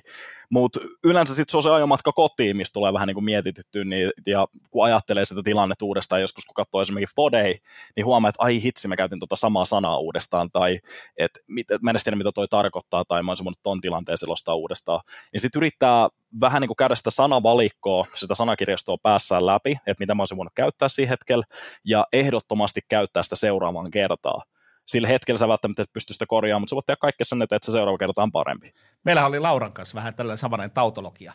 Mutta 0.49 0.79
yleensä 1.03 1.36
sitten 1.36 1.51
se 1.51 1.58
on 1.58 1.63
se 1.63 1.69
ajomatka 1.69 2.12
kotiin, 2.12 2.58
mistä 2.58 2.73
tulee 2.73 2.93
vähän 2.93 3.08
niin 3.08 3.15
kuin 3.15 3.23
mietitytty, 3.23 3.86
niin, 3.86 4.12
ja 4.25 4.47
kun 4.71 4.86
ajattelee 4.86 5.25
sitä 5.25 5.43
tilannetta 5.43 5.86
uudestaan, 5.86 6.21
joskus 6.21 6.45
kun 6.45 6.53
katsoo 6.53 6.82
esimerkiksi 6.82 7.15
Fodei, 7.15 7.58
niin 7.95 8.05
huomaa, 8.05 8.29
että 8.29 8.43
ai 8.43 8.63
hitsi, 8.63 8.88
mä 8.88 8.95
käytin 8.95 9.19
tuota 9.19 9.36
samaa 9.36 9.65
sanaa 9.65 9.97
uudestaan, 9.97 10.49
tai 10.51 10.79
että 11.17 11.39
et, 11.58 11.82
mä 11.82 11.91
en 11.91 11.95
tiedä, 12.03 12.17
mitä 12.17 12.32
toi 12.32 12.47
tarkoittaa, 12.47 13.05
tai 13.05 13.23
mä 13.23 13.32
voinut 13.43 13.60
ton 13.63 13.82
tilanteen 13.82 14.17
selostaa 14.17 14.55
uudestaan. 14.59 15.01
Niin 15.33 15.41
sitten 15.41 15.59
yrittää 15.59 16.09
vähän 16.41 16.61
niin 16.61 16.67
kuin 16.67 16.77
käydä 16.77 16.95
sitä 16.95 17.11
sanavalikkoa, 17.11 18.05
sitä 18.15 18.35
sanakirjastoa 18.35 18.97
päässään 19.03 19.45
läpi, 19.45 19.71
että 19.71 20.01
mitä 20.01 20.15
mä 20.15 20.21
olisin 20.21 20.37
voinut 20.37 20.53
käyttää 20.55 20.89
siinä 20.89 21.09
hetkellä, 21.09 21.43
ja 21.85 22.07
ehdottomasti 22.13 22.81
käyttää 22.89 23.23
sitä 23.23 23.35
seuraavan 23.35 23.91
kertaa 23.91 24.43
sillä 24.85 25.07
hetkellä 25.07 25.37
sä 25.37 25.47
välttämättä 25.47 25.83
pysty 25.93 26.13
sitä 26.13 26.25
korjaamaan, 26.27 26.61
mutta 26.61 26.69
sä 26.69 26.75
voit 26.75 26.85
tehdä 26.85 26.97
kaikkea 27.01 27.25
sen 27.25 27.41
että 27.41 27.57
se 27.61 27.71
seuraava 27.71 27.97
kerta 27.97 28.23
on 28.23 28.31
parempi. 28.31 28.73
Meillä 29.03 29.25
oli 29.25 29.39
Lauran 29.39 29.73
kanssa 29.73 29.95
vähän 29.95 30.13
tällainen 30.13 30.37
samainen 30.37 30.71
tautologia 30.71 31.33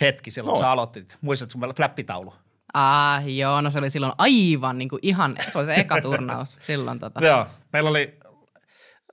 hetki 0.00 0.30
silloin, 0.30 0.52
no. 0.52 0.54
kun 0.54 0.60
sä 0.60 0.70
aloitit. 0.70 1.18
Muistatko, 1.20 1.58
meillä 1.58 1.74
flappitaulu? 1.74 2.34
Ah, 2.74 3.28
joo, 3.28 3.60
no 3.60 3.70
se 3.70 3.78
oli 3.78 3.90
silloin 3.90 4.12
aivan 4.18 4.78
niin 4.78 4.88
kuin 4.88 5.00
ihan, 5.02 5.36
se 5.52 5.58
oli 5.58 5.66
se 5.66 5.74
eka 5.74 6.00
turnaus 6.00 6.58
silloin. 6.66 6.98
Tota. 6.98 7.26
joo, 7.26 7.46
meillä 7.72 7.90
oli 7.90 8.18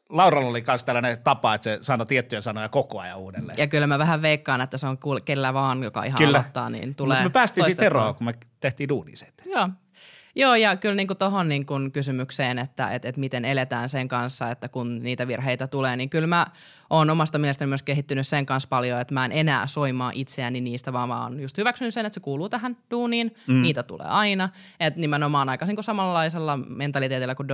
Lauralla 0.09 0.49
oli 0.49 0.63
myös 0.67 0.83
tällainen 0.83 1.17
tapa, 1.23 1.53
että 1.53 1.63
se 1.63 1.79
sanoi 1.81 2.05
tiettyjä 2.05 2.41
sanoja 2.41 2.69
koko 2.69 2.99
ajan 2.99 3.17
uudelleen. 3.17 3.57
Ja 3.57 3.67
kyllä 3.67 3.87
mä 3.87 3.99
vähän 3.99 4.21
veikkaan, 4.21 4.61
että 4.61 4.77
se 4.77 4.87
on 4.87 4.97
kellä 5.25 5.53
vaan, 5.53 5.83
joka 5.83 6.03
ihan 6.03 6.17
kyllä. 6.17 6.37
aloittaa, 6.37 6.69
niin 6.69 6.95
tulee 6.95 7.17
Mutta 7.17 7.29
me 7.29 7.33
päästiin 7.33 7.65
siitä 7.65 7.85
eroon, 7.85 8.15
kun 8.15 8.25
me 8.25 8.33
tehtiin 8.59 8.89
duunia 8.89 9.15
Joo, 9.45 9.69
Joo, 10.35 10.55
ja 10.55 10.75
kyllä 10.75 10.95
niin 10.95 11.07
tuohon 11.19 11.49
niin 11.49 11.65
kysymykseen, 11.93 12.59
että 12.59 12.91
et, 12.91 13.05
et 13.05 13.17
miten 13.17 13.45
eletään 13.45 13.89
sen 13.89 14.07
kanssa, 14.07 14.51
että 14.51 14.69
kun 14.69 15.03
niitä 15.03 15.27
virheitä 15.27 15.67
tulee, 15.67 15.95
niin 15.95 16.09
kyllä 16.09 16.27
mä 16.27 16.45
oon 16.89 17.09
omasta 17.09 17.37
mielestäni 17.37 17.69
myös 17.69 17.83
kehittynyt 17.83 18.27
sen 18.27 18.45
kanssa 18.45 18.69
paljon, 18.69 19.01
että 19.01 19.13
mä 19.13 19.25
en 19.25 19.31
enää 19.31 19.67
soimaa 19.67 20.11
itseäni 20.15 20.61
niistä, 20.61 20.93
vaan 20.93 21.09
mä 21.09 21.23
oon 21.23 21.41
just 21.41 21.57
hyväksynyt 21.57 21.93
sen, 21.93 22.05
että 22.05 22.13
se 22.13 22.19
kuuluu 22.19 22.49
tähän 22.49 22.77
duuniin, 22.91 23.35
mm. 23.47 23.61
niitä 23.61 23.83
tulee 23.83 24.07
aina. 24.07 24.49
Että 24.79 24.99
nimenomaan 24.99 25.49
aika 25.49 25.65
niin 25.65 25.83
samanlaisella 25.83 26.57
mentaliteetillä 26.57 27.35
kuin 27.35 27.47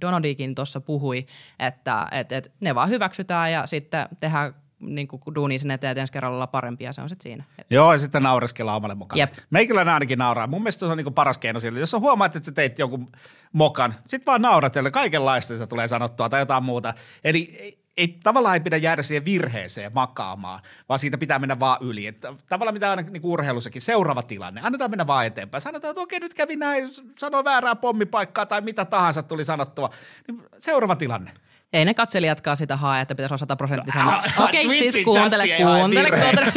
Donodikin 0.00 0.54
tuossa 0.54 0.80
puhui, 0.80 1.26
että 1.58 2.08
et, 2.12 2.32
et 2.32 2.52
ne 2.60 2.74
vaan 2.74 2.88
hyväksytään 2.88 3.52
ja 3.52 3.66
sitten 3.66 4.08
tehdään 4.20 4.54
niin 4.80 5.08
kuin 5.08 5.34
duuni 5.34 5.58
sinne 5.58 5.74
eteen, 5.74 5.90
että 5.90 6.00
ensi 6.00 6.12
kerralla 6.12 6.46
parempi 6.46 6.84
ja 6.84 6.92
se 6.92 7.02
on 7.02 7.08
sitten 7.08 7.22
siinä. 7.22 7.44
Joo, 7.70 7.92
ja 7.92 7.98
sitten 7.98 8.22
naureskellaan 8.22 8.76
omalle 8.76 8.94
mukaan. 8.94 9.18
Jep. 9.18 9.32
Meikäläinen 9.50 9.94
ainakin 9.94 10.18
nauraa. 10.18 10.46
Mun 10.46 10.62
mielestä 10.62 10.78
se 10.78 10.86
on 10.86 10.96
niin 10.96 11.14
paras 11.14 11.38
keino 11.38 11.60
sille. 11.60 11.80
Jos 11.80 11.90
sä 11.90 11.98
huomaat, 11.98 12.36
että 12.36 12.46
sä 12.46 12.52
teit 12.52 12.78
jonkun 12.78 13.12
mokan, 13.52 13.94
sit 14.06 14.26
vaan 14.26 14.42
naurat, 14.42 14.74
ja 14.74 14.90
kaikenlaista 14.90 15.56
se 15.56 15.66
tulee 15.66 15.88
sanottua 15.88 16.28
tai 16.28 16.40
jotain 16.40 16.62
muuta. 16.62 16.94
Eli 17.24 17.78
ei, 17.98 18.18
tavallaan 18.22 18.54
ei 18.54 18.60
pidä 18.60 18.76
jäädä 18.76 19.02
siihen 19.02 19.24
virheeseen 19.24 19.90
makaamaan, 19.94 20.60
vaan 20.88 20.98
siitä 20.98 21.18
pitää 21.18 21.38
mennä 21.38 21.60
vaan 21.60 21.78
yli. 21.80 22.06
Että 22.06 22.34
tavallaan 22.48 22.74
mitä 22.74 22.90
aina 22.90 23.02
niin 23.02 23.20
urheilussakin, 23.24 23.82
seuraava 23.82 24.22
tilanne, 24.22 24.60
annetaan 24.64 24.90
mennä 24.90 25.06
vaan 25.06 25.26
eteenpäin. 25.26 25.60
Sanotaan, 25.60 25.90
että 25.90 26.00
okei, 26.00 26.20
nyt 26.20 26.34
kävi 26.34 26.56
näin, 26.56 26.90
sanoi 27.18 27.44
väärää 27.44 27.76
pommipaikkaa 27.76 28.46
tai 28.46 28.60
mitä 28.60 28.84
tahansa 28.84 29.22
tuli 29.22 29.44
sanottua. 29.44 29.90
Niin 30.28 30.42
seuraava 30.58 30.96
tilanne. 30.96 31.30
Ei 31.72 31.84
ne 31.84 31.94
katselijatkaan 31.94 32.56
sitä 32.56 32.76
hae, 32.76 33.02
että 33.02 33.14
pitäisi 33.14 33.32
olla 33.32 33.38
sataprosenttisen. 33.38 34.02
Okei, 34.38 34.66
okay, 34.66 34.78
siis 34.78 34.98
kuuntele, 35.04 35.44
kuuntele, 35.48 36.10
kuuntele. 36.10 36.52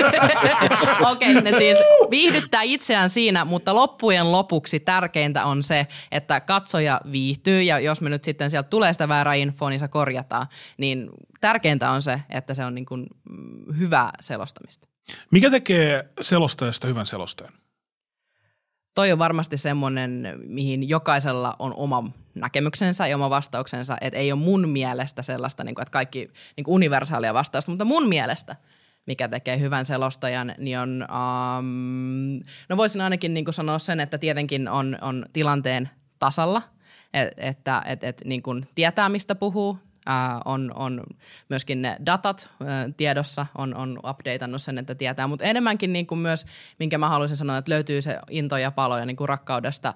Okei, 1.11 1.37
okay, 1.37 1.51
ne 1.51 1.57
siis 1.57 1.77
viihdyttää 2.11 2.61
itseään 2.61 3.09
siinä, 3.09 3.45
mutta 3.45 3.75
loppujen 3.75 4.31
lopuksi 4.31 4.79
tärkeintä 4.79 5.45
on 5.45 5.63
se, 5.63 5.87
että 6.11 6.39
katsoja 6.39 7.01
viihtyy 7.11 7.61
ja 7.61 7.79
jos 7.79 8.01
me 8.01 8.09
nyt 8.09 8.23
sitten 8.23 8.51
sieltä 8.51 8.69
tulee 8.69 8.93
sitä 8.93 9.07
väärää 9.07 9.33
infoa, 9.33 9.69
niin 9.69 9.79
se 9.79 9.87
korjataan. 9.87 10.47
Niin 10.77 11.09
tärkeintä 11.41 11.91
on 11.91 12.01
se, 12.01 12.21
että 12.29 12.53
se 12.53 12.65
on 12.65 12.75
niin 12.75 12.85
kuin 12.85 13.05
mm, 13.29 13.77
hyvää 13.77 14.11
selostamista. 14.21 14.87
Mikä 15.31 15.49
tekee 15.49 16.05
selostajasta 16.21 16.87
hyvän 16.87 17.07
selostajan? 17.07 17.53
Toi 18.93 19.11
on 19.11 19.19
varmasti 19.19 19.57
semmoinen, 19.57 20.39
mihin 20.47 20.89
jokaisella 20.89 21.55
on 21.59 21.73
oma 21.75 22.03
näkemyksensä 22.35 23.07
ja 23.07 23.15
oma 23.15 23.29
vastauksensa, 23.29 23.97
että 24.01 24.19
ei 24.19 24.31
ole 24.31 24.39
mun 24.39 24.69
mielestä 24.69 25.21
sellaista, 25.21 25.63
niin 25.63 25.75
kuin, 25.75 25.83
että 25.83 25.91
kaikki 25.91 26.31
niin 26.57 26.63
kuin 26.63 26.75
universaalia 26.75 27.33
vastausta, 27.33 27.71
mutta 27.71 27.85
mun 27.85 28.09
mielestä 28.09 28.55
mikä 29.05 29.27
tekee 29.27 29.59
hyvän 29.59 29.85
selostajan, 29.85 30.55
niin 30.57 30.79
on, 30.79 31.07
um, 31.59 32.41
no 32.69 32.77
voisin 32.77 33.01
ainakin 33.01 33.33
niin 33.33 33.45
kuin 33.45 33.53
sanoa 33.53 33.79
sen, 33.79 33.99
että 33.99 34.17
tietenkin 34.17 34.69
on, 34.69 34.97
on 35.01 35.25
tilanteen 35.33 35.89
tasalla, 36.19 36.61
et, 37.13 37.33
että 37.37 37.83
et, 37.85 38.03
et, 38.03 38.21
niin 38.25 38.41
kuin 38.41 38.67
tietää, 38.75 39.09
mistä 39.09 39.35
puhuu, 39.35 39.77
on, 40.45 40.71
on 40.75 41.01
myöskin 41.49 41.81
ne 41.81 41.97
datat 42.05 42.49
tiedossa, 42.97 43.45
on, 43.57 43.75
on 43.75 43.99
updateannut 44.09 44.61
sen, 44.61 44.77
että 44.77 44.95
tietää, 44.95 45.27
mutta 45.27 45.45
enemmänkin 45.45 45.93
niin 45.93 46.07
kuin 46.07 46.19
myös, 46.19 46.45
minkä 46.79 46.97
mä 46.97 47.09
haluaisin 47.09 47.37
sanoa, 47.37 47.57
että 47.57 47.71
löytyy 47.71 48.01
se 48.01 48.19
into 48.29 48.57
ja 48.57 48.71
palo 48.71 48.97
ja 48.97 49.05
niin 49.05 49.17
kuin 49.17 49.29
rakkaudesta 49.29 49.93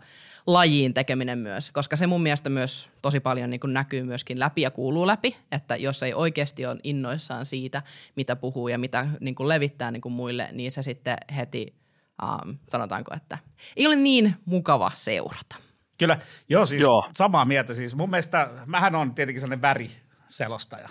lajiin 0.48 0.94
tekeminen 0.94 1.38
myös, 1.38 1.72
koska 1.72 1.96
se 1.96 2.08
mun 2.08 2.24
mielestä 2.24 2.50
myös 2.50 2.90
tosi 3.02 3.20
paljon 3.20 3.50
niin 3.50 3.60
kuin 3.60 3.74
näkyy 3.74 4.04
myöskin 4.04 4.40
läpi 4.40 4.62
ja 4.62 4.72
kuuluu 4.72 5.08
läpi, 5.08 5.38
että 5.52 5.76
jos 5.76 6.04
ei 6.04 6.14
oikeasti 6.14 6.66
ole 6.66 6.80
innoissaan 6.84 7.46
siitä, 7.46 7.82
mitä 8.16 8.36
puhuu 8.36 8.68
ja 8.68 8.78
mitä 8.78 9.08
niin 9.20 9.36
kuin 9.36 9.50
levittää 9.50 9.92
niin 9.92 10.02
kuin 10.02 10.14
muille, 10.14 10.50
niin 10.52 10.72
se 10.72 10.82
sitten 10.82 11.18
heti 11.36 11.76
um, 12.24 12.58
sanotaanko, 12.68 13.16
että 13.16 13.38
ei 13.76 13.88
ole 13.88 13.96
niin 13.96 14.36
mukava 14.46 14.92
seurata. 14.96 15.56
Kyllä, 15.98 16.20
joo 16.50 16.66
siis 16.66 16.82
joo. 16.82 17.10
samaa 17.16 17.46
mieltä. 17.46 17.74
Siis 17.74 17.96
mun 17.96 18.10
mielestä, 18.10 18.50
mähän 18.66 18.96
on 18.96 19.16
tietenkin 19.16 19.42
sellainen 19.42 19.62
väriselostaja. 19.62 20.90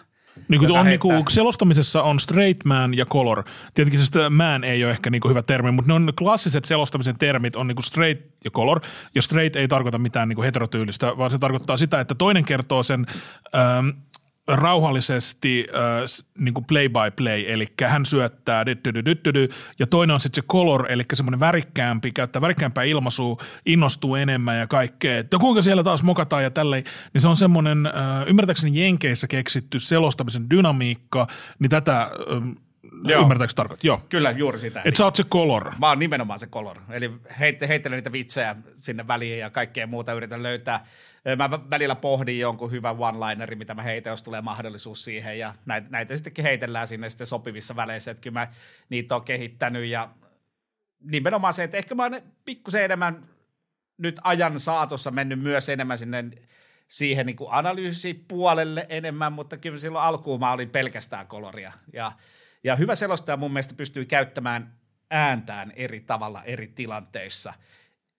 Niin 0.48 0.58
kuin 0.58 0.72
on, 0.72 0.86
niin 0.86 1.00
kuin, 1.00 1.24
selostamisessa 1.30 2.02
on 2.02 2.20
straight 2.20 2.64
man 2.64 2.94
ja 2.94 3.06
color. 3.06 3.42
Tietenkin 3.74 4.06
se 4.06 4.28
man 4.30 4.64
ei 4.64 4.84
ole 4.84 4.92
ehkä 4.92 5.10
niin 5.10 5.20
kuin 5.20 5.30
hyvä 5.30 5.42
termi, 5.42 5.70
mutta 5.70 5.88
ne 5.88 5.94
on 5.94 6.12
klassiset 6.18 6.64
selostamisen 6.64 7.18
termit 7.18 7.56
on 7.56 7.66
niin 7.66 7.76
kuin 7.76 7.84
straight 7.84 8.24
ja 8.44 8.50
color. 8.50 8.80
Ja 9.14 9.22
straight 9.22 9.56
ei 9.56 9.68
tarkoita 9.68 9.98
mitään 9.98 10.28
niin 10.28 10.36
kuin 10.36 10.44
heterotyylistä, 10.44 11.18
vaan 11.18 11.30
se 11.30 11.38
tarkoittaa 11.38 11.76
sitä, 11.76 12.00
että 12.00 12.14
toinen 12.14 12.44
kertoo 12.44 12.82
sen 12.82 13.06
ähm, 13.54 13.88
rauhallisesti 14.48 15.66
äh, 15.74 16.24
niin 16.38 16.54
kuin 16.54 16.64
play 16.64 16.88
by 16.88 17.10
play, 17.16 17.44
eli 17.46 17.66
hän 17.86 18.06
syöttää 18.06 18.64
ja 19.78 19.86
toinen 19.86 20.14
on 20.14 20.20
sitten 20.20 20.42
se 20.42 20.48
color, 20.48 20.92
eli 20.92 21.02
semmoinen 21.12 21.40
värikkäämpi, 21.40 22.12
käyttää 22.12 22.42
värikkäämpää 22.42 22.84
ilmaisua, 22.84 23.36
innostuu 23.66 24.14
enemmän 24.14 24.58
ja 24.58 24.66
kaikkea, 24.66 25.18
että 25.18 25.38
kuinka 25.38 25.62
siellä 25.62 25.82
taas 25.82 26.02
mokataan 26.02 26.42
ja 26.42 26.50
tälleen, 26.50 26.84
niin 27.14 27.22
se 27.22 27.28
on 27.28 27.36
semmoinen, 27.36 27.86
äh, 27.86 27.92
ymmärtääkseni 28.26 28.80
Jenkeissä 28.80 29.26
keksitty 29.26 29.78
selostamisen 29.78 30.50
dynamiikka, 30.50 31.26
niin 31.58 31.70
tätä 31.70 32.02
äh, 32.02 32.08
Joo. 33.04 33.22
Ymmärtääkö 33.22 33.52
tarkoitat? 33.56 33.84
Joo. 33.84 34.00
Kyllä, 34.08 34.30
juuri 34.30 34.58
sitä. 34.58 34.82
Että 34.84 34.98
sä 34.98 35.04
oot 35.04 35.16
se 35.16 35.24
color. 35.24 35.72
Mä 35.78 35.88
oon 35.88 35.98
nimenomaan 35.98 36.38
se 36.38 36.46
color. 36.46 36.80
Eli 36.90 37.12
heit, 37.40 37.60
heittelen 37.60 37.96
niitä 37.96 38.12
vitsejä 38.12 38.56
sinne 38.74 39.08
väliin 39.08 39.38
ja 39.38 39.50
kaikkea 39.50 39.86
muuta 39.86 40.12
yritän 40.12 40.42
löytää. 40.42 40.84
Mä 41.36 41.50
välillä 41.50 41.94
pohdin 41.94 42.38
jonkun 42.38 42.70
hyvän 42.70 42.96
one-lineri, 42.96 43.56
mitä 43.56 43.74
mä 43.74 43.82
heitän, 43.82 44.10
jos 44.10 44.22
tulee 44.22 44.40
mahdollisuus 44.40 45.04
siihen. 45.04 45.38
Ja 45.38 45.54
näitä, 45.66 45.86
näitä 45.90 46.16
sittenkin 46.16 46.44
heitellään 46.44 46.86
sinne 46.86 47.10
sitten 47.10 47.26
sopivissa 47.26 47.76
väleissä, 47.76 48.10
että 48.10 48.20
kyllä 48.20 48.40
mä 48.40 48.48
niitä 48.88 49.14
oon 49.14 49.24
kehittänyt. 49.24 49.86
Ja 49.86 50.08
nimenomaan 51.00 51.52
se, 51.52 51.64
että 51.64 51.76
ehkä 51.76 51.94
mä 51.94 52.02
oon 52.02 52.20
pikkusen 52.44 52.84
enemmän 52.84 53.28
nyt 53.98 54.20
ajan 54.24 54.60
saatossa 54.60 55.10
mennyt 55.10 55.40
myös 55.40 55.68
enemmän 55.68 55.98
sinne 55.98 56.24
siihen 56.88 57.26
niin 57.26 57.36
analyysipuolelle 57.48 58.86
enemmän, 58.88 59.32
mutta 59.32 59.56
kyllä 59.56 59.78
silloin 59.78 60.04
alkuun 60.04 60.40
mä 60.40 60.52
olin 60.52 60.70
pelkästään 60.70 61.26
koloria. 61.26 61.72
Ja, 61.92 62.12
ja 62.64 62.76
hyvä 62.76 62.94
selostaja 62.94 63.36
mun 63.36 63.52
mielestä 63.52 63.74
pystyy 63.74 64.04
käyttämään 64.04 64.74
ääntään 65.10 65.72
eri 65.76 66.00
tavalla 66.00 66.44
eri 66.44 66.66
tilanteissa. 66.66 67.54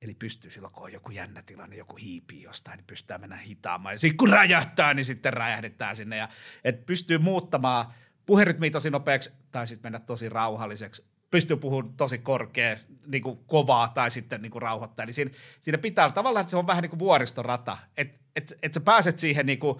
Eli 0.01 0.13
pystyy 0.13 0.51
silloin, 0.51 0.73
kun 0.73 0.83
on 0.83 0.93
joku 0.93 1.11
jännä 1.11 1.41
tilanne, 1.41 1.75
joku 1.75 1.95
hiipii 1.95 2.41
jostain, 2.41 2.77
niin 2.77 2.87
pystyy 2.87 3.17
mennä 3.17 3.37
hitaamaan. 3.37 3.93
Ja 3.93 3.99
sitten 3.99 4.17
kun 4.17 4.29
räjähtää, 4.29 4.93
niin 4.93 5.05
sitten 5.05 5.33
räjähdetään 5.33 5.95
sinne. 5.95 6.17
Ja, 6.17 6.29
et 6.63 6.85
pystyy 6.85 7.17
muuttamaan 7.17 7.85
puherytmiä 8.25 8.69
tosi 8.69 8.89
nopeaksi 8.89 9.31
tai 9.51 9.67
sitten 9.67 9.91
mennä 9.91 10.05
tosi 10.05 10.29
rauhalliseksi 10.29 11.15
pystyy 11.35 11.57
puhumaan 11.57 11.93
tosi 11.93 12.17
korkea, 12.17 12.77
niin 13.07 13.23
kuin 13.23 13.39
kovaa 13.47 13.89
tai 13.89 14.11
sitten 14.11 14.41
niin 14.41 14.51
kuin 14.51 14.61
rauhoittaa. 14.61 15.03
Eli 15.03 15.13
siinä, 15.13 15.31
siinä 15.61 15.77
pitää 15.77 16.11
tavallaan, 16.11 16.41
että 16.41 16.51
se 16.51 16.57
on 16.57 16.67
vähän 16.67 16.81
niin 16.81 16.89
kuin 16.89 16.99
vuoristorata, 16.99 17.77
että 17.97 18.19
et, 18.35 18.53
et 18.63 18.73
sä 18.73 18.79
pääset 18.79 19.19
siihen 19.19 19.45
niin 19.45 19.59
kuin 19.59 19.79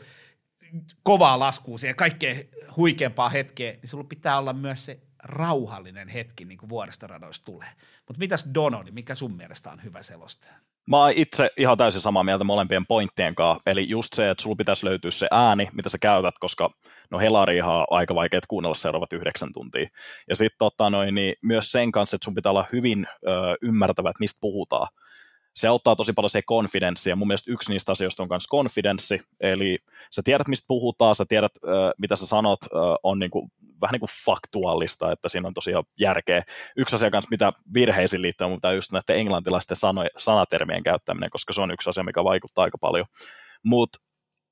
kovaa 1.04 1.40
laskuun, 1.40 1.80
siihen 1.80 1.96
kaikkein 1.96 2.50
huikeampaan 2.76 3.32
hetkeen, 3.32 3.80
niin 3.82 3.90
sulla 3.90 4.04
pitää 4.04 4.38
olla 4.38 4.54
myös 4.54 4.86
se 4.86 5.00
rauhallinen 5.24 6.08
hetki, 6.08 6.46
niin 6.46 6.58
kuin 6.58 6.70
vuoristoradoista 6.70 7.46
tulee. 7.46 7.70
Mutta 8.08 8.20
mitäs 8.20 8.50
Dono, 8.54 8.84
niin 8.84 8.94
mikä 8.94 9.16
sun 9.16 9.36
mielestä 9.36 9.72
on 9.72 9.84
hyvä 9.84 10.04
selostaja? 10.04 10.54
Mä 10.90 10.98
oon 10.98 11.12
itse 11.16 11.50
ihan 11.58 11.78
täysin 11.78 12.02
samaa 12.02 12.24
mieltä 12.24 12.44
molempien 12.44 12.86
pointtien 12.86 13.36
kanssa, 13.36 13.62
eli 13.66 13.90
just 13.90 14.14
se, 14.14 14.30
että 14.30 14.42
sulla 14.42 14.56
pitäisi 14.56 14.86
löytyä 14.86 15.12
se 15.12 15.28
ääni, 15.32 15.70
mitä 15.74 15.90
sä 15.90 15.98
käytät, 15.98 16.36
koska 16.40 16.70
no 17.12 17.20
Helari 17.20 17.58
ihan 17.58 17.86
aika 17.90 18.16
vaikea 18.16 18.40
kuunnella 18.48 18.76
seuraavat 18.76 19.14
yhdeksän 19.14 19.54
tuntia. 19.54 19.88
Ja 20.30 20.36
sitten 20.36 20.58
tota 20.58 20.90
niin 20.90 21.36
myös 21.44 21.72
sen 21.72 21.92
kanssa, 21.92 22.16
että 22.16 22.26
sun 22.26 22.34
pitää 22.34 22.50
olla 22.50 22.66
hyvin 22.72 23.08
ö, 23.28 23.30
ymmärtävä, 23.62 24.10
että 24.10 24.20
mistä 24.20 24.38
puhutaan. 24.42 24.88
Se 25.56 25.68
auttaa 25.68 25.96
tosi 25.96 26.14
paljon 26.14 26.30
se 26.30 26.42
konfidenssi, 26.42 27.10
ja 27.10 27.16
mun 27.16 27.28
mielestä 27.28 27.52
yksi 27.52 27.72
niistä 27.72 27.92
asioista 27.92 28.24
on 28.24 28.30
myös 28.32 28.48
konfidenssi, 28.48 29.20
eli 29.40 29.78
sä 30.12 30.22
tiedät, 30.26 30.48
mistä 30.48 30.66
puhutaan, 30.68 31.16
sä 31.16 31.26
tiedät, 31.30 31.52
ö, 31.64 31.68
mitä 31.98 32.16
sä 32.16 32.26
sanot, 32.26 32.60
ö, 32.64 32.68
on 33.04 33.20
niinku 33.20 33.50
vähän 33.82 33.92
niin 33.92 34.00
kuin 34.00 34.10
faktuaalista, 34.26 35.12
että 35.12 35.30
siinä 35.30 35.48
on 35.48 35.54
tosiaan 35.54 35.84
järkeä. 36.00 36.44
Yksi 36.78 36.96
asia 36.96 37.12
kanssa, 37.12 37.30
mitä 37.32 37.54
virheisiin 37.74 38.22
liittyy, 38.22 38.48
mutta 38.48 38.74
just 38.74 38.92
näiden 38.92 39.16
englantilaisten 39.18 39.78
sano, 39.78 40.02
sanatermien 40.18 40.84
käyttäminen, 40.84 41.30
koska 41.30 41.54
se 41.54 41.62
on 41.62 41.72
yksi 41.72 41.90
asia, 41.90 42.04
mikä 42.04 42.24
vaikuttaa 42.24 42.64
aika 42.64 42.78
paljon. 42.78 43.06
Mutta 43.64 44.00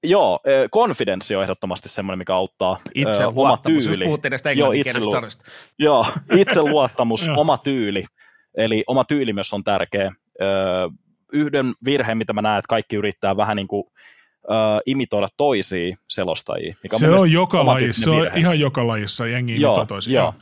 Joo, 0.06 0.40
konfidenssi 0.72 1.36
on 1.36 1.44
ehdottomasti 1.44 1.90
semmoinen, 1.90 2.18
mikä 2.18 2.36
auttaa. 2.36 2.80
Itse 2.96 3.26
oma 3.26 3.58
tyyli. 3.58 3.82
Jos 3.90 4.00
joo, 4.60 4.72
itse, 4.72 5.00
joo, 5.80 6.06
itseluottamus, 6.36 7.28
oma 7.38 7.58
tyyli. 7.58 8.06
Eli 8.58 8.84
oma 8.88 9.04
tyyli 9.04 9.34
myös 9.34 9.54
on 9.54 9.64
tärkeä. 9.64 10.12
Yhden 11.34 11.74
virheen, 11.86 12.18
mitä 12.18 12.34
mä 12.34 12.42
näen, 12.42 12.60
että 12.60 12.70
kaikki 12.70 12.96
yrittää 12.96 13.38
vähän 13.38 13.56
niin 13.56 13.68
kuin 13.68 13.84
uh, 14.50 14.82
imitoida 14.86 15.28
toisia 15.38 15.96
selostajia. 16.10 16.76
Mikä 16.84 16.98
se 16.98 17.10
on 17.10 17.32
joka 17.32 17.66
lajissa, 17.66 18.04
se 18.04 18.10
on 18.10 18.32
ihan 18.36 18.60
joka 18.60 18.88
lajissa 18.88 19.28
jengi 19.28 19.56
imitoi 19.56 19.88
toisia. 19.88 20.22
Joo. 20.22 20.34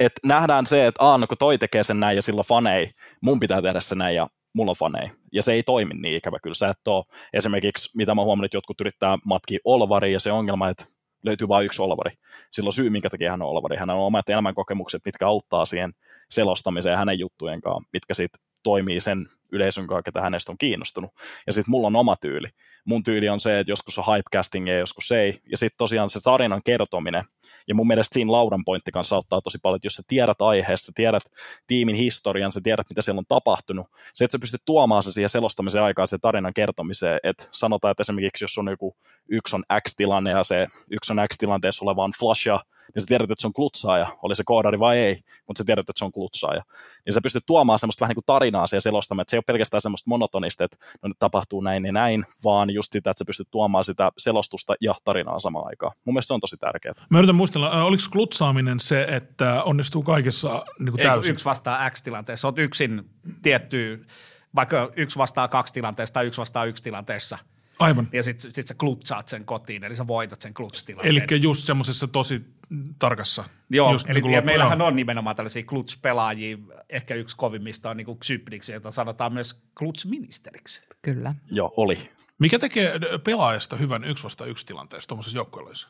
Et 0.00 0.12
nähdään 0.24 0.66
se, 0.66 0.86
että 0.86 1.04
aah, 1.04 1.20
no 1.20 1.26
kun 1.26 1.38
toi 1.38 1.58
tekee 1.58 1.82
sen 1.82 2.00
näin 2.00 2.16
ja 2.16 2.22
sillä 2.22 2.42
fanei, 2.42 2.90
mun 3.22 3.40
pitää 3.40 3.62
tehdä 3.62 3.80
se 3.80 3.94
näin 3.94 4.16
ja 4.16 4.26
mulla 4.54 4.70
on 4.70 4.76
fanei. 4.76 5.10
Ja 5.32 5.42
se 5.42 5.52
ei 5.52 5.62
toimi 5.62 5.94
niin 5.94 6.16
ikävä 6.16 6.38
kyllä. 6.42 6.54
Sä 6.54 6.68
et 6.68 6.88
ole 6.88 7.04
esimerkiksi, 7.32 7.90
mitä 7.96 8.14
mä 8.14 8.22
huomannut, 8.22 8.44
että 8.44 8.56
jotkut 8.56 8.80
yrittää 8.80 9.16
matkia 9.24 9.58
olvari 9.64 10.12
ja 10.12 10.20
se 10.20 10.32
ongelma, 10.32 10.68
että 10.68 10.84
löytyy 11.24 11.48
vain 11.48 11.66
yksi 11.66 11.82
olvari. 11.82 12.10
Silloin 12.52 12.72
syy, 12.72 12.90
minkä 12.90 13.10
takia 13.10 13.30
hän 13.30 13.42
on 13.42 13.48
olvari. 13.48 13.76
Hän 13.76 13.90
on 13.90 13.98
omat 13.98 14.28
elämänkokemukset, 14.28 15.02
mitkä 15.04 15.26
auttaa 15.26 15.64
siihen 15.64 15.92
selostamiseen 16.30 16.98
hänen 16.98 17.18
juttujen 17.18 17.60
kanssa, 17.60 17.88
mitkä 17.92 18.14
sitten 18.14 18.40
toimii 18.66 19.00
sen 19.00 19.28
yleisön 19.52 19.86
kanssa, 19.86 20.02
ketä 20.02 20.20
hänestä 20.20 20.52
on 20.52 20.58
kiinnostunut. 20.58 21.10
Ja 21.46 21.52
sitten 21.52 21.70
mulla 21.70 21.86
on 21.86 21.96
oma 21.96 22.16
tyyli 22.16 22.48
mun 22.86 23.02
tyyli 23.02 23.28
on 23.28 23.40
se, 23.40 23.60
että 23.60 23.72
joskus 23.72 23.98
on 23.98 24.04
hypecasting 24.16 24.68
ja 24.68 24.78
joskus 24.78 25.12
ei. 25.12 25.40
Ja 25.50 25.56
sitten 25.56 25.78
tosiaan 25.78 26.10
se 26.10 26.20
tarinan 26.20 26.60
kertominen. 26.64 27.24
Ja 27.68 27.74
mun 27.74 27.86
mielestä 27.86 28.14
siinä 28.14 28.32
Lauran 28.32 28.64
pointti 28.64 28.92
kanssa 28.92 29.16
auttaa 29.16 29.40
tosi 29.40 29.58
paljon, 29.62 29.76
että 29.76 29.86
jos 29.86 29.94
sä 29.94 30.02
tiedät 30.06 30.42
aiheesta, 30.42 30.92
tiedät 30.94 31.22
tiimin 31.66 31.96
historian, 31.96 32.52
sä 32.52 32.60
tiedät, 32.62 32.90
mitä 32.90 33.02
siellä 33.02 33.18
on 33.18 33.26
tapahtunut, 33.28 33.86
se, 34.14 34.24
että 34.24 34.32
sä 34.32 34.38
pystyt 34.38 34.62
tuomaan 34.64 35.02
se 35.02 35.12
siihen 35.12 35.28
selostamisen 35.28 35.82
aikaan 35.82 36.08
se 36.08 36.18
tarinan 36.18 36.54
kertomiseen, 36.54 37.20
että 37.22 37.48
sanotaan, 37.50 37.90
että 37.90 38.00
esimerkiksi 38.00 38.44
jos 38.44 38.58
on 38.58 38.68
joku 38.70 38.96
yksi 39.28 39.56
on 39.56 39.64
X-tilanne 39.82 40.30
ja 40.30 40.44
se 40.44 40.66
yksi 40.90 41.12
on 41.12 41.18
X-tilanteessa 41.28 41.84
oleva 41.84 42.04
on 42.04 42.12
flasha, 42.18 42.64
niin 42.94 43.02
sä 43.02 43.06
tiedät, 43.06 43.30
että 43.30 43.40
se 43.40 43.46
on 43.46 43.52
klutsaaja, 43.52 44.16
oli 44.22 44.36
se 44.36 44.42
koodari 44.46 44.78
vai 44.78 44.98
ei, 44.98 45.20
mutta 45.46 45.58
sä 45.60 45.64
tiedät, 45.64 45.90
että 45.90 45.98
se 45.98 46.04
on 46.04 46.12
klutsaaja. 46.12 46.62
Niin 47.06 47.14
sä 47.14 47.20
pystyt 47.20 47.46
tuomaan 47.46 47.78
semmoista 47.78 48.00
vähän 48.00 48.10
niin 48.10 48.14
kuin 48.14 48.24
tarinaa 48.26 48.66
siihen 48.66 48.80
selostamaan, 48.80 49.22
että 49.22 49.30
se 49.30 49.36
ei 49.36 49.38
ole 49.38 49.44
pelkästään 49.46 49.80
semmoista 49.80 50.08
monotonista, 50.08 50.64
että 50.64 50.76
no 51.02 51.08
nyt 51.08 51.18
tapahtuu 51.18 51.60
näin 51.60 51.84
ja 51.84 51.92
näin, 51.92 52.26
vaan 52.44 52.70
just 52.70 52.92
sitä, 52.92 53.10
että 53.10 53.18
sä 53.18 53.24
pystyt 53.24 53.48
tuomaan 53.50 53.84
sitä 53.84 54.12
selostusta 54.18 54.74
ja 54.80 54.94
tarinaa 55.04 55.40
samaan 55.40 55.66
aikaan. 55.66 55.92
Mun 56.04 56.14
mielestä 56.14 56.28
se 56.28 56.34
on 56.34 56.40
tosi 56.40 56.56
tärkeää. 56.56 56.94
Mä 57.10 57.18
yritän 57.18 57.34
muistella, 57.34 57.84
oliko 57.84 58.02
klutsaaminen 58.12 58.80
se, 58.80 59.02
että 59.02 59.62
onnistuu 59.62 60.02
kaikessa 60.02 60.64
niin 60.78 60.90
kuin 60.90 61.02
täysin? 61.02 61.30
Ei, 61.30 61.32
yksi 61.32 61.44
vastaa 61.44 61.90
X-tilanteessa. 61.90 62.48
Oot 62.48 62.58
yksin 62.58 63.10
tietty, 63.42 64.06
vaikka 64.54 64.90
yksi 64.96 65.18
vastaa 65.18 65.48
kaksi 65.48 65.74
tilanteessa 65.74 66.14
tai 66.14 66.26
yksi 66.26 66.40
vastaa 66.40 66.64
yksi 66.64 66.82
tilanteessa– 66.82 67.38
Aivan. 67.78 68.08
Ja 68.12 68.22
sitten 68.22 68.54
sit 68.54 68.66
sä 68.66 68.74
klutsaat 68.74 69.28
sen 69.28 69.44
kotiin, 69.44 69.84
eli 69.84 69.96
sä 69.96 70.06
voitat 70.06 70.40
sen 70.40 70.54
klutstilanteen. 70.54 71.24
Eli 71.30 71.42
just 71.42 71.66
semmoisessa 71.66 72.08
tosi 72.08 72.40
tarkassa. 72.98 73.44
Joo, 73.70 73.92
just 73.92 74.10
eli 74.10 74.20
niin 74.20 74.32
ja 74.32 74.42
meillähän 74.42 74.82
on 74.82 74.96
nimenomaan 74.96 75.36
tällaisia 75.36 75.62
kluts-pelaajia, 75.62 76.58
ehkä 76.88 77.14
yksi 77.14 77.36
kovimmista 77.36 77.90
on 77.90 77.96
niin 77.96 78.18
Xypniksi, 78.24 78.72
jota 78.72 78.90
sanotaan 78.90 79.32
myös 79.32 79.62
kluts-ministeriksi. 79.78 80.82
Kyllä. 81.02 81.34
Joo, 81.50 81.74
oli. 81.76 81.94
Mikä 82.38 82.58
tekee 82.58 82.92
pelaajasta 83.24 83.76
hyvän 83.76 84.04
yksi 84.04 84.24
vasta 84.24 84.46
yksi 84.46 84.66
tilanteessa 84.66 85.08
tuommoisessa 85.08 85.38
joukkueessa? 85.38 85.88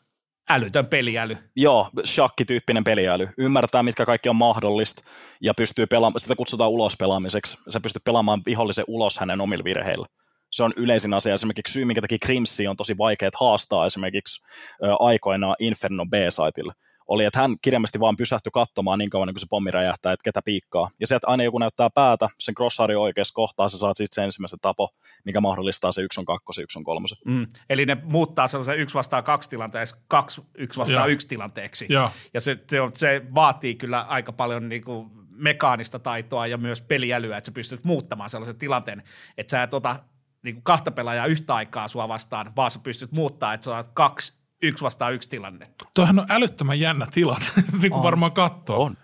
Älytön 0.50 0.86
peliäly. 0.86 1.36
Joo, 1.56 1.90
shakkityyppinen 2.04 2.84
peliäly. 2.84 3.28
Ymmärtää, 3.38 3.82
mitkä 3.82 4.06
kaikki 4.06 4.28
on 4.28 4.36
mahdollista 4.36 5.02
ja 5.40 5.54
pystyy 5.54 5.86
pelaamaan, 5.86 6.20
sitä 6.20 6.36
kutsutaan 6.36 6.70
ulos 6.70 6.96
pelaamiseksi. 6.96 7.58
Sä 7.68 7.80
pystyt 7.80 8.04
pelaamaan 8.04 8.42
vihollisen 8.46 8.84
ulos 8.88 9.18
hänen 9.18 9.40
omilla 9.40 9.64
virheillä 9.64 10.06
se 10.56 10.62
on 10.62 10.72
yleisin 10.76 11.14
asia. 11.14 11.34
Esimerkiksi 11.34 11.72
syy, 11.72 11.84
minkä 11.84 12.00
takia 12.00 12.18
Crimsi 12.18 12.68
on 12.68 12.76
tosi 12.76 12.98
vaikea 12.98 13.30
haastaa 13.40 13.86
esimerkiksi 13.86 14.42
aikoinaan 14.98 15.56
Inferno 15.58 16.06
B-saitilla, 16.06 16.72
oli, 17.08 17.24
että 17.24 17.40
hän 17.40 17.56
kirjaimesti 17.62 18.00
vaan 18.00 18.16
pysähtyi 18.16 18.50
katsomaan 18.52 18.98
niin 18.98 19.10
kauan, 19.10 19.26
niin 19.28 19.34
kun 19.34 19.40
se 19.40 19.46
pommi 19.50 19.70
räjähtää, 19.70 20.12
että 20.12 20.24
ketä 20.24 20.42
piikkaa. 20.44 20.90
Ja 21.00 21.06
sieltä 21.06 21.26
aina 21.26 21.44
joku 21.44 21.58
näyttää 21.58 21.90
päätä, 21.90 22.28
sen 22.38 22.54
crosshairi 22.54 22.96
oikeassa 22.96 23.34
kohtaa, 23.34 23.68
sä 23.68 23.78
saat 23.78 23.96
sitten 23.96 24.14
se 24.14 24.24
ensimmäisen 24.24 24.58
tapo, 24.62 24.88
mikä 25.24 25.40
mahdollistaa 25.40 25.92
se 25.92 26.02
yksi 26.02 26.20
on 26.20 26.24
kakkosen, 26.24 26.62
yksi 26.62 26.78
on 26.78 26.84
kolmosen. 26.84 27.18
Mm. 27.24 27.46
Eli 27.70 27.86
ne 27.86 27.96
muuttaa 28.02 28.48
sellaisen 28.48 28.78
yksi 28.78 28.94
vastaan 28.94 29.24
kaksi 29.24 29.50
tilanteessa, 29.50 29.96
kaksi 30.08 30.42
yksi 30.58 30.80
vastaan 30.80 31.08
ja. 31.08 31.12
yksi 31.12 31.28
tilanteeksi. 31.28 31.86
Ja, 31.88 32.10
ja 32.34 32.40
se, 32.40 32.58
se, 32.70 32.78
se, 32.94 33.22
vaatii 33.34 33.74
kyllä 33.74 34.00
aika 34.00 34.32
paljon 34.32 34.68
niin 34.68 34.84
kuin 34.84 35.10
mekaanista 35.30 35.98
taitoa 35.98 36.46
ja 36.46 36.58
myös 36.58 36.82
peliälyä, 36.82 37.36
että 37.36 37.48
sä 37.48 37.54
pystyt 37.54 37.84
muuttamaan 37.84 38.30
sellaisen 38.30 38.58
tilanteen, 38.58 39.02
että 39.38 39.50
sä 39.50 39.62
et 39.62 39.74
ota 39.74 39.96
niin 40.46 40.54
kuin 40.54 40.64
kahta 40.64 40.90
pelaajaa 40.90 41.26
yhtä 41.26 41.54
aikaa 41.54 41.88
sua 41.88 42.08
vastaan, 42.08 42.52
vaan 42.56 42.70
sä 42.70 42.78
pystyt 42.82 43.12
muuttaa, 43.12 43.54
että 43.54 43.64
sä 43.64 43.76
oot 43.76 43.90
kaksi 43.94 44.38
yksi 44.62 44.84
vastaan 44.84 45.14
yksi 45.14 45.28
tilannetta. 45.28 45.84
Tuohan 45.94 46.18
on 46.18 46.26
älyttömän 46.28 46.80
jännä 46.80 47.06
tilanne, 47.14 47.46
niin 47.80 47.92
kuin 47.92 48.02
varmaan 48.02 48.32
katsoo. 48.32 48.82
On. 48.82 48.94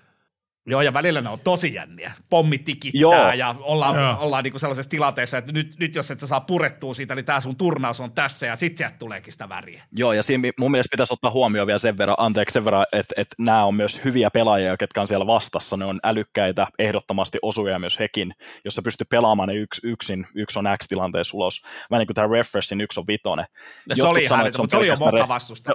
Joo, 0.66 0.82
ja 0.82 0.92
välillä 0.92 1.20
ne 1.20 1.30
on 1.30 1.38
tosi 1.44 1.74
jänniä. 1.74 2.12
Pommi 2.30 2.58
tikittää 2.58 3.00
Joo. 3.00 3.32
ja 3.32 3.54
ollaan, 3.60 3.96
Joo. 3.96 4.16
ollaan 4.20 4.44
niinku 4.44 4.58
sellaisessa 4.58 4.90
tilanteessa, 4.90 5.38
että 5.38 5.52
nyt, 5.52 5.78
nyt 5.78 5.94
jos 5.94 6.10
et 6.10 6.20
sä 6.20 6.26
saa 6.26 6.40
purettua 6.40 6.94
siitä, 6.94 7.14
niin 7.14 7.24
tämä 7.24 7.40
sun 7.40 7.56
turnaus 7.56 8.00
on 8.00 8.12
tässä 8.12 8.46
ja 8.46 8.56
sitten 8.56 8.78
sieltä 8.78 8.96
tuleekin 8.98 9.32
sitä 9.32 9.48
väriä. 9.48 9.82
Joo, 9.92 10.12
ja 10.12 10.22
siinä 10.22 10.52
mun 10.58 10.70
mielestä 10.70 10.90
pitäisi 10.90 11.12
ottaa 11.14 11.30
huomioon 11.30 11.66
vielä 11.66 11.78
sen 11.78 11.98
verran, 11.98 12.16
anteeksi 12.18 12.52
sen 12.52 12.64
verran, 12.64 12.86
että, 12.92 13.14
että 13.16 13.34
nämä 13.38 13.64
on 13.64 13.74
myös 13.74 14.04
hyviä 14.04 14.30
pelaajia, 14.30 14.76
ketkä 14.76 15.00
on 15.00 15.08
siellä 15.08 15.26
vastassa. 15.26 15.76
Ne 15.76 15.84
on 15.84 16.00
älykkäitä, 16.02 16.66
ehdottomasti 16.78 17.38
osuja 17.42 17.78
myös 17.78 17.98
hekin, 17.98 18.34
jos 18.64 18.74
sä 18.74 18.82
pystyt 18.82 19.08
pelaamaan 19.08 19.48
ne 19.48 19.54
yks, 19.54 19.80
yksin, 19.84 20.26
yksi 20.34 20.58
on 20.58 20.64
X-tilanteessa 20.78 21.36
ulos. 21.36 21.62
Vähän 21.90 22.00
niin 22.00 22.06
kuin 22.06 22.14
tämä 22.14 22.28
Refreshin 22.32 22.80
yksi 22.80 23.00
on 23.00 23.06
vitonen. 23.06 23.46
se 23.94 24.06
oli 24.06 24.22
ihan, 24.22 24.44
mutta 24.58 24.70
se 24.70 24.76
oli 24.76 24.88
jo 25.18 25.28
vastusta. 25.28 25.72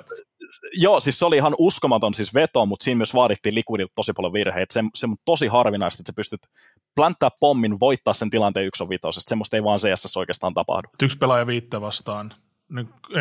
Joo, 0.74 1.00
siis 1.00 1.20
se 1.20 1.26
oli 1.26 1.38
ihan 1.38 1.56
uskomaton 1.58 2.14
siis 2.14 2.34
veto, 2.34 2.66
mutta 2.66 2.84
siinä 2.84 2.98
myös 2.98 3.14
vaadittiin 3.14 3.56
Liquidilta 3.56 3.95
tosi 3.95 4.14
paljon 4.14 4.34
virheitä. 4.34 4.74
Se, 4.74 4.84
se 4.95 5.06
on 5.06 5.16
tosi 5.26 5.48
harvinaista, 5.48 6.02
että 6.02 6.12
sä 6.12 6.16
pystyt 6.16 6.41
planttaa 6.95 7.32
pommin, 7.39 7.80
voittaa 7.80 8.14
sen 8.14 8.30
tilanteen 8.30 8.66
yksi 8.66 8.84
on 8.84 8.89
vitosesta. 8.89 9.30
Semmoista 9.30 9.56
ei 9.56 9.64
vaan 9.64 9.80
CS 9.80 10.18
oikeastaan 10.18 10.54
tapahdu. 10.54 10.88
Yksi 11.04 11.18
pelaaja 11.18 11.48
viittä 11.48 11.82
vastaan. 11.82 12.34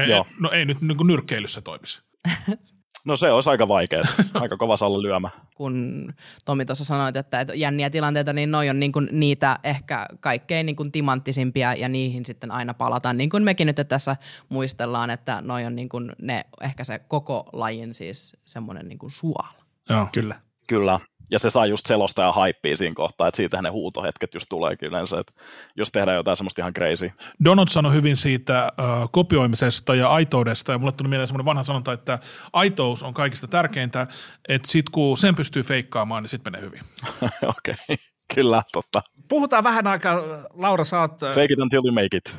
Ei, 0.02 0.10
Joo. 0.10 0.26
No 0.40 0.50
ei 0.50 0.64
nyt 0.64 0.80
niin 0.80 1.06
nyrkkeilyssä 1.06 1.60
toimisi. 1.60 2.02
No 3.06 3.16
se 3.16 3.30
olisi 3.30 3.50
aika 3.50 3.68
vaikea, 3.68 4.02
aika 4.34 4.56
kova 4.56 4.76
salla 4.76 5.02
lyömä. 5.02 5.30
Kun 5.54 6.08
Tomi 6.44 6.64
tuossa 6.64 6.84
sanoit, 6.84 7.16
että, 7.16 7.40
että 7.40 7.54
jänniä 7.54 7.90
tilanteita, 7.90 8.32
niin 8.32 8.50
noi 8.50 8.70
on 8.70 8.80
niin 8.80 8.92
kuin 8.92 9.08
niitä 9.12 9.58
ehkä 9.64 10.06
kaikkein 10.20 10.66
niin 10.66 10.76
kuin 10.76 10.92
timanttisimpia 10.92 11.74
ja 11.74 11.88
niihin 11.88 12.24
sitten 12.24 12.50
aina 12.50 12.74
palataan. 12.74 13.16
Niin 13.16 13.30
kuin 13.30 13.44
mekin 13.44 13.66
nyt 13.66 13.76
tässä 13.88 14.16
muistellaan, 14.48 15.10
että 15.10 15.42
noi 15.44 15.64
on 15.64 15.76
niin 15.76 15.88
kuin 15.88 16.12
ne 16.22 16.44
ehkä 16.60 16.84
se 16.84 16.98
koko 16.98 17.44
lajin 17.52 17.94
siis 17.94 18.36
semmoinen 18.44 18.88
niin 18.88 18.98
kuin 18.98 19.10
suola. 19.10 19.48
Joo. 19.88 20.08
Kyllä. 20.12 20.40
Kyllä, 20.66 21.00
ja 21.30 21.38
se 21.38 21.50
saa 21.50 21.66
just 21.66 21.86
selosta 21.86 22.22
ja 22.22 22.32
haippia 22.32 22.76
siinä 22.76 22.94
kohtaa, 22.94 23.28
että 23.28 23.36
siitähän 23.36 23.64
ne 23.64 23.70
huutohetket 23.70 24.34
just 24.34 24.46
tulee 24.48 24.76
yleensä, 24.82 25.20
että 25.20 25.32
jos 25.76 25.92
tehdään 25.92 26.16
jotain 26.16 26.36
semmoista 26.36 26.62
ihan 26.62 26.74
crazy. 26.74 27.10
Donald 27.44 27.68
sanoi 27.68 27.92
hyvin 27.92 28.16
siitä 28.16 28.58
äh, 28.58 29.08
kopioimisesta 29.12 29.94
ja 29.94 30.08
aitoudesta, 30.08 30.72
ja 30.72 30.78
mulle 30.78 30.92
tuli 30.92 31.08
mieleen 31.08 31.26
semmoinen 31.26 31.44
vanha 31.44 31.62
sanonta, 31.62 31.92
että 31.92 32.18
aitous 32.52 33.02
on 33.02 33.14
kaikista 33.14 33.48
tärkeintä, 33.48 34.06
että 34.48 34.70
sit 34.70 34.90
kun 34.90 35.18
sen 35.18 35.34
pystyy 35.34 35.62
feikkaamaan, 35.62 36.22
niin 36.22 36.28
sit 36.28 36.44
menee 36.44 36.60
hyvin. 36.60 36.80
Okei. 37.42 37.74
Okay. 37.88 37.96
Kyllä, 38.34 38.62
totta. 38.72 39.02
Puhutaan 39.28 39.64
vähän 39.64 39.86
aikaa, 39.86 40.16
Laura, 40.54 40.84
sä 40.84 41.00
oot 41.00 41.20
Fake 41.20 41.52
it 41.52 41.58
until 41.58 41.82
you 41.84 41.94
make 41.94 42.16
it. 42.16 42.36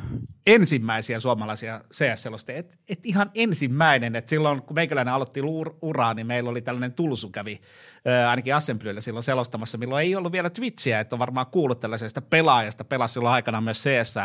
ensimmäisiä 0.47 1.19
suomalaisia 1.19 1.81
CS-selostajia. 1.93 2.59
Et, 2.59 2.79
et 2.89 3.05
ihan 3.05 3.31
ensimmäinen, 3.35 4.15
että 4.15 4.29
silloin 4.29 4.61
kun 4.61 4.75
meikäläinen 4.75 5.13
aloitti 5.13 5.41
uraa, 5.81 6.13
niin 6.13 6.27
meillä 6.27 6.49
oli 6.49 6.61
tällainen 6.61 6.93
Tulsu 6.93 7.29
kävi 7.29 7.61
ää, 8.05 8.29
ainakin 8.29 8.55
Assemblyllä 8.55 9.01
silloin 9.01 9.23
selostamassa, 9.23 9.77
milloin 9.77 10.05
ei 10.05 10.15
ollut 10.15 10.31
vielä 10.31 10.49
Twitchiä, 10.49 10.99
että 10.99 11.15
on 11.15 11.19
varmaan 11.19 11.47
kuullut 11.47 11.79
tällaisesta 11.79 12.21
pelaajasta, 12.21 12.83
pelasi 12.83 13.13
silloin 13.13 13.33
aikana 13.33 13.61
myös 13.61 13.83
CS 13.83 14.15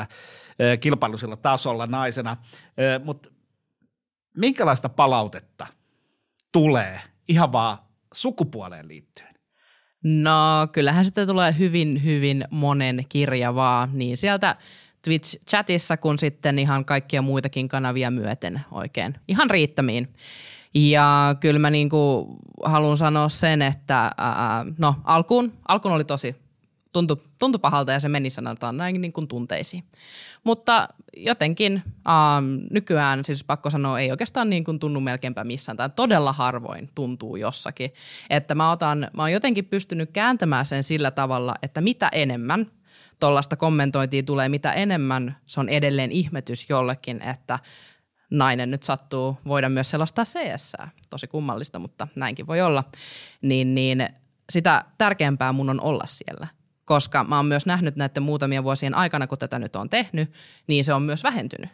kilpailusilla 0.81 1.37
tasolla 1.37 1.87
naisena, 1.87 2.37
mutta 3.05 3.29
minkälaista 4.37 4.89
palautetta 4.89 5.67
tulee 6.53 7.01
ihan 7.29 7.53
vaan 7.53 7.79
sukupuoleen 8.15 8.89
liittyen? 8.89 9.32
No 10.03 10.69
kyllähän 10.73 11.05
sitä 11.05 11.27
tulee 11.27 11.55
hyvin, 11.59 12.05
hyvin 12.05 12.45
monen 12.51 13.05
kirjavaa, 13.09 13.89
niin 13.93 14.17
sieltä 14.17 14.57
Twitch-chatissa 15.09 15.97
kuin 16.01 16.19
sitten 16.19 16.59
ihan 16.59 16.85
kaikkia 16.85 17.23
muitakin 17.23 17.69
kanavia 17.69 18.11
myöten 18.11 18.61
oikein 18.71 19.15
ihan 19.29 19.51
riittämiin. 19.51 20.09
Ja 20.75 21.37
kyllä 21.41 21.59
mä 21.59 21.71
niinku 21.71 22.29
haluan 22.65 22.97
sanoa 22.97 23.29
sen, 23.29 23.63
että 23.63 24.11
ää, 24.19 24.65
no 24.79 24.95
alkuun, 25.05 25.53
alkuun 25.69 25.95
oli 25.95 26.05
tosi, 26.05 26.37
tuntui, 26.93 27.17
tuntui 27.39 27.59
pahalta 27.59 27.93
ja 27.93 28.01
se 28.01 28.09
meni 28.09 28.31
sanotaan 28.31 28.77
näin 28.77 29.01
niin 29.01 29.13
kuin 29.13 29.29
tunteisiin. 29.29 29.85
Mutta 30.45 30.89
jotenkin 31.17 31.83
ähm, 32.09 32.45
nykyään, 32.71 33.25
siis 33.25 33.45
pakko 33.45 33.71
sanoa, 33.71 34.01
ei 34.01 34.11
oikeastaan 34.11 34.51
niin 34.51 34.65
kuin 34.65 34.79
tunnu 34.79 35.01
melkeinpä 35.01 35.45
missään, 35.45 35.77
tai 35.77 35.91
todella 35.97 36.33
harvoin 36.33 36.89
tuntuu 36.95 37.37
jossakin. 37.37 37.95
Että 38.31 38.55
mä, 38.55 38.71
otan, 38.71 39.11
mä 39.17 39.23
oon 39.23 39.33
jotenkin 39.33 39.65
pystynyt 39.65 40.11
kääntämään 40.11 40.67
sen 40.67 40.85
sillä 40.85 41.11
tavalla, 41.11 41.55
että 41.63 41.81
mitä 41.81 42.09
enemmän 42.13 42.67
tuollaista 43.21 43.57
kommentointia 43.57 44.23
tulee, 44.23 44.49
mitä 44.49 44.73
enemmän 44.73 45.37
se 45.47 45.61
on 45.61 45.69
edelleen 45.69 46.13
ihmetys 46.13 46.71
jollekin, 46.71 47.23
että 47.23 47.59
nainen 48.31 48.71
nyt 48.71 48.83
sattuu 48.83 49.39
voida 49.47 49.69
myös 49.69 49.91
selostaa 49.91 50.25
CS. 50.25 50.73
Tosi 51.11 51.27
kummallista, 51.27 51.79
mutta 51.79 52.09
näinkin 52.15 52.47
voi 52.47 52.61
olla. 52.61 52.85
Niin, 53.43 53.75
niin 53.75 54.09
sitä 54.51 54.85
tärkeämpää 54.99 55.53
mun 55.53 55.71
on 55.71 55.81
olla 55.81 56.07
siellä– 56.07 56.47
koska 56.85 57.25
mä 57.25 57.37
oon 57.37 57.47
myös 57.47 57.67
nähnyt 57.67 57.97
näiden 57.97 58.23
muutamien 58.23 58.65
vuosien 58.65 58.95
aikana, 58.95 59.27
kun 59.27 59.39
tätä 59.39 59.59
nyt 59.59 59.77
on 59.77 59.91
tehnyt, 59.91 60.33
niin 60.67 60.85
se 60.85 60.95
on 60.95 61.03
myös 61.03 61.23
vähentynyt. 61.23 61.71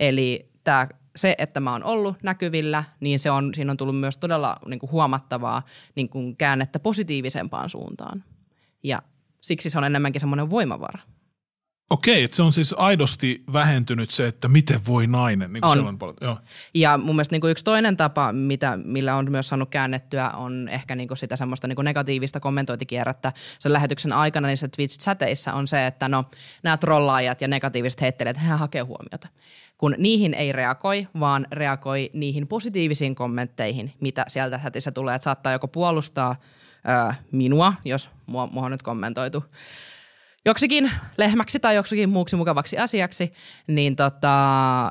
Eli 0.00 0.50
tämä, 0.64 0.88
se, 1.16 1.34
että 1.38 1.60
mä 1.60 1.72
oon 1.72 1.84
ollut 1.84 2.22
näkyvillä, 2.22 2.84
niin 3.00 3.18
se 3.18 3.30
on, 3.30 3.54
siinä 3.54 3.70
on 3.70 3.76
tullut 3.76 4.00
myös 4.00 4.16
todella 4.16 4.56
niin 4.66 4.78
kuin 4.78 4.92
huomattavaa 4.92 5.62
niin 5.94 6.08
kuin 6.08 6.36
käännettä 6.36 6.78
positiivisempaan 6.78 7.70
suuntaan. 7.70 8.24
Ja 8.82 9.02
siksi 9.40 9.70
se 9.70 9.78
on 9.78 9.84
enemmänkin 9.84 10.20
semmoinen 10.20 10.50
voimavara. 10.50 10.98
Okei, 11.90 12.24
että 12.24 12.36
se 12.36 12.42
on 12.42 12.52
siis 12.52 12.74
aidosti 12.78 13.44
vähentynyt 13.52 14.10
se, 14.10 14.26
että 14.26 14.48
miten 14.48 14.80
voi 14.86 15.06
nainen. 15.06 15.52
Niin 15.52 15.64
on. 15.64 15.98
Paljon, 15.98 16.16
joo. 16.20 16.38
Ja 16.74 16.98
mun 16.98 17.16
mielestä 17.16 17.34
niin 17.34 17.40
kuin 17.40 17.50
yksi 17.50 17.64
toinen 17.64 17.96
tapa, 17.96 18.32
mitä, 18.32 18.78
millä 18.84 19.16
on 19.16 19.30
myös 19.30 19.48
saanut 19.48 19.70
käännettyä, 19.70 20.30
on 20.30 20.68
ehkä 20.68 20.94
niin 20.94 21.08
kuin 21.08 21.18
sitä 21.18 21.36
semmoista 21.36 21.68
niin 21.68 21.76
kuin 21.76 21.84
negatiivista 21.84 22.40
kommentointikierrettä 22.40 23.32
sen 23.58 23.72
lähetyksen 23.72 24.12
aikana 24.12 24.48
niissä 24.48 24.66
Twitch-chateissa 24.66 25.54
on 25.54 25.68
se, 25.68 25.86
että 25.86 26.08
no 26.08 26.24
nämä 26.62 26.76
trollaajat 26.76 27.40
ja 27.40 27.48
negatiiviset 27.48 28.00
heittelijät, 28.00 28.42
he 28.42 28.48
hakee 28.48 28.82
huomiota. 28.82 29.28
Kun 29.78 29.94
niihin 29.98 30.34
ei 30.34 30.52
reagoi, 30.52 31.08
vaan 31.20 31.46
reagoi 31.52 32.10
niihin 32.12 32.46
positiivisiin 32.46 33.14
kommentteihin, 33.14 33.92
mitä 34.00 34.24
sieltä 34.28 34.58
chatissa 34.58 34.92
tulee, 34.92 35.14
että 35.14 35.24
saattaa 35.24 35.52
joko 35.52 35.68
puolustaa 35.68 36.36
ää, 36.84 37.14
minua, 37.32 37.74
jos 37.84 38.10
mua, 38.26 38.46
mua 38.46 38.64
on 38.64 38.70
nyt 38.70 38.82
kommentoitu, 38.82 39.44
joksikin 40.46 40.90
lehmäksi 41.16 41.60
tai 41.60 41.74
joksikin 41.74 42.08
muuksi 42.08 42.36
mukavaksi 42.36 42.78
asiaksi, 42.78 43.32
niin 43.66 43.96
tota, 43.96 44.34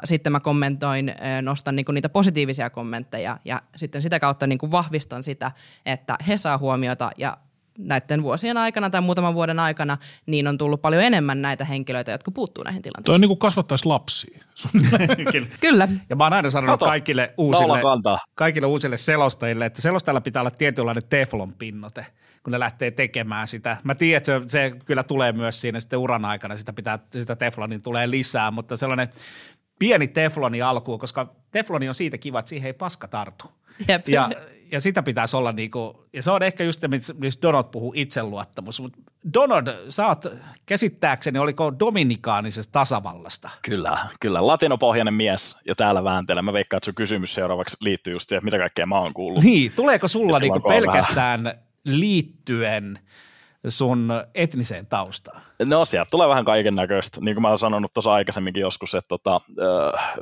sitten 0.04 0.32
mä 0.32 0.39
kommentoin, 0.39 1.16
nostan 1.41 1.76
niinku 1.76 1.91
niitä 1.91 2.10
positiivisia 2.10 2.70
kommentteja 2.70 3.38
ja 3.45 3.62
sitten 3.76 4.01
sitä 4.01 4.20
kautta 4.20 4.47
niinku 4.47 4.72
vahvistan 4.72 5.24
sitä, 5.24 5.51
että 5.86 6.16
he 6.28 6.38
saa 6.38 6.58
huomiota 6.58 7.12
ja 7.18 7.38
näiden 7.78 8.24
vuosien 8.24 8.58
aikana 8.58 8.89
tai 8.89 9.01
muutaman 9.01 9.34
vuoden 9.34 9.60
aikana, 9.60 9.97
niin 10.26 10.47
on 10.47 10.58
tullut 10.58 10.82
paljon 10.82 11.04
enemmän 11.04 11.41
näitä 11.41 11.66
henkilöitä, 11.66 12.12
jotka 12.12 12.32
puuttuu 12.32 12.64
näihin 12.64 12.82
tilanteisiin. 12.82 13.06
Tuo 13.06 13.16
on 13.16 13.22
niin 13.22 13.30
kuin 13.30 13.38
kasvattaisi 13.38 13.86
lapsia. 13.86 14.39
Kyllä. 14.72 15.47
Kyllä. 15.60 15.88
Ja 16.10 16.16
mä 16.16 16.24
oon 16.24 16.34
aina 16.34 16.49
sanonut 16.49 16.80
Kato, 16.80 16.86
kaikille 16.86 17.34
uusille, 17.38 17.80
kaikille 18.36 18.68
uusille 18.68 18.97
selostajille, 18.97 19.66
että 19.66 19.82
selostajalla 19.82 20.22
pitää 20.22 20.41
olla 20.41 20.51
tietynlainen 20.51 21.04
teflon 21.10 21.54
pinnote, 21.54 22.06
kun 22.44 22.52
ne 22.52 22.60
lähtee 22.60 22.91
tekemään 22.91 23.48
sitä. 23.48 23.78
Mä 23.84 23.96
tiedän, 23.96 24.18
että 24.18 24.39
se, 24.39 24.41
se 24.48 24.72
kyllä 24.86 25.04
tulee 25.04 25.32
myös 25.32 25.62
siinä 25.62 25.80
sitten 25.80 26.00
uran 26.00 26.26
aikana, 26.26 26.58
sitä, 26.58 26.74
pitää, 26.74 27.00
sitä 27.12 27.36
teflonin 27.36 27.82
tulee 27.82 28.10
lisää, 28.10 28.52
mutta 28.52 28.78
sellainen 28.78 29.10
pieni 29.80 30.08
tefloni 30.08 30.62
alkuun, 30.62 31.00
koska 31.00 31.36
tefloni 31.52 31.88
on 31.88 31.96
siitä 31.96 32.18
kiva, 32.18 32.39
että 32.39 32.50
siihen 32.50 32.68
ei 32.68 32.74
paska 32.74 33.08
tartu. 33.08 33.46
Jep. 33.88 34.08
Ja, 34.08 34.30
ja 34.72 34.82
sitä 34.82 35.04
pitäisi 35.04 35.38
olla 35.38 35.52
niinku, 35.52 36.06
ja 36.14 36.24
se 36.24 36.32
on 36.32 36.44
ehkä 36.44 36.64
just 36.64 36.82
se, 36.82 36.88
missä 36.88 37.41
Donald 37.41 37.64
puhuu 37.64 37.94
itseluottamus, 37.96 38.82
mutta 38.82 39.00
Donald, 39.34 39.68
sä 39.89 40.08
oot 40.08 40.26
käsittääkseni, 40.66 41.39
oliko 41.39 41.74
Dominikaanisesta 41.80 42.72
tasavallasta? 42.72 43.50
Kyllä, 43.62 43.98
kyllä, 44.20 44.48
latinopohjainen 44.48 45.14
mies 45.14 45.58
ja 45.68 45.76
täällä 45.76 46.04
vääntelee. 46.04 46.41
Mä 46.41 46.54
veikkaan, 46.54 46.78
että 46.78 46.86
sun 46.86 46.96
kysymys 46.96 47.34
seuraavaksi 47.34 47.78
liittyy 47.82 48.14
just 48.14 48.30
siihen, 48.30 48.46
mitä 48.46 48.58
kaikkea 48.58 48.86
mä 48.86 49.00
oon 49.00 49.14
kuullut. 49.14 49.44
Niin, 49.44 49.72
tuleeko 49.76 50.08
sulla 50.08 50.39
niinku 50.39 50.60
pelkästään 50.60 51.44
vähän. 51.44 51.72
Liittyen– 51.86 53.00
sun 53.68 54.10
etniseen 54.36 54.86
taustaan? 54.86 55.42
No 55.66 55.86
sieltä 55.86 56.10
tulee 56.12 56.30
vähän 56.30 56.46
kaiken 56.46 56.76
näköistä. 56.76 57.22
Niin 57.22 57.36
kuin 57.36 57.42
mä 57.42 57.50
oon 57.50 57.60
sanonut 57.60 57.94
tuossa 57.94 58.14
aikaisemminkin 58.14 58.62
joskus, 58.62 58.96
että 58.96 59.08
tota, 59.08 59.42
äh, 59.96 60.14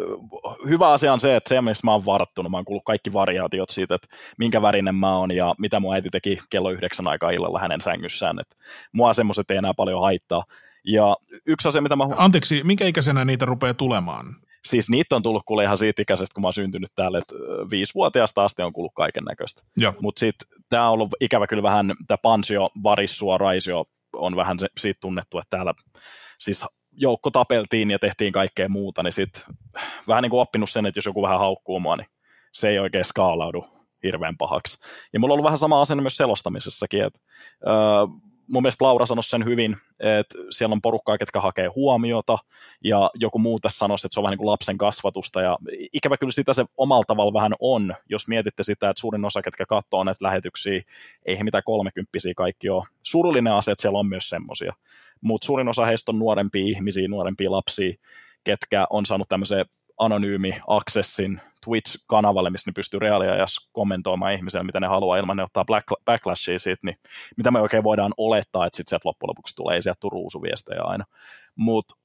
hyvä 0.67 0.91
asia 0.91 1.13
on 1.13 1.19
se, 1.19 1.35
että 1.35 1.49
se, 1.49 1.61
missä 1.61 1.87
mä 1.87 1.91
oon 1.91 2.05
varattunut, 2.05 2.51
mä 2.51 2.57
oon 2.57 2.65
kuullut 2.65 2.85
kaikki 2.85 3.13
variaatiot 3.13 3.69
siitä, 3.69 3.95
että 3.95 4.07
minkä 4.37 4.61
värinen 4.61 4.95
mä 4.95 5.17
oon 5.17 5.31
ja 5.31 5.55
mitä 5.57 5.79
mun 5.79 5.95
äiti 5.95 6.09
teki 6.09 6.39
kello 6.49 6.71
yhdeksän 6.71 7.07
aikaa 7.07 7.29
illalla 7.29 7.59
hänen 7.59 7.81
sängyssään. 7.81 8.39
Että 8.39 8.55
mua 8.91 9.13
semmoiset 9.13 9.51
ei 9.51 9.57
enää 9.57 9.73
paljon 9.73 10.01
haittaa. 10.01 10.43
Ja 10.83 11.17
yksi 11.45 11.67
asia, 11.67 11.81
mitä 11.81 11.95
mä... 11.95 12.03
Anteeksi, 12.15 12.63
minkä 12.63 12.85
ikäisenä 12.85 13.25
niitä 13.25 13.45
rupeaa 13.45 13.73
tulemaan? 13.73 14.25
Siis 14.67 14.89
niitä 14.89 15.15
on 15.15 15.23
tullut 15.23 15.43
kuule 15.45 15.63
ihan 15.63 15.77
siitä 15.77 16.01
ikäisestä, 16.01 16.33
kun 16.33 16.41
mä 16.41 16.47
oon 16.47 16.53
syntynyt 16.53 16.89
täällä, 16.95 17.17
että 17.17 17.35
viisivuotiaasta 17.71 18.43
asti 18.43 18.61
on 18.61 18.73
kuullut 18.73 18.93
kaiken 18.95 19.23
näköistä. 19.23 19.63
Mutta 20.01 20.19
sitten 20.19 20.47
tämä 20.69 20.87
on 20.87 20.93
ollut 20.93 21.09
ikävä 21.19 21.47
kyllä 21.47 21.63
vähän, 21.63 21.93
tämä 22.07 22.17
pansio, 22.17 22.69
varissua, 22.83 23.37
raisio 23.37 23.83
on 24.13 24.35
vähän 24.35 24.59
se, 24.59 24.67
siitä 24.79 24.99
tunnettu, 25.01 25.37
että 25.37 25.57
täällä 25.57 25.73
siis 26.39 26.65
joukko 26.91 27.31
tapeltiin 27.31 27.91
ja 27.91 27.99
tehtiin 27.99 28.33
kaikkea 28.33 28.69
muuta, 28.69 29.03
niin 29.03 29.11
sitten 29.13 29.43
vähän 30.07 30.21
niin 30.21 30.29
kuin 30.29 30.41
oppinut 30.41 30.69
sen, 30.69 30.85
että 30.85 30.97
jos 30.97 31.05
joku 31.05 31.21
vähän 31.21 31.39
haukkuu 31.39 31.79
mua, 31.79 31.95
niin 31.95 32.07
se 32.53 32.69
ei 32.69 32.79
oikein 32.79 33.05
skaalaudu 33.05 33.65
hirveän 34.03 34.37
pahaksi. 34.37 34.77
Ja 35.13 35.19
mulla 35.19 35.31
on 35.31 35.35
ollut 35.35 35.45
vähän 35.45 35.57
sama 35.57 35.81
asenne 35.81 36.01
myös 36.01 36.17
selostamisessakin, 36.17 37.03
että 37.03 37.19
öö, 37.67 37.73
mun 38.51 38.63
mielestä 38.63 38.85
Laura 38.85 39.05
sanoi 39.05 39.23
sen 39.23 39.45
hyvin, 39.45 39.77
että 39.99 40.37
siellä 40.51 40.73
on 40.73 40.81
porukkaa, 40.81 41.17
ketkä 41.17 41.41
hakee 41.41 41.67
huomiota, 41.67 42.37
ja 42.83 43.11
joku 43.15 43.39
muu 43.39 43.59
tässä 43.59 43.77
sanoi, 43.77 43.95
että 43.95 44.07
se 44.11 44.19
on 44.19 44.23
vähän 44.23 44.31
niin 44.31 44.37
kuin 44.37 44.49
lapsen 44.49 44.77
kasvatusta, 44.77 45.41
ja 45.41 45.57
ikävä 45.93 46.17
kyllä 46.17 46.31
sitä 46.31 46.53
se 46.53 46.65
omalla 46.77 47.03
tavalla 47.07 47.33
vähän 47.33 47.53
on, 47.59 47.95
jos 48.09 48.27
mietitte 48.27 48.63
sitä, 48.63 48.89
että 48.89 49.01
suurin 49.01 49.25
osa, 49.25 49.41
ketkä 49.41 49.65
katsoo 49.65 50.03
näitä 50.03 50.25
lähetyksiä, 50.25 50.81
ei 51.25 51.39
he 51.39 51.43
mitään 51.43 51.63
kolmekymppisiä 51.65 52.33
kaikki 52.35 52.69
ole. 52.69 52.83
Surullinen 53.03 53.53
asia, 53.53 53.71
että 53.71 53.81
siellä 53.81 53.99
on 53.99 54.07
myös 54.07 54.29
semmoisia, 54.29 54.73
mutta 55.21 55.45
suurin 55.45 55.67
osa 55.67 55.85
heistä 55.85 56.11
on 56.11 56.19
nuorempia 56.19 56.65
ihmisiä, 56.65 57.07
nuorempia 57.07 57.51
lapsia, 57.51 57.93
ketkä 58.43 58.87
on 58.89 59.05
saanut 59.05 59.29
tämmöisen 59.29 59.65
anonyymi 60.05 60.61
accessin 60.67 61.41
Twitch-kanavalle, 61.65 62.49
missä 62.49 62.69
ne 62.69 62.73
pystyy 62.75 62.99
reaaliajassa 62.99 63.69
kommentoimaan 63.71 64.33
ihmisille, 64.33 64.63
mitä 64.63 64.79
ne 64.79 64.87
haluaa 64.87 65.17
ilman 65.17 65.37
ne 65.37 65.43
ottaa 65.43 65.65
backlashia 66.05 66.59
siitä, 66.59 66.81
niin 66.83 66.95
mitä 67.37 67.51
me 67.51 67.61
oikein 67.61 67.83
voidaan 67.83 68.13
olettaa, 68.17 68.65
että 68.65 68.77
sitten 68.77 68.89
sieltä 68.89 69.09
loppujen 69.09 69.29
lopuksi 69.29 69.55
tulee, 69.55 69.75
ei 69.75 69.81
sieltä 69.81 69.97
tule 69.99 70.11
ruusuviestejä 70.11 70.81
aina. 70.83 71.05
Mutta 71.55 71.95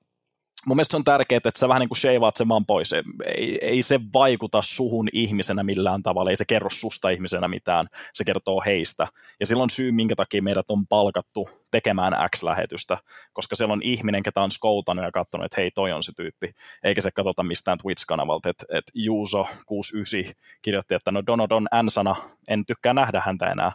mun 0.67 0.77
mielestä 0.77 0.93
se 0.93 0.97
on 0.97 1.05
tärkeää, 1.05 1.37
että 1.37 1.51
sä 1.59 1.69
vähän 1.69 1.81
niin 1.81 1.89
kuin 1.89 1.99
sheivaat 1.99 2.37
sen 2.37 2.49
vaan 2.49 2.67
pois. 2.67 2.93
Ei, 2.93 3.59
ei 3.63 3.83
se 3.83 4.01
vaikuta 4.15 4.63
suhun 4.63 5.09
ihmisenä 5.13 5.63
millään 5.63 6.03
tavalla, 6.03 6.31
ei 6.31 6.37
se 6.37 6.45
kerro 6.45 6.71
susta 6.71 7.09
ihmisenä 7.09 7.49
mitään, 7.49 7.87
se 8.13 8.25
kertoo 8.25 8.63
heistä. 8.67 9.07
Ja 9.41 9.47
silloin 9.47 9.71
syy, 9.71 9.93
minkä 9.93 10.17
takia 10.17 10.43
meidät 10.43 10.71
on 10.71 10.87
palkattu 10.87 11.49
tekemään 11.71 12.13
X-lähetystä, 12.37 12.99
koska 13.33 13.57
siellä 13.57 13.73
on 13.73 13.83
ihminen, 13.83 14.23
ketä 14.23 14.41
on 14.41 14.51
skoutanut 14.51 15.05
ja 15.05 15.13
katsonut, 15.13 15.45
että 15.45 15.61
hei, 15.61 15.71
toi 15.71 15.93
on 15.93 16.03
se 16.03 16.13
tyyppi, 16.17 16.51
eikä 16.83 17.01
se 17.01 17.11
katsota 17.11 17.43
mistään 17.43 17.79
Twitch-kanavalta, 17.79 18.49
että, 18.49 18.65
että 18.69 18.93
Juuso 18.95 19.47
69 19.67 20.35
kirjoitti, 20.63 20.95
että 20.95 21.13
no 21.13 21.23
Donodon 21.27 21.67
N-sana, 21.83 22.17
en 22.49 22.67
tykkää 22.67 22.95
nähdä 22.95 23.23
häntä 23.25 23.47
enää, 23.47 23.73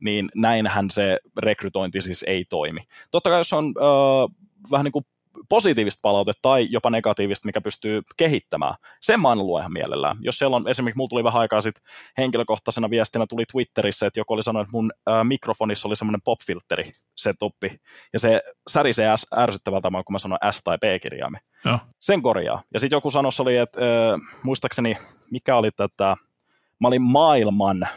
niin 0.00 0.28
näinhän 0.34 0.90
se 0.90 1.18
rekrytointi 1.38 2.00
siis 2.00 2.24
ei 2.26 2.44
toimi. 2.44 2.80
Totta 3.10 3.30
kai 3.30 3.40
jos 3.40 3.52
on 3.52 3.64
äh, 3.64 4.36
vähän 4.70 4.84
niin 4.84 4.92
kuin 4.92 5.04
positiivista 5.52 6.00
palautetta 6.02 6.42
tai 6.42 6.66
jopa 6.70 6.90
negatiivista, 6.90 7.46
mikä 7.46 7.60
pystyy 7.60 8.02
kehittämään. 8.16 8.74
Sen 9.00 9.20
mä 9.20 9.28
aina 9.28 9.42
luen 9.42 9.62
ihan 9.62 9.72
mielellään. 9.72 10.16
Jos 10.20 10.38
siellä 10.38 10.56
on, 10.56 10.68
esimerkiksi 10.68 10.96
mulla 10.96 11.08
tuli 11.08 11.24
vähän 11.24 11.40
aikaa 11.40 11.60
sitten 11.60 11.84
henkilökohtaisena 12.18 12.90
viestinä 12.90 13.26
tuli 13.26 13.44
Twitterissä, 13.52 14.06
että 14.06 14.20
joku 14.20 14.32
oli 14.32 14.42
sanonut, 14.42 14.66
että 14.66 14.76
mun 14.76 14.92
ää, 15.06 15.24
mikrofonissa 15.24 15.88
oli 15.88 15.96
semmoinen 15.96 16.22
popfilteri 16.24 16.92
setuppi, 17.16 17.80
ja 18.12 18.18
se 18.18 18.40
särisee 18.70 19.08
ärsyttävältä 19.36 19.90
kun 19.90 20.12
mä 20.12 20.18
sanon 20.18 20.38
S- 20.50 20.62
tai 20.64 20.78
B-kirjaimen. 20.78 21.40
Sen 22.00 22.22
korjaa. 22.22 22.62
Ja 22.74 22.80
sitten 22.80 22.96
joku 22.96 23.10
sanoi, 23.10 23.32
oli, 23.40 23.56
että 23.56 23.80
ää, 23.80 24.18
muistaakseni, 24.42 24.96
mikä 25.30 25.56
oli 25.56 25.70
tätä, 25.70 26.16
mä 26.80 26.88
olin 26.88 27.02
maailman 27.02 27.88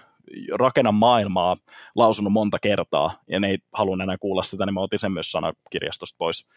rakenna 0.59 0.91
maailmaa 0.91 1.57
lausunut 1.95 2.33
monta 2.33 2.57
kertaa, 2.61 3.19
ja 3.29 3.39
ne 3.39 3.49
ei 3.49 3.57
halunnut 3.73 4.03
enää 4.03 4.17
kuulla 4.17 4.43
sitä, 4.43 4.65
niin 4.65 4.73
mä 4.73 4.81
otin 4.81 4.99
sen 4.99 5.11
myös 5.11 5.31
sanakirjastosta 5.31 6.15
pois. 6.17 6.49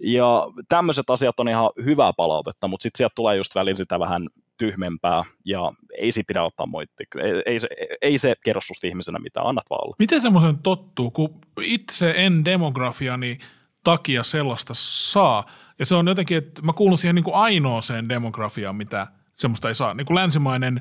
Ja 0.00 0.42
tämmöiset 0.68 1.10
asiat 1.10 1.40
on 1.40 1.48
ihan 1.48 1.70
hyvää 1.84 2.12
palautetta, 2.12 2.68
mutta 2.68 2.82
sitten 2.82 2.98
sieltä 2.98 3.12
tulee 3.14 3.36
just 3.36 3.54
välillä 3.54 3.76
sitä 3.76 4.00
vähän 4.00 4.28
tyhmempää, 4.58 5.22
ja 5.44 5.72
ei 5.98 6.12
siitä 6.12 6.28
pidä 6.28 6.42
ottaa 6.42 6.66
moitti. 6.66 7.04
Ei, 7.22 7.42
ei, 7.46 7.60
se, 7.60 7.68
ei 8.02 8.18
se 8.18 8.34
kerro 8.44 8.60
susta 8.60 8.86
ihmisenä 8.86 9.18
mitään, 9.18 9.46
annat 9.46 9.70
vaan 9.70 9.86
olla. 9.86 9.96
Miten 9.98 10.20
semmoisen 10.20 10.58
tottuu, 10.58 11.10
kun 11.10 11.38
itse 11.60 12.14
en 12.16 12.44
demografiani 12.44 13.38
takia 13.84 14.22
sellaista 14.24 14.72
saa, 14.76 15.46
ja 15.78 15.86
se 15.86 15.94
on 15.94 16.06
jotenkin, 16.06 16.36
että 16.36 16.62
mä 16.62 16.72
kuulun 16.72 16.98
siihen 16.98 17.14
niin 17.14 17.24
kuin 17.24 17.34
ainoaseen 17.34 18.08
demografiaan, 18.08 18.76
mitä 18.76 19.06
semmoista 19.34 19.68
ei 19.68 19.74
saa. 19.74 19.94
Niin 19.94 20.06
kuin 20.06 20.14
länsimainen 20.14 20.80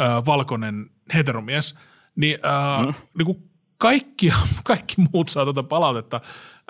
äh, 0.00 0.26
valkoinen 0.26 0.90
heteromies, 1.14 1.78
niin, 2.16 2.38
äh, 2.44 2.86
mm. 2.86 2.94
niin 3.18 3.26
kuin 3.26 3.50
kaikki, 3.78 4.32
kaikki 4.64 4.94
muut 5.12 5.28
saa 5.28 5.44
tuota 5.44 5.62
palautetta, 5.62 6.20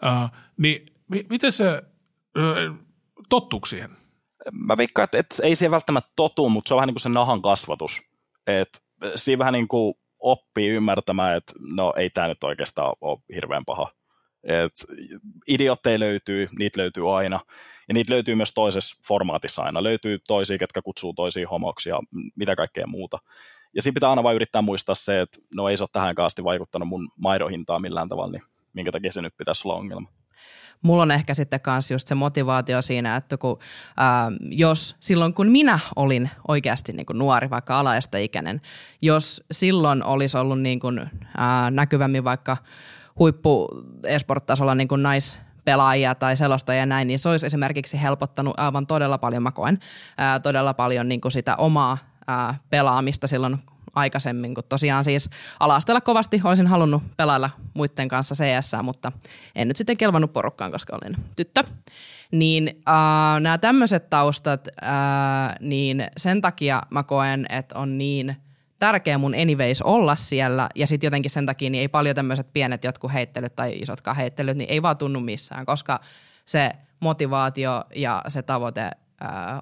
äh, 0.06 0.30
niin 0.56 0.86
miten 1.08 1.52
se, 1.52 1.82
tottuuko 3.28 3.66
siihen? 3.66 3.90
Mä 4.52 4.76
veikkaan, 4.76 5.04
että, 5.04 5.18
että 5.18 5.36
ei 5.42 5.56
siihen 5.56 5.70
välttämättä 5.70 6.12
totu, 6.16 6.48
mutta 6.48 6.68
se 6.68 6.74
on 6.74 6.76
vähän 6.76 6.86
niin 6.86 6.94
kuin 6.94 7.02
se 7.02 7.08
nahan 7.08 7.42
kasvatus. 7.42 8.02
Et 8.46 8.82
siinä 9.16 9.38
vähän 9.38 9.52
niin 9.52 9.68
kuin 9.68 9.94
oppii 10.18 10.68
ymmärtämään, 10.68 11.36
että 11.36 11.52
no 11.58 11.92
ei 11.96 12.10
tämä 12.10 12.28
nyt 12.28 12.44
oikeastaan 12.44 12.94
ole 13.00 13.18
hirveän 13.34 13.64
paha. 13.64 13.92
Et 14.44 14.72
idiotteja 15.46 15.98
löytyy, 16.00 16.48
niitä 16.58 16.80
löytyy 16.80 17.18
aina. 17.18 17.40
Ja 17.88 17.94
niitä 17.94 18.12
löytyy 18.12 18.34
myös 18.34 18.54
toisessa 18.54 19.00
formaatissa 19.08 19.62
aina. 19.62 19.82
Löytyy 19.82 20.18
toisia, 20.26 20.58
ketkä 20.58 20.82
kutsuu 20.82 21.12
toisia 21.12 21.48
homoksi 21.48 21.88
ja 21.88 22.00
mitä 22.36 22.56
kaikkea 22.56 22.86
muuta. 22.86 23.18
Ja 23.74 23.82
siinä 23.82 23.94
pitää 23.94 24.10
aina 24.10 24.22
vain 24.22 24.36
yrittää 24.36 24.62
muistaa 24.62 24.94
se, 24.94 25.20
että 25.20 25.38
no 25.54 25.68
ei 25.68 25.76
se 25.76 25.82
ole 25.82 25.88
tähän 25.92 26.14
asti 26.18 26.44
vaikuttanut 26.44 26.88
mun 26.88 27.08
maidon 27.16 27.52
millään 27.78 28.08
tavalla, 28.08 28.32
niin 28.32 28.42
minkä 28.72 28.92
takia 28.92 29.12
se 29.12 29.22
nyt 29.22 29.36
pitäisi 29.36 29.68
olla 29.68 29.78
ongelma 29.78 30.08
mulla 30.82 31.02
on 31.02 31.10
ehkä 31.10 31.34
sitten 31.34 31.60
kanssa 31.60 31.94
just 31.94 32.08
se 32.08 32.14
motivaatio 32.14 32.82
siinä, 32.82 33.16
että 33.16 33.36
kun, 33.36 33.58
ää, 33.96 34.32
jos 34.40 34.96
silloin 35.00 35.34
kun 35.34 35.48
minä 35.48 35.78
olin 35.96 36.30
oikeasti 36.48 36.92
niin 36.92 37.06
kuin 37.06 37.18
nuori, 37.18 37.50
vaikka 37.50 37.82
ikäinen, 38.22 38.60
jos 39.02 39.44
silloin 39.50 40.04
olisi 40.04 40.38
ollut 40.38 40.60
niin 40.60 40.80
kuin, 40.80 41.10
ää, 41.36 41.70
näkyvämmin 41.70 42.24
vaikka 42.24 42.56
huippu 43.18 43.68
esport-tasolla 44.04 44.74
niin 44.74 44.88
kuin 44.88 45.02
nais, 45.02 45.40
pelaajia 45.64 46.14
tai 46.14 46.36
sellaista 46.36 46.74
ja 46.74 46.86
näin, 46.86 47.08
niin 47.08 47.18
se 47.18 47.28
olisi 47.28 47.46
esimerkiksi 47.46 48.02
helpottanut 48.02 48.54
aivan 48.56 48.86
todella 48.86 49.18
paljon, 49.18 49.42
mä 49.42 49.52
koen, 49.52 49.78
ää, 50.18 50.40
todella 50.40 50.74
paljon 50.74 51.08
niin 51.08 51.20
kuin 51.20 51.32
sitä 51.32 51.56
omaa 51.56 51.98
ää, 52.26 52.54
pelaamista 52.70 53.26
silloin 53.26 53.58
aikaisemmin, 53.96 54.54
kun 54.54 54.64
tosiaan 54.68 55.04
siis 55.04 55.30
alastella 55.60 56.00
kovasti 56.00 56.40
olisin 56.44 56.66
halunnut 56.66 57.02
pelailla 57.16 57.50
muiden 57.74 58.08
kanssa 58.08 58.34
CS, 58.34 58.72
mutta 58.82 59.12
en 59.54 59.68
nyt 59.68 59.76
sitten 59.76 59.96
kelvannut 59.96 60.32
porukkaan, 60.32 60.72
koska 60.72 60.98
olin 61.02 61.16
tyttö. 61.36 61.64
Niin 62.32 62.82
äh, 62.88 63.40
nämä 63.40 63.58
tämmöiset 63.58 64.10
taustat, 64.10 64.68
äh, 64.82 64.90
niin 65.60 66.06
sen 66.16 66.40
takia 66.40 66.82
mä 66.90 67.02
koen, 67.02 67.46
että 67.48 67.78
on 67.78 67.98
niin 67.98 68.36
tärkeä 68.78 69.18
mun 69.18 69.34
anyways 69.34 69.82
olla 69.82 70.16
siellä 70.16 70.68
ja 70.74 70.86
sitten 70.86 71.06
jotenkin 71.06 71.30
sen 71.30 71.46
takia 71.46 71.70
niin 71.70 71.80
ei 71.80 71.88
paljon 71.88 72.14
tämmöiset 72.14 72.52
pienet 72.52 72.84
jotkut 72.84 73.12
heittelyt 73.12 73.56
tai 73.56 73.78
isotkaan 73.78 74.16
heittelyt, 74.16 74.56
niin 74.56 74.70
ei 74.70 74.82
vaan 74.82 74.96
tunnu 74.96 75.20
missään, 75.20 75.66
koska 75.66 76.00
se 76.46 76.72
motivaatio 77.00 77.84
ja 77.94 78.22
se 78.28 78.42
tavoite 78.42 78.80
äh, 78.80 78.90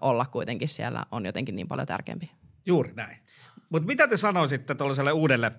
olla 0.00 0.26
kuitenkin 0.26 0.68
siellä 0.68 1.04
on 1.10 1.26
jotenkin 1.26 1.56
niin 1.56 1.68
paljon 1.68 1.86
tärkeämpi. 1.86 2.30
Juuri 2.66 2.92
näin. 2.94 3.23
Mutta 3.74 3.86
mitä 3.86 4.08
te 4.08 4.16
sanoisitte 4.16 4.74
tuollaiselle 4.74 5.12
uudelle 5.12 5.52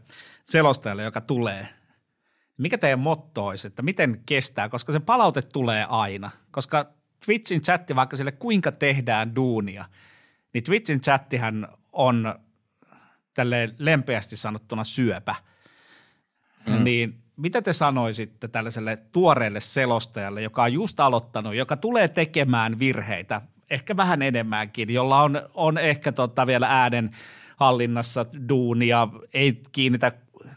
selostajalle, 0.45 1.03
joka 1.03 1.21
tulee? 1.21 1.67
Mikä 2.59 2.77
teidän 2.77 2.99
motto 2.99 3.45
olisi, 3.45 3.67
että 3.67 3.81
miten 3.81 4.21
kestää, 4.25 4.69
koska 4.69 4.91
se 4.91 4.99
palaute 4.99 5.41
tulee 5.41 5.85
aina. 5.89 6.31
Koska 6.51 6.85
Twitchin 7.25 7.61
chatti, 7.61 7.95
vaikka 7.95 8.17
sille 8.17 8.31
kuinka 8.31 8.71
tehdään 8.71 9.35
duunia, 9.35 9.85
niin 10.53 10.63
Twitchin 10.63 11.01
chattihän 11.01 11.67
on 11.91 12.39
tälle 13.33 13.69
lempeästi 13.79 14.35
sanottuna 14.35 14.83
syöpä. 14.83 15.35
Mm. 16.67 16.83
Niin 16.83 17.23
mitä 17.35 17.61
te 17.61 17.73
sanoisitte 17.73 18.47
tällaiselle 18.47 18.97
tuoreelle 18.97 19.59
selostajalle, 19.59 20.41
joka 20.41 20.63
on 20.63 20.73
just 20.73 20.99
aloittanut, 20.99 21.55
joka 21.55 21.77
tulee 21.77 22.07
tekemään 22.07 22.79
virheitä, 22.79 23.41
ehkä 23.69 23.97
vähän 23.97 24.21
enemmänkin, 24.21 24.93
jolla 24.93 25.21
on, 25.21 25.49
on 25.53 25.77
ehkä 25.77 26.11
tota 26.11 26.47
vielä 26.47 26.67
äänen– 26.69 27.11
hallinnassa 27.55 28.25
duunia, 28.49 29.07
ei 29.33 29.61
kiinnitä 29.71 30.11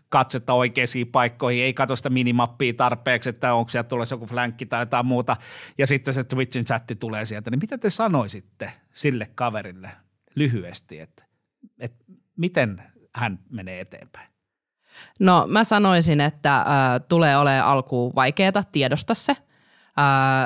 katsetta 0.08 0.52
oikeisiin 0.52 1.06
paikkoihin, 1.06 1.64
ei 1.64 1.74
katso 1.74 1.96
sitä 1.96 2.10
minimappia 2.10 2.74
tarpeeksi, 2.74 3.28
että 3.28 3.54
onko 3.54 3.68
sieltä 3.68 3.88
tulossa 3.88 4.14
joku 4.14 4.26
flänkki 4.26 4.66
tai 4.66 4.82
jotain 4.82 5.06
muuta, 5.06 5.36
ja 5.78 5.86
sitten 5.86 6.14
se 6.14 6.24
Twitchin 6.24 6.64
chatti 6.64 6.96
tulee 6.96 7.24
sieltä, 7.24 7.50
niin 7.50 7.60
mitä 7.60 7.78
te 7.78 7.90
sanoisitte 7.90 8.72
sille 8.94 9.26
kaverille 9.34 9.90
lyhyesti, 10.34 11.00
että, 11.00 11.24
että 11.78 12.04
miten 12.36 12.82
hän 13.14 13.38
menee 13.50 13.80
eteenpäin? 13.80 14.28
No 15.20 15.46
mä 15.48 15.64
sanoisin, 15.64 16.20
että 16.20 16.58
äh, 16.58 16.66
tulee 17.08 17.36
olemaan 17.36 17.66
alkuun 17.66 18.14
vaikeaa 18.14 18.64
tiedosta 18.72 19.14
se– 19.14 19.36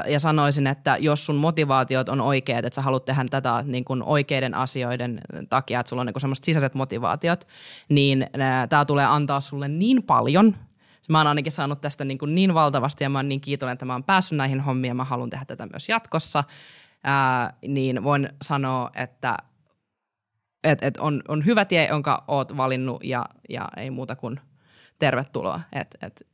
ja 0.06 0.20
sanoisin, 0.20 0.66
että 0.66 0.96
jos 1.00 1.26
sun 1.26 1.36
motivaatiot 1.36 2.08
on 2.08 2.20
oikeat, 2.20 2.64
että 2.64 2.74
sä 2.74 2.82
haluat 2.82 3.04
tehdä 3.04 3.24
tätä 3.30 3.64
niin 3.66 3.84
kuin 3.84 4.02
oikeiden 4.02 4.54
asioiden 4.54 5.20
takia, 5.48 5.80
että 5.80 5.90
sulla 5.90 6.00
on 6.00 6.06
niin 6.06 6.20
semmoiset 6.20 6.44
sisäiset 6.44 6.74
motivaatiot, 6.74 7.44
niin 7.88 8.26
tämä 8.68 8.84
tulee 8.84 9.04
antaa 9.04 9.40
sulle 9.40 9.68
niin 9.68 10.02
paljon. 10.02 10.56
Mä 11.08 11.18
oon 11.18 11.26
ainakin 11.26 11.52
saanut 11.52 11.80
tästä 11.80 12.04
niin, 12.04 12.18
kuin 12.18 12.34
niin 12.34 12.54
valtavasti 12.54 13.04
ja 13.04 13.10
mä 13.10 13.18
oon 13.18 13.28
niin 13.28 13.40
kiitollinen, 13.40 13.72
että 13.72 13.84
mä 13.84 13.92
oon 13.92 14.04
päässyt 14.04 14.36
näihin 14.36 14.60
hommiin 14.60 14.90
ja 14.90 14.94
mä 14.94 15.04
haluan 15.04 15.30
tehdä 15.30 15.44
tätä 15.44 15.66
myös 15.66 15.88
jatkossa. 15.88 16.44
Ää, 17.04 17.52
niin 17.68 18.04
voin 18.04 18.28
sanoa, 18.42 18.90
että 18.94 19.36
et, 20.64 20.82
et 20.82 20.96
on, 20.96 21.22
on 21.28 21.44
hyvä 21.44 21.64
tie, 21.64 21.86
jonka 21.86 22.24
oot 22.28 22.56
valinnut 22.56 23.04
ja, 23.04 23.24
ja 23.48 23.68
ei 23.76 23.90
muuta 23.90 24.16
kuin 24.16 24.40
tervetuloa. 24.98 25.60
Et, 25.72 25.96
et, 26.02 26.26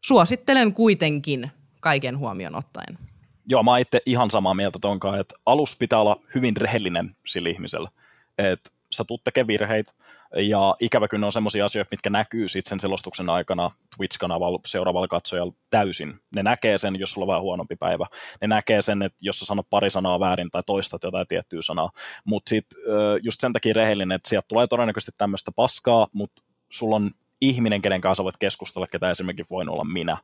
suosittelen 0.00 0.74
kuitenkin– 0.74 1.50
kaiken 1.80 2.18
huomioon 2.18 2.54
ottaen. 2.54 2.98
Joo, 3.46 3.62
mä 3.62 3.78
itse 3.78 4.00
ihan 4.06 4.30
samaa 4.30 4.54
mieltä 4.54 4.78
tonkaan, 4.80 5.20
että 5.20 5.34
alus 5.46 5.76
pitää 5.76 5.98
olla 5.98 6.16
hyvin 6.34 6.56
rehellinen 6.56 7.16
sillä 7.26 7.48
ihmisellä. 7.48 7.90
Että 8.38 8.70
sä 8.92 9.04
tuut 9.04 9.24
tekemään 9.24 9.46
virheitä, 9.46 9.92
ja 10.36 10.74
ikävä 10.80 11.08
kyllä 11.08 11.26
on 11.26 11.32
semmoisia 11.32 11.64
asioita, 11.64 11.88
mitkä 11.90 12.10
näkyy 12.10 12.48
sitten 12.48 12.70
sen 12.70 12.80
selostuksen 12.80 13.30
aikana 13.30 13.70
Twitch-kanavalla 13.96 14.60
seuraavalla 14.66 15.08
katsojalla 15.08 15.52
täysin. 15.70 16.20
Ne 16.34 16.42
näkee 16.42 16.78
sen, 16.78 17.00
jos 17.00 17.12
sulla 17.12 17.24
on 17.24 17.28
vähän 17.28 17.42
huonompi 17.42 17.76
päivä. 17.76 18.06
Ne 18.40 18.46
näkee 18.46 18.82
sen, 18.82 19.02
että 19.02 19.18
jos 19.20 19.38
sä 19.38 19.46
sanot 19.46 19.70
pari 19.70 19.90
sanaa 19.90 20.20
väärin 20.20 20.50
tai 20.50 20.62
toistat 20.66 21.02
jotain 21.02 21.26
tiettyä 21.26 21.62
sanaa. 21.62 21.90
Mutta 22.24 22.48
sitten 22.48 22.78
just 23.22 23.40
sen 23.40 23.52
takia 23.52 23.72
rehellinen, 23.74 24.16
että 24.16 24.28
sieltä 24.28 24.48
tulee 24.48 24.66
todennäköisesti 24.66 25.12
tämmöistä 25.18 25.52
paskaa, 25.52 26.06
mutta 26.12 26.42
sulla 26.70 26.96
on 26.96 27.10
ihminen, 27.40 27.82
kenen 27.82 28.00
kanssa 28.00 28.24
voit 28.24 28.36
keskustella, 28.36 28.86
ketä 28.86 29.10
esimerkiksi 29.10 29.50
voin 29.50 29.68
olla 29.68 29.84
minä. 29.84 30.16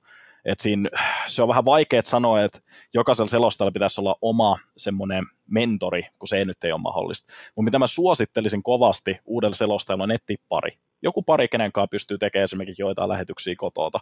Et 0.46 0.60
siinä, 0.60 0.88
se 1.26 1.42
on 1.42 1.48
vähän 1.48 1.64
vaikea 1.64 2.02
sanoa, 2.02 2.42
että 2.42 2.60
jokaisella 2.94 3.28
selostajalla 3.28 3.72
pitäisi 3.72 4.00
olla 4.00 4.16
oma 4.22 4.58
semmoinen 4.76 5.24
mentori, 5.50 6.02
kun 6.18 6.28
se 6.28 6.36
ei 6.38 6.44
nyt 6.44 6.64
ei 6.64 6.72
ole 6.72 6.80
mahdollista. 6.80 7.32
Mutta 7.56 7.64
mitä 7.64 7.78
mä 7.78 7.86
suosittelisin 7.86 8.62
kovasti 8.62 9.18
uudelle 9.24 9.54
selostajalla 9.54 10.02
on 10.02 10.08
nettipari. 10.08 10.70
Joku 11.02 11.22
pari, 11.22 11.48
kenen 11.48 11.72
kanssa 11.72 11.88
pystyy 11.88 12.18
tekemään 12.18 12.44
esimerkiksi 12.44 12.82
joitain 12.82 13.08
lähetyksiä 13.08 13.54
kotota. 13.56 13.98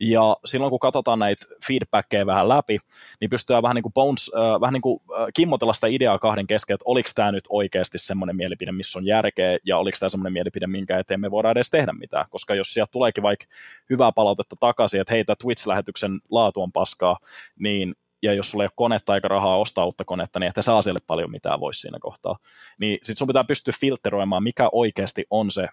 Ja 0.00 0.36
silloin 0.44 0.70
kun 0.70 0.78
katsotaan 0.78 1.18
näitä 1.18 1.46
feedbackkejä 1.68 2.26
vähän 2.26 2.48
läpi, 2.48 2.78
niin 3.20 3.30
pystytään 3.30 3.62
vähän 3.62 3.74
niin 3.74 3.82
kuin, 3.82 3.92
bones, 3.92 4.30
äh, 4.36 4.60
vähän 4.60 4.72
niin 4.72 4.82
kuin 4.82 5.00
äh, 5.20 5.26
kimmotella 5.34 5.72
sitä 5.72 5.86
ideaa 5.86 6.18
kahden 6.18 6.46
kesken, 6.46 6.74
että 6.74 6.84
oliko 6.86 7.10
tämä 7.14 7.32
nyt 7.32 7.44
oikeasti 7.48 7.98
semmoinen 7.98 8.36
mielipide, 8.36 8.72
missä 8.72 8.98
on 8.98 9.06
järkeä, 9.06 9.58
ja 9.64 9.78
oliko 9.78 9.96
tämä 10.00 10.08
semmoinen 10.08 10.32
mielipide, 10.32 10.66
minkä 10.66 10.98
eteen 10.98 11.20
me 11.20 11.30
voidaan 11.30 11.52
edes 11.52 11.70
tehdä 11.70 11.92
mitään. 11.92 12.26
Koska 12.30 12.54
jos 12.54 12.74
sieltä 12.74 12.90
tuleekin 12.92 13.22
vaikka 13.22 13.46
hyvää 13.90 14.12
palautetta 14.12 14.56
takaisin, 14.60 15.00
että 15.00 15.14
hei, 15.14 15.24
Twitch-lähetyksen 15.24 16.18
laatu 16.30 16.62
on 16.62 16.72
paskaa, 16.72 17.18
niin 17.58 17.94
ja 18.24 18.34
jos 18.34 18.50
sulla 18.50 18.64
ei 18.64 18.66
ole 18.66 18.72
konetta 18.76 19.14
eikä 19.14 19.28
rahaa 19.28 19.58
ostaa 19.58 19.84
uutta 19.84 20.04
konetta, 20.04 20.40
niin 20.40 20.48
että 20.48 20.62
saa 20.62 20.82
siellä 20.82 21.00
paljon 21.06 21.30
mitään 21.30 21.60
voisi 21.60 21.80
siinä 21.80 21.98
kohtaa. 22.00 22.36
Niin 22.80 22.98
sit 23.02 23.18
sun 23.18 23.26
pitää 23.26 23.44
pystyä 23.44 23.74
filteroimaan, 23.80 24.42
mikä 24.42 24.68
oikeasti 24.72 25.24
on 25.30 25.50
se 25.50 25.68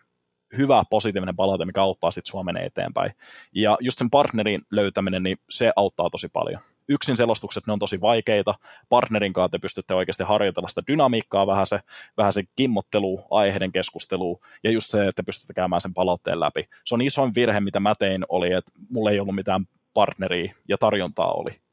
hyvä 0.58 0.84
positiivinen 0.90 1.36
palaute, 1.36 1.66
mikä 1.66 1.82
auttaa 1.82 2.12
sitten 2.12 2.32
Suomen 2.32 2.58
eteenpäin. 2.58 3.12
Ja 3.56 3.78
just 3.80 3.98
sen 3.98 4.10
partnerin 4.10 4.62
löytäminen, 4.72 5.24
niin 5.24 5.38
se 5.50 5.72
auttaa 5.76 6.10
tosi 6.10 6.28
paljon. 6.34 6.62
Yksin 6.90 7.18
selostukset, 7.18 7.68
ne 7.68 7.74
on 7.74 7.80
tosi 7.80 8.02
vaikeita. 8.02 8.56
Partnerin 8.90 9.34
kanssa 9.34 9.50
te 9.50 9.60
pystytte 9.60 9.94
oikeasti 9.94 10.24
harjoitella 10.24 10.68
sitä 10.68 10.82
dynamiikkaa, 10.88 11.48
vähän 11.48 11.68
se, 11.68 11.80
vähän 12.18 12.34
se 12.34 12.44
kimmottelu, 12.56 13.24
aiheiden 13.30 13.72
keskustelu, 13.72 14.40
ja 14.64 14.72
just 14.72 14.90
se, 14.90 15.08
että 15.08 15.24
pystytte 15.24 15.54
käymään 15.54 15.82
sen 15.82 15.94
palautteen 15.94 16.40
läpi. 16.40 16.64
Se 16.86 16.96
on 16.96 17.02
isoin 17.02 17.36
virhe, 17.36 17.60
mitä 17.60 17.80
mä 17.80 17.94
tein, 18.00 18.26
oli, 18.30 18.54
että 18.54 18.72
mulla 18.90 19.12
ei 19.12 19.20
ollut 19.20 19.36
mitään 19.36 19.66
partneria 19.94 20.54
ja 20.68 20.78
tarjontaa 20.78 21.32
oli. 21.32 21.71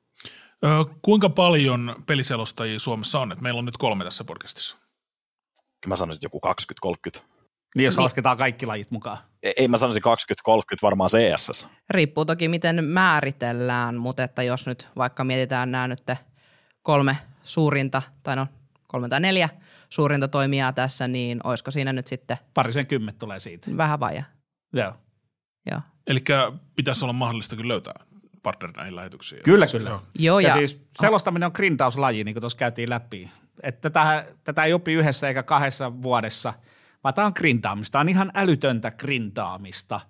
Ö, 0.65 0.69
kuinka 1.03 1.29
paljon 1.29 1.97
peliselostajia 2.07 2.79
Suomessa 2.79 3.21
on? 3.21 3.33
Et 3.33 3.41
meillä 3.41 3.59
on 3.59 3.65
nyt 3.65 3.77
kolme 3.77 4.05
tässä 4.05 4.25
podcastissa. 4.25 4.77
Mä 5.87 5.97
sanoisin 5.97 6.21
joku 6.23 6.41
20-30. 7.19 7.23
Niin 7.75 7.85
jos 7.85 7.97
niin. 7.97 8.05
lasketaan 8.05 8.37
kaikki 8.37 8.67
lajit 8.67 8.91
mukaan. 8.91 9.19
Ei, 9.43 9.55
ei 9.57 9.69
mä 9.69 9.77
sanoisin 9.77 10.03
20-30 10.49 10.53
varmaan 10.83 11.11
CSS. 11.11 11.69
Riippuu 11.91 12.25
toki 12.25 12.49
miten 12.49 12.85
määritellään, 12.85 13.97
mutta 13.97 14.25
että 14.25 14.43
jos 14.43 14.67
nyt 14.67 14.89
vaikka 14.97 15.25
mietitään 15.25 15.71
nämä 15.71 15.89
nyt 15.89 16.03
kolme 16.83 17.17
suurinta, 17.43 18.03
tai 18.23 18.37
no 18.37 18.47
kolme 18.87 19.09
tai 19.09 19.21
neljä 19.21 19.49
suurinta 19.89 20.29
toimijaa 20.29 20.73
tässä, 20.73 21.09
niin 21.09 21.41
olisiko 21.45 21.71
siinä 21.71 21.93
nyt 21.93 22.07
sitten... 22.07 22.37
Parisen 22.55 22.87
kymmet 22.87 23.19
tulee 23.19 23.41
siitä. 23.41 23.71
Vähän 23.77 24.01
vaja. 24.01 24.23
Joo. 24.73 24.93
Joo. 25.71 25.81
Eli 26.07 26.21
pitäisi 26.77 27.05
olla 27.05 27.13
mahdollista 27.13 27.57
kyllä 27.57 27.69
löytää 27.69 28.05
partner 28.43 28.73
näihin 28.77 28.97
lähetyksiin. 28.97 29.43
Kyllä, 29.43 29.67
kyllä. 29.67 29.91
Joo. 29.91 30.03
Joo, 30.19 30.41
ja, 30.41 30.49
ja 30.49 30.55
siis 30.55 30.87
selostaminen 31.01 31.47
on 31.47 31.53
grindauslaji, 31.55 32.25
niin 32.25 32.35
kuin 32.35 32.41
tuossa 32.41 32.59
käytiin 32.59 32.91
läpi. 32.91 33.31
Että 33.63 33.91
tätä, 33.91 34.27
tätä 34.45 34.65
ei 34.65 34.73
opi 34.73 34.93
yhdessä 34.93 35.29
eikä 35.29 35.43
kahdessa 35.43 36.03
vuodessa, 36.03 36.55
vaan 37.05 37.15
tämä 37.15 37.27
on 37.27 37.33
grindaamista. 37.37 37.93
Tämä 37.93 38.01
on 38.01 38.09
ihan 38.09 38.31
älytöntä 38.35 38.91
grindaamista. 38.91 40.01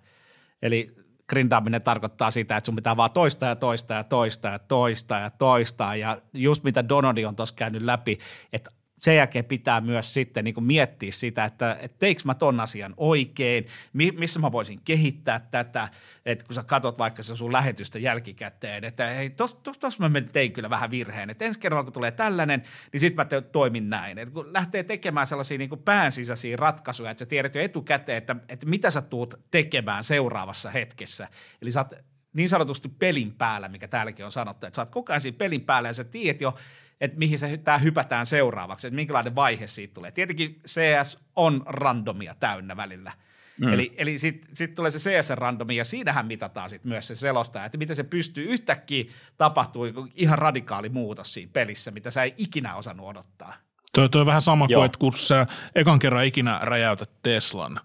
Eli 0.63 0.97
grindaaminen 1.29 1.83
tarkoittaa 1.83 2.31
sitä, 2.31 2.57
että 2.57 2.67
sun 2.67 2.77
pitää 2.77 2.97
vaan 2.97 3.11
toista 3.11 3.47
ja 3.47 3.57
toista 3.57 3.95
ja 3.95 4.05
toista 4.05 4.49
ja 4.49 4.59
toista 4.59 5.15
ja 5.15 5.31
toista. 5.31 5.95
Ja 5.95 6.23
just 6.33 6.65
mitä 6.65 6.89
Donodi 6.89 7.25
on 7.25 7.37
tuossa 7.37 7.55
käynyt 7.55 7.83
läpi, 7.83 8.19
että 8.53 8.71
sen 9.01 9.17
jälkeen 9.17 9.45
pitää 9.45 9.81
myös 9.81 10.15
sitten 10.15 10.45
niin 10.45 10.65
miettiä 10.65 11.13
sitä, 11.13 11.45
että, 11.45 11.77
että 11.81 11.99
teikö 11.99 12.23
mä 12.25 12.35
ton 12.35 12.61
asian 12.61 12.95
oikein, 12.97 13.67
missä 13.93 14.41
mä 14.41 14.53
voisin 14.53 14.81
kehittää 14.85 15.41
tätä, 15.51 15.89
että 16.27 16.45
kun 16.45 16.55
sä 16.55 16.63
katot 16.63 16.99
vaikka 16.99 17.23
se 17.23 17.37
sun 17.37 17.53
lähetystä 17.53 17.99
jälkikäteen, 17.99 18.85
että 18.85 19.07
hei, 19.07 19.31
tossa 19.31 19.57
tos, 19.63 19.79
tos 19.79 19.99
mä 19.99 20.11
tein 20.33 20.53
kyllä 20.53 20.71
vähän 20.71 20.91
virheen, 20.91 21.31
että 21.31 21.45
ensi 21.45 21.61
kerralla 21.61 21.85
kun 21.85 21.93
tulee 21.93 22.11
tällainen, 22.11 22.63
niin 22.93 23.01
sitten 23.01 23.17
mä 23.17 23.25
te, 23.25 23.41
toimin 23.41 23.91
näin. 23.91 24.19
Että 24.19 24.35
kun 24.35 24.53
lähtee 24.53 24.83
tekemään 24.83 25.27
sellaisia 25.27 25.59
niin 25.59 25.71
päänsisäisiä 25.85 26.57
ratkaisuja, 26.57 27.11
että 27.11 27.19
sä 27.19 27.27
tiedät 27.27 27.55
jo 27.55 27.63
etukäteen, 27.63 28.19
että, 28.19 28.37
että 28.49 28.67
mitä 28.67 28.91
sä 28.91 29.03
tuut 29.03 29.35
tekemään 29.51 30.05
seuraavassa 30.05 30.71
hetkessä. 30.71 31.29
Eli 31.63 31.73
sä 31.73 31.81
oot 31.81 31.95
niin 32.33 32.49
sanotusti 32.49 32.89
pelin 32.89 33.35
päällä, 33.35 33.69
mikä 33.69 33.89
täälläkin 33.89 34.25
on 34.25 34.31
sanottu, 34.31 34.67
että 34.67 34.77
sä 34.77 34.83
oot 34.83 34.91
koko 34.91 35.13
ajan 35.13 35.21
siinä 35.21 35.39
pelin 35.39 35.61
päällä 35.61 35.89
ja 35.89 35.93
sä 35.93 36.05
tiedät 36.05 36.41
jo, 36.41 36.57
että 37.01 37.19
mihin 37.19 37.39
se 37.39 37.57
tämä 37.57 37.79
hypätään 37.79 38.27
seuraavaksi, 38.27 38.87
että 38.87 38.97
minkälainen 38.97 39.35
vaihe 39.35 39.67
siitä 39.67 39.95
tulee. 39.95 40.11
Tietenkin 40.13 40.61
CS 40.67 41.19
on 41.37 41.63
randomia 41.67 42.35
täynnä 42.35 42.77
välillä. 42.77 43.13
Mm. 43.61 43.73
Eli, 43.73 43.95
eli 43.97 44.19
sitten 44.19 44.57
sit 44.57 44.75
tulee 44.75 44.91
se 44.91 45.11
CS-randomi 45.11 45.77
ja 45.77 45.85
siinähän 45.85 46.27
mitataan 46.27 46.71
sit 46.71 46.85
myös 46.85 47.07
se 47.07 47.17
selostaja, 47.17 47.65
että 47.65 47.79
miten 47.79 47.97
se 47.97 48.05
pystyy 48.05 48.45
yhtäkkiä 48.45 49.05
tapahtuu 49.37 49.85
ihan 50.15 50.39
radikaali 50.39 50.89
muutos 50.89 51.35
siinä 51.35 51.51
pelissä, 51.53 51.91
mitä 51.91 52.11
sä 52.11 52.23
ei 52.23 52.35
ikinä 52.37 52.75
osannut 52.75 53.07
odottaa. 53.07 53.55
Toi, 53.93 54.09
toi 54.09 54.21
on 54.21 54.27
vähän 54.27 54.43
sama 54.43 54.67
Joo. 54.69 54.79
kuin, 54.79 54.87
että 54.87 54.99
kun 54.99 55.13
sä 55.13 55.47
ekan 55.75 55.99
kerran 55.99 56.25
ikinä 56.25 56.59
räjäytät 56.63 57.11
Teslan, 57.23 57.81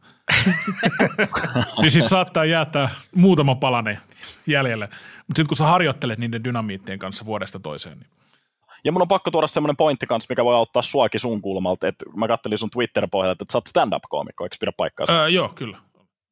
niin 1.82 1.92
sit 1.92 2.08
saattaa 2.08 2.46
jäätä 2.46 2.90
muutama 3.16 3.56
palane 3.56 3.98
jäljelle. 4.48 4.86
Mutta 5.28 5.40
sitten 5.40 5.48
kun 5.48 5.58
sä 5.58 5.64
harjoittelet 5.64 6.20
niiden 6.20 6.44
dynamiittien 6.44 7.00
kanssa 7.00 7.26
vuodesta 7.26 7.60
toiseen, 7.60 7.98
niin 7.98 8.08
ja 8.86 8.92
mun 8.92 9.02
on 9.02 9.08
pakko 9.08 9.32
tuoda 9.32 9.48
semmoinen 9.48 9.78
pointti 9.78 10.06
kanssa, 10.06 10.28
mikä 10.30 10.46
voi 10.46 10.56
auttaa 10.56 10.82
suakin 10.82 11.20
sun 11.20 11.42
kulmalta, 11.42 11.88
että 11.88 12.06
mä 12.16 12.28
kattelin 12.28 12.58
sun 12.58 12.70
Twitter-pohjalta, 12.70 13.44
että 13.44 13.52
sä 13.52 13.58
oot 13.58 13.68
stand-up-koomikko, 13.68 14.44
eikö 14.44 14.58
pidä 14.60 14.72
paikkaa? 14.78 15.06
Öö, 15.10 15.28
joo, 15.28 15.50
kyllä. 15.50 15.78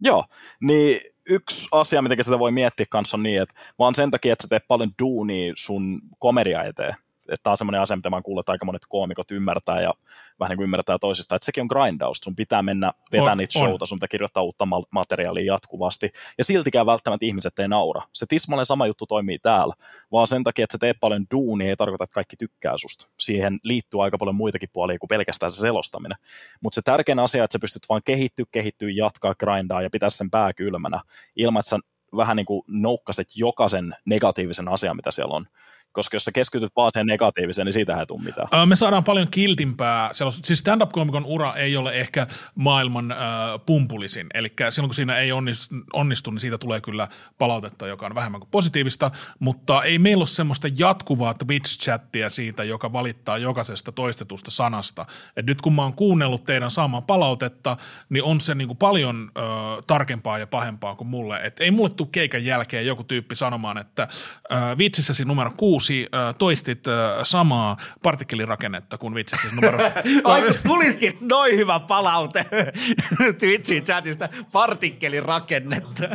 Joo, 0.02 0.26
niin 0.62 1.02
yksi 1.30 1.68
asia, 1.72 2.02
miten 2.02 2.24
sitä 2.24 2.40
voi 2.40 2.52
miettiä 2.52 2.86
kanssa 2.90 3.18
on 3.18 3.24
niin, 3.24 3.42
että 3.42 3.56
vaan 3.80 3.96
sen 3.96 4.12
takia, 4.12 4.34
että 4.34 4.44
sä 4.44 4.48
teet 4.48 4.68
paljon 4.68 4.92
duunia 5.02 5.54
sun 5.56 6.02
komedia 6.20 6.64
eteen, 6.64 6.96
että 7.32 7.44
tämä 7.44 7.52
on 7.52 7.58
semmoinen 7.58 7.82
asia, 7.82 7.96
mitä 7.96 8.10
mä 8.10 8.22
kuullut, 8.22 8.44
että 8.44 8.52
aika 8.52 8.66
monet 8.66 8.82
koomikot 8.90 9.32
ymmärtää 9.32 9.82
ja 9.82 9.94
vähän 10.40 10.50
niin 10.50 10.58
kuin 10.58 10.64
ymmärtää 10.64 10.98
toisista, 11.00 11.36
että 11.36 11.46
sekin 11.46 11.62
on 11.62 11.68
grindaus. 11.68 12.18
Sun 12.18 12.36
pitää 12.36 12.62
mennä 12.62 12.92
vetämään 13.12 13.38
niitä 13.38 13.60
showta, 13.60 13.86
sun 13.86 13.98
pitää 13.98 14.08
kirjoittaa 14.08 14.44
uutta 14.44 14.68
materiaalia 14.92 15.54
jatkuvasti. 15.54 16.12
Ja 16.38 16.44
siltikään 16.44 16.86
välttämättä 16.86 17.26
ihmiset 17.26 17.60
ei 17.60 17.68
naura. 17.68 18.02
Se 18.14 18.26
tismalleen 18.30 18.66
sama 18.66 18.88
juttu 18.88 19.06
toimii 19.06 19.40
täällä, 19.40 19.74
vaan 20.12 20.28
sen 20.28 20.44
takia, 20.44 20.64
että 20.64 20.74
sä 20.74 20.78
teet 20.78 20.98
paljon 21.00 21.26
duunia, 21.32 21.70
ei 21.70 21.76
tarkoita, 21.76 22.04
että 22.04 22.14
kaikki 22.14 22.36
tykkää 22.36 22.78
susta. 22.78 23.08
Siihen 23.20 23.60
liittyy 23.64 24.04
aika 24.04 24.18
paljon 24.18 24.36
muitakin 24.36 24.70
puolia 24.74 25.00
kuin 25.00 25.08
pelkästään 25.08 25.52
se 25.52 25.62
selostaminen. 25.62 26.18
Mutta 26.62 26.76
se 26.76 26.82
tärkein 26.82 27.20
asia, 27.20 27.44
että 27.44 27.54
sä 27.54 27.60
pystyt 27.62 27.90
vaan 27.90 28.02
kehittyä, 28.06 28.46
kehittyä, 28.52 28.90
jatkaa 28.90 29.36
grindaa 29.36 29.82
ja 29.82 29.90
pitää 29.90 30.10
sen 30.10 30.30
pää 30.32 30.54
kylmänä, 30.54 31.02
ilman 31.36 31.60
että 31.60 31.70
sä 31.70 31.80
vähän 32.18 32.38
niin 32.38 32.46
kuin 32.46 32.62
noukkaset 32.68 33.28
jokaisen 33.36 33.96
negatiivisen 34.06 34.68
asian, 34.68 34.96
mitä 34.96 35.12
siellä 35.12 35.36
on 35.36 35.48
koska 35.92 36.16
jos 36.16 36.26
sä 36.26 36.32
keskityt 36.32 36.72
vaan 36.76 36.92
siihen 36.94 37.08
negatiiviseen, 37.08 37.66
niin 37.66 37.74
siitä 37.74 38.00
ei 38.00 38.06
tule 38.06 38.22
mitään. 38.22 38.70
me 38.70 38.76
saadaan 38.76 39.04
paljon 39.04 39.28
kiltimpää, 39.32 40.12
siis 40.44 40.60
stand-up-komikon 40.60 41.26
ura 41.26 41.54
ei 41.56 41.78
ole 41.78 41.94
ehkä 41.94 42.28
maailman 42.56 43.12
äh, 43.12 43.18
pumpulisin, 43.66 44.28
eli 44.34 44.54
silloin 44.70 44.90
kun 44.90 44.96
siinä 44.96 45.18
ei 45.18 45.32
onnistu, 45.32 45.76
onnistu, 45.94 46.32
niin 46.32 46.40
siitä 46.40 46.58
tulee 46.58 46.82
kyllä 46.82 47.08
palautetta, 47.38 47.88
joka 47.88 48.06
on 48.06 48.16
vähemmän 48.16 48.42
kuin 48.42 48.50
positiivista, 48.52 49.12
mutta 49.40 49.84
ei 49.84 50.00
meillä 50.00 50.22
ole 50.22 50.28
semmoista 50.28 50.68
jatkuvaa 50.78 51.34
Twitch-chattia 51.34 52.30
siitä, 52.30 52.64
joka 52.64 52.94
valittaa 52.94 53.38
jokaisesta 53.38 53.92
toistetusta 53.92 54.52
sanasta. 54.52 55.06
Et 55.36 55.46
nyt 55.46 55.62
kun 55.62 55.74
mä 55.76 55.84
oon 55.84 55.94
kuunnellut 55.94 56.44
teidän 56.44 56.72
saamaa 56.72 57.02
palautetta, 57.02 57.78
niin 58.10 58.24
on 58.24 58.42
se 58.42 58.56
niinku 58.56 58.76
paljon 58.76 59.32
äh, 59.38 59.44
tarkempaa 59.88 60.40
ja 60.40 60.48
pahempaa 60.48 60.96
kuin 60.96 61.08
mulle. 61.08 61.40
Et 61.44 61.60
ei 61.60 61.72
mulle 61.72 61.90
tule 61.90 62.10
keikan 62.12 62.46
jälkeen 62.46 62.86
joku 62.86 63.04
tyyppi 63.04 63.36
sanomaan, 63.36 63.78
että 63.78 64.04
äh, 64.04 64.78
vitsissäsi 64.78 65.26
numero 65.26 65.52
kuusi 65.58 65.81
kuusi 65.82 66.08
äh, 66.16 66.36
toistit 66.36 66.88
äh, 66.88 66.94
samaa 67.24 67.78
partikkelirakennetta 68.04 68.98
kuin 68.98 69.16
vitsissä 69.16 69.48
numero. 69.56 69.78
Ai 70.24 70.42
tulisikin 70.68 71.18
noin 71.22 71.58
hyvä 71.58 71.80
palaute 71.80 72.46
Twitchin 73.40 73.84
chatista, 73.84 74.30
partikkelirakennetta. 74.54 76.08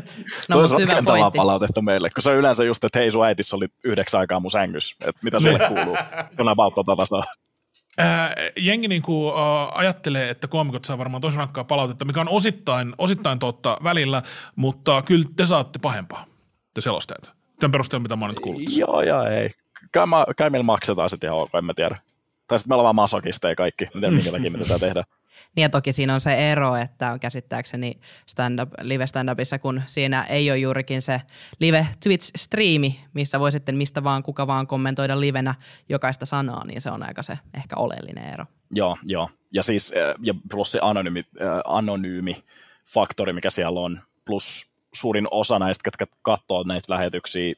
No, 0.49 0.69
Tuo 0.69 0.79
hyvä 0.79 1.03
pointti. 1.05 1.37
palautetta 1.37 1.83
meille, 1.83 2.11
kun 2.11 2.23
se 2.23 2.31
on 2.31 2.37
yleensä 2.37 2.65
just, 2.65 2.85
että 2.85 2.99
hei 2.99 3.11
sun 3.11 3.27
äitis 3.27 3.55
oli 3.55 3.69
yhdeksän 3.85 4.21
aikaa 4.21 4.41
mun 4.41 4.51
sängys, 4.51 4.97
että 5.01 5.21
mitä 5.23 5.41
sulle 5.41 5.59
kuuluu. 5.69 5.97
Kun 6.37 6.49
about 6.49 6.75
tota 6.75 6.97
tasaa. 6.97 7.25
Ää, 7.99 8.35
jengi 8.57 8.89
niin 8.89 9.03
kuin, 9.03 9.35
ä, 9.35 9.69
ajattelee, 9.75 10.31
että 10.31 10.49
koomikot 10.49 10.85
saa 10.85 10.99
varmaan 10.99 11.21
tosi 11.21 11.37
rankkaa 11.37 11.65
palautetta, 11.65 12.05
mikä 12.05 12.21
on 12.21 12.29
osittain, 12.29 12.95
osittain 12.99 13.39
totta 13.39 13.79
välillä, 13.85 14.23
mutta 14.57 15.03
kyllä 15.03 15.25
te 15.37 15.47
saatte 15.47 15.79
pahempaa, 15.79 16.25
te 16.75 16.81
selostajat. 16.81 17.36
Tämän 17.61 17.73
perusteella, 17.73 18.03
mitä 18.03 18.17
mä 18.17 18.25
oon 18.25 18.31
nyt 18.31 18.41
kuullut. 18.41 18.63
Joo, 18.77 19.03
joo, 19.03 19.23
ei. 19.23 19.51
Kai, 19.93 20.07
mä, 20.07 20.25
kai 20.37 20.51
meillä 20.51 20.65
maksetaan 20.65 21.11
sitten 21.11 21.29
ihan 21.29 21.39
ok, 21.39 21.55
en 21.55 21.65
mä 21.65 21.75
tiedä. 21.75 21.99
Tai 22.47 22.59
sitten 22.59 22.71
me 22.71 22.75
ollaan 22.75 22.85
vaan 22.85 22.95
masokisteja 22.95 23.55
kaikki, 23.57 23.89
miten 23.95 24.15
minkä 24.15 24.31
takia 24.31 24.51
me 24.51 24.59
tätä 24.59 24.79
tehdään. 24.79 25.05
Niin 25.57 25.63
ja 25.63 25.69
toki 25.69 25.93
siinä 25.93 26.15
on 26.15 26.21
se 26.21 26.53
ero, 26.53 26.77
että 26.77 27.13
on 27.13 27.21
käsittääkseni 27.21 28.01
stand-up, 28.27 28.71
live 28.81 29.05
stand-upissa, 29.05 29.59
kun 29.59 29.83
siinä 29.87 30.23
ei 30.23 30.51
ole 30.51 30.59
juurikin 30.59 31.03
se 31.03 31.23
live 31.61 31.87
Twitch-striimi, 32.05 32.95
missä 33.15 33.41
voi 33.41 33.53
sitten 33.53 33.77
mistä 33.77 34.05
vaan 34.05 34.23
kuka 34.23 34.47
vaan 34.47 34.67
kommentoida 34.67 35.21
livenä 35.21 35.55
jokaista 35.89 36.27
sanaa, 36.27 36.65
niin 36.65 36.81
se 36.81 36.91
on 36.91 37.03
aika 37.03 37.23
se 37.23 37.39
ehkä 37.55 37.77
oleellinen 37.77 38.33
ero. 38.33 38.45
Joo, 38.71 38.97
joo. 39.03 39.31
Ja 39.53 39.63
siis 39.63 39.95
ja 40.23 40.35
plus 40.51 40.73
se 40.73 40.79
anonyymi, 40.83 41.25
anonyymi 41.65 42.45
faktori, 42.95 43.33
mikä 43.33 43.51
siellä 43.51 43.81
on, 43.81 44.01
plus 44.25 44.73
suurin 44.97 45.27
osa 45.31 45.59
näistä, 45.59 45.83
ketkä 45.85 46.07
katsoo 46.23 46.63
näitä 46.63 46.93
lähetyksiä, 46.93 47.55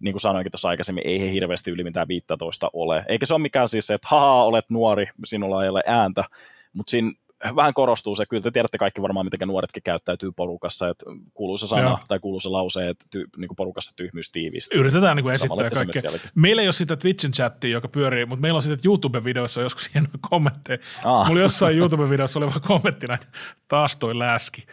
niin 0.00 0.12
kuin 0.12 0.20
sanoinkin 0.20 0.52
tuossa 0.52 0.68
aikaisemmin, 0.68 1.06
ei 1.06 1.20
he 1.20 1.30
hirveästi 1.32 1.70
yli 1.70 1.84
mitään 1.84 2.08
15 2.08 2.70
ole. 2.72 3.04
Eikä 3.08 3.26
se 3.26 3.34
ole 3.34 3.42
mikään 3.42 3.68
siis 3.68 3.86
se, 3.86 3.94
että 3.94 4.08
haha, 4.10 4.44
olet 4.44 4.70
nuori, 4.70 5.06
sinulla 5.24 5.62
ei 5.62 5.68
ole 5.68 5.82
ääntä, 5.86 6.24
mutta 6.72 6.90
siinä 6.90 7.12
vähän 7.56 7.74
korostuu 7.74 8.14
se, 8.14 8.26
kyllä 8.26 8.42
te 8.42 8.50
tiedätte 8.50 8.78
kaikki 8.78 9.02
varmaan, 9.02 9.26
miten 9.26 9.48
nuoretkin 9.48 9.82
käyttäytyy 9.82 10.32
porukassa, 10.32 10.88
että 10.88 11.04
kuuluu 11.34 11.58
se 11.58 11.68
sana 11.68 11.82
Joo. 11.82 11.98
tai 12.08 12.18
kuuluu 12.18 12.40
se 12.40 12.48
lause, 12.48 12.88
että 12.88 13.04
ty, 13.10 13.24
niin 13.36 13.48
kuin 13.48 13.56
porukassa 13.56 13.96
tyhmyys 13.96 14.30
tiivistyy. 14.30 14.80
Yritetään 14.80 15.16
niin 15.16 15.24
kuin 15.24 15.34
esittää 15.34 15.70
kaikkea. 15.70 16.02
Meillä 16.34 16.62
ei 16.62 16.68
ole 16.68 16.72
sitä 16.72 16.96
Twitchin 16.96 17.32
chattia, 17.32 17.70
joka 17.70 17.88
pyörii, 17.88 18.26
mutta 18.26 18.40
meillä 18.40 18.56
on 18.56 18.62
sitten 18.62 18.90
YouTube-videoissa 18.90 19.60
joskus 19.60 19.90
hienoja 19.94 20.18
kommentteja. 20.30 20.78
Ah. 21.04 21.28
Mulla 21.28 21.40
jossain 21.40 21.78
YouTube-videossa 21.78 22.38
oli 22.38 22.46
vaan 22.46 22.60
kommenttina, 22.60 23.14
että 23.14 23.26
taas 23.68 23.96
toi 23.96 24.18
läski. 24.18 24.66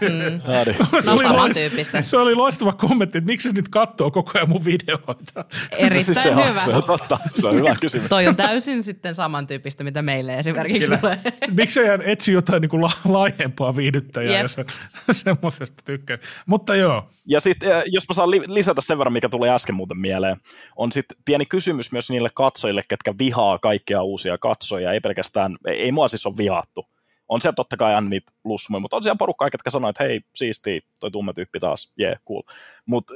Mm. 0.00 0.08
se, 1.00 1.10
no, 1.10 1.42
oli 1.42 1.54
tyyppistä. 1.54 2.02
se 2.02 2.16
oli 2.16 2.34
loistava 2.34 2.72
kommentti, 2.72 3.18
että 3.18 3.30
miksi 3.30 3.52
nyt 3.52 3.68
katsoo 3.68 4.10
koko 4.10 4.30
ajan 4.34 4.48
mun 4.48 4.64
videoita. 4.64 5.44
Erittäin 5.72 6.04
siis 6.04 6.22
se 6.22 6.30
hyvä. 6.30 6.44
On, 6.44 6.60
se 6.60 6.70
on 6.70 6.84
totta, 6.84 7.18
se 7.34 7.46
on 7.46 7.54
hyvä 7.54 7.76
kysymys. 7.80 8.08
toi 8.08 8.28
on 8.28 8.36
täysin 8.36 8.82
sitten 8.82 9.14
samantyyppistä, 9.14 9.84
mitä 9.84 10.02
meille 10.02 10.38
esimerkiksi 10.38 10.88
Kyllä. 10.88 10.98
tulee. 10.98 11.20
Miksi 11.50 11.80
etsi 12.12 12.32
jotain 12.32 12.60
niin 12.60 12.70
kuin 12.70 12.82
la- 12.82 13.00
laajempaa 13.08 13.76
viihdyttäjää, 13.76 14.32
yep. 14.32 14.42
jos 14.42 14.56
semmoisesta 15.22 15.82
tykkää. 15.84 16.18
Mutta 16.46 16.76
joo. 16.76 17.08
Ja 17.26 17.40
sitten, 17.40 17.82
jos 17.86 18.08
mä 18.08 18.14
saan 18.14 18.30
lisätä 18.30 18.80
sen 18.80 18.98
verran, 18.98 19.12
mikä 19.12 19.28
tuli 19.28 19.48
äsken 19.48 19.74
muuten 19.74 19.98
mieleen, 19.98 20.36
on 20.76 20.92
sitten 20.92 21.16
pieni 21.24 21.46
kysymys 21.46 21.92
myös 21.92 22.10
niille 22.10 22.28
katsojille, 22.34 22.84
ketkä 22.88 23.14
vihaa 23.18 23.58
kaikkia 23.58 24.02
uusia 24.02 24.38
katsoja, 24.38 24.92
ei 24.92 25.00
pelkästään, 25.00 25.56
ei, 25.66 25.80
ei 25.80 25.92
mua 25.92 26.08
siis 26.08 26.26
ole 26.26 26.36
vihattu. 26.36 26.86
On 27.28 27.40
siellä 27.40 27.54
totta 27.54 27.76
kai 27.76 27.94
aina 27.94 28.08
niitä 28.08 28.32
lusmuja, 28.44 28.80
mutta 28.80 28.96
on 28.96 29.02
siellä 29.02 29.18
porukkaa, 29.18 29.50
ketkä 29.50 29.70
sanoo, 29.70 29.90
että 29.90 30.04
hei, 30.04 30.20
siisti, 30.34 30.80
toi 31.00 31.10
tumme 31.10 31.32
tyyppi 31.32 31.58
taas, 31.58 31.92
jee, 31.98 32.08
yeah, 32.08 32.20
cool. 32.28 32.42
Mutta 32.86 33.14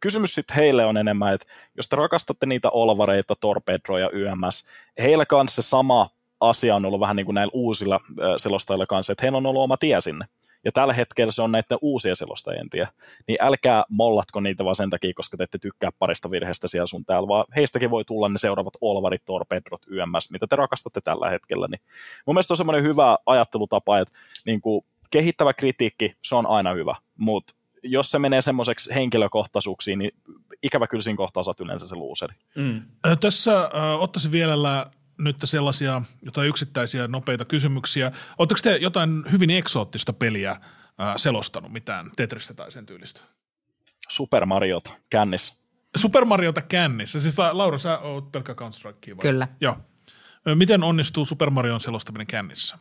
kysymys 0.00 0.34
sitten 0.34 0.56
heille 0.56 0.84
on 0.84 0.96
enemmän, 0.96 1.34
että 1.34 1.46
jos 1.76 1.88
te 1.88 1.96
rakastatte 1.96 2.46
niitä 2.46 2.70
olvareita, 2.70 3.34
torpedroja, 3.36 4.10
YMS, 4.12 4.64
heillä 4.98 5.26
kanssa 5.26 5.62
se 5.62 5.68
sama 5.68 6.08
asia 6.40 6.76
on 6.76 6.84
ollut 6.84 7.00
vähän 7.00 7.16
niin 7.16 7.26
kuin 7.26 7.34
näillä 7.34 7.50
uusilla 7.54 8.00
selostajilla 8.36 8.86
kanssa, 8.86 9.12
että 9.12 9.22
heillä 9.22 9.38
on 9.38 9.46
ollut 9.46 9.62
oma 9.62 9.76
tie 9.76 10.00
sinne. 10.00 10.24
Ja 10.64 10.72
tällä 10.72 10.92
hetkellä 10.92 11.30
se 11.30 11.42
on 11.42 11.52
näiden 11.52 11.78
uusien 11.82 12.16
selostajien 12.16 12.70
tie. 12.70 12.88
Niin 13.28 13.38
älkää 13.40 13.84
mollatko 13.88 14.40
niitä 14.40 14.64
vaan 14.64 14.76
sen 14.76 14.90
takia, 14.90 15.12
koska 15.14 15.36
te 15.36 15.44
ette 15.44 15.58
tykkää 15.58 15.90
parista 15.98 16.30
virheestä 16.30 16.68
siellä 16.68 16.86
sun 16.86 17.04
täällä, 17.04 17.28
vaan 17.28 17.44
heistäkin 17.56 17.90
voi 17.90 18.04
tulla 18.04 18.28
ne 18.28 18.38
seuraavat 18.38 18.76
Olvarit, 18.80 19.24
Torpedrot, 19.24 19.80
YMS, 19.86 20.30
mitä 20.30 20.46
te 20.46 20.56
rakastatte 20.56 21.00
tällä 21.00 21.30
hetkellä. 21.30 21.66
Niin 21.70 21.80
mun 22.26 22.34
mielestä 22.34 22.52
on 22.52 22.56
semmoinen 22.56 22.82
hyvä 22.82 23.18
ajattelutapa, 23.26 23.98
että 23.98 24.14
niin 24.46 24.60
kuin 24.60 24.84
kehittävä 25.10 25.52
kritiikki, 25.52 26.16
se 26.24 26.34
on 26.34 26.46
aina 26.46 26.74
hyvä, 26.74 26.94
mutta 27.16 27.54
jos 27.82 28.10
se 28.10 28.18
menee 28.18 28.42
semmoiseksi 28.42 28.94
henkilökohtaisuuksiin, 28.94 29.98
niin 29.98 30.10
ikävä 30.62 30.86
kyllä 30.86 31.02
siinä 31.02 31.16
kohtaa 31.16 31.42
saat 31.42 31.60
yleensä 31.60 31.88
se 31.88 31.96
luuseri. 31.96 32.34
Mm. 32.54 32.82
Tässä 33.20 33.70
ottaisin 33.98 34.32
vielä 34.32 34.86
nyt 35.18 35.36
sellaisia 35.44 36.02
jotain 36.22 36.48
yksittäisiä 36.48 37.08
nopeita 37.08 37.44
kysymyksiä. 37.44 38.12
Oletteko 38.38 38.60
te 38.62 38.76
jotain 38.76 39.24
hyvin 39.32 39.50
eksoottista 39.50 40.12
peliä 40.12 40.60
ää, 40.98 41.18
selostanut, 41.18 41.72
mitään 41.72 42.10
Tetristä 42.16 42.54
tai 42.54 42.72
sen 42.72 42.86
tyylistä? 42.86 43.20
Super 44.08 44.46
Mariota 44.46 44.92
kännissä. 45.10 45.54
Super 45.96 46.24
Mariota 46.24 46.62
kännissä. 46.62 47.20
Siis 47.20 47.38
Laura, 47.52 47.78
sä 47.78 47.98
oot 47.98 48.32
pelkkä 48.32 48.54
counter 48.54 48.80
vai? 48.84 49.22
Kyllä. 49.22 49.48
Joo. 49.60 49.76
Miten 50.54 50.82
onnistuu 50.82 51.24
Super 51.24 51.50
Marion 51.50 51.80
selostaminen 51.80 52.26
kännissä? 52.26 52.78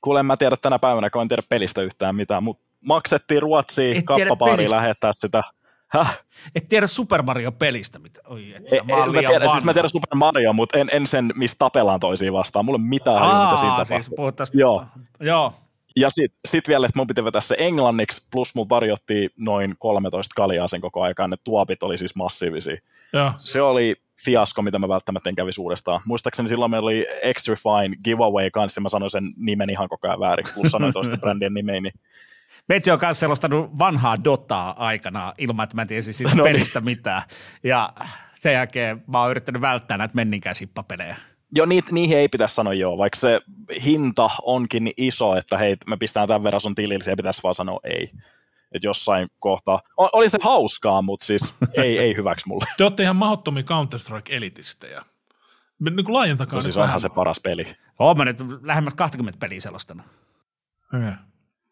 Kuule, 0.00 0.20
en 0.20 0.26
mä 0.26 0.36
tiedä 0.36 0.56
tänä 0.62 0.78
päivänä, 0.78 1.10
kun 1.10 1.22
en 1.22 1.28
tiedä 1.28 1.42
pelistä 1.48 1.82
yhtään 1.82 2.16
mitään, 2.16 2.42
mutta 2.42 2.64
maksettiin 2.86 3.42
Ruotsiin 3.42 4.04
kappapaari 4.04 4.70
lähettää 4.70 5.12
sitä– 5.12 5.42
Häh? 5.88 6.24
Et 6.54 6.64
tiedä 6.68 6.86
Super 6.86 7.22
Mario-pelistä. 7.22 7.98
Mitä, 7.98 8.20
oi, 8.26 8.52
että 8.56 8.68
ei, 8.76 8.80
mä, 8.80 9.12
mä, 9.12 9.28
tiedän, 9.28 9.50
siis 9.50 9.64
mä 9.64 9.72
tiedän 9.72 9.90
Super 9.90 10.14
Mario, 10.14 10.52
mutta 10.52 10.78
en, 10.78 10.88
en 10.92 11.06
sen, 11.06 11.30
mistä 11.34 11.58
tapellaan 11.58 12.00
toisiin 12.00 12.32
vastaan. 12.32 12.64
Mulla 12.64 12.78
ei 12.78 12.88
mitään 12.88 13.20
hajua, 13.20 13.44
mitä 13.44 13.56
siitä 13.56 13.84
siis 13.84 14.10
tapahtuu. 14.16 14.60
Joo. 14.60 14.84
Joo. 15.20 15.52
Ja 15.96 16.10
sitten 16.10 16.40
sit 16.44 16.68
vielä, 16.68 16.86
että 16.86 16.98
mun 16.98 17.06
piti 17.06 17.24
vetää 17.24 17.40
se 17.40 17.56
englanniksi, 17.58 18.28
plus 18.30 18.54
mun 18.54 18.68
varjotti 18.68 19.28
noin 19.36 19.74
13 19.78 20.32
kaljaa 20.36 20.68
sen 20.68 20.80
koko 20.80 21.02
aikaan, 21.02 21.30
ne 21.30 21.36
tuopit 21.44 21.82
oli 21.82 21.98
siis 21.98 22.16
massiivisia. 22.16 22.76
Ja. 23.12 23.32
Se 23.38 23.62
oli 23.62 23.94
fiasko, 24.24 24.62
mitä 24.62 24.78
mä 24.78 24.88
välttämättä 24.88 25.30
en 25.30 25.36
kävisi 25.36 25.60
uudestaan. 25.60 26.00
Muistaakseni 26.04 26.48
silloin 26.48 26.70
meillä 26.70 26.86
oli 26.86 27.06
Extra 27.22 27.54
Fine 27.56 27.96
giveaway 28.04 28.50
kanssa, 28.50 28.80
mä 28.80 28.88
sanoin 28.88 29.10
sen 29.10 29.32
nimen 29.36 29.70
ihan 29.70 29.88
koko 29.88 30.08
ajan 30.08 30.20
väärin, 30.20 30.46
plus 30.54 30.70
sanoin 30.72 30.92
toista 30.92 31.16
brändien 31.16 31.54
nimeä, 31.54 31.80
niin 31.80 31.94
Metsi 32.68 32.90
on 32.90 32.98
kanssa 32.98 33.20
selostanut 33.20 33.78
vanhaa 33.78 34.24
Dotaa 34.24 34.86
aikana 34.86 35.34
ilman, 35.38 35.64
että 35.64 35.76
mä 35.76 35.86
tiesin 35.86 36.14
siitä 36.14 36.34
no 36.34 36.44
niin. 36.44 36.52
pelistä 36.52 36.80
mitään. 36.80 37.22
Ja 37.64 37.92
sen 38.34 38.52
jälkeen 38.52 39.04
mä 39.06 39.20
oon 39.20 39.30
yrittänyt 39.30 39.62
välttää 39.62 39.96
näitä 39.96 40.14
menninkäisippapelejä. 40.14 41.16
Joo, 41.52 41.66
niitä, 41.66 41.92
niihin 41.92 42.18
ei 42.18 42.28
pitäisi 42.28 42.54
sanoa 42.54 42.74
joo, 42.74 42.98
vaikka 42.98 43.18
se 43.18 43.40
hinta 43.84 44.30
onkin 44.42 44.84
niin 44.84 44.94
iso, 44.96 45.36
että 45.36 45.58
hei, 45.58 45.76
me 45.86 45.96
pistetään 45.96 46.28
tämän 46.28 46.42
verran 46.42 46.60
sun 46.60 46.74
tilille, 46.74 47.04
se 47.04 47.16
pitäisi 47.16 47.42
vaan 47.42 47.54
sanoa 47.54 47.80
ei. 47.84 48.10
Että 48.72 48.86
jossain 48.86 49.28
kohtaa, 49.38 49.82
oli 49.96 50.28
se 50.28 50.38
hauskaa, 50.42 51.02
mutta 51.02 51.26
siis 51.26 51.54
ei, 51.74 51.98
ei 51.98 52.16
hyväksi 52.16 52.48
mulle. 52.48 52.64
Te 52.76 52.84
olette 52.84 53.02
ihan 53.02 53.16
mahdottomia 53.16 53.62
Counter-Strike-elitistejä. 53.62 55.04
Niin 55.80 56.04
kuin 56.04 56.14
laajentakaa. 56.14 56.56
No 56.56 56.62
siis 56.62 56.76
onhan 56.76 57.00
se 57.00 57.08
paras 57.08 57.40
peli. 57.40 57.66
Oon 57.98 58.16
mä 58.16 58.24
nyt 58.24 58.38
lähemmäs 58.62 58.94
20 58.94 59.38
peliä 59.40 59.60
selostanut. 59.60 60.06
Okay. 60.94 61.12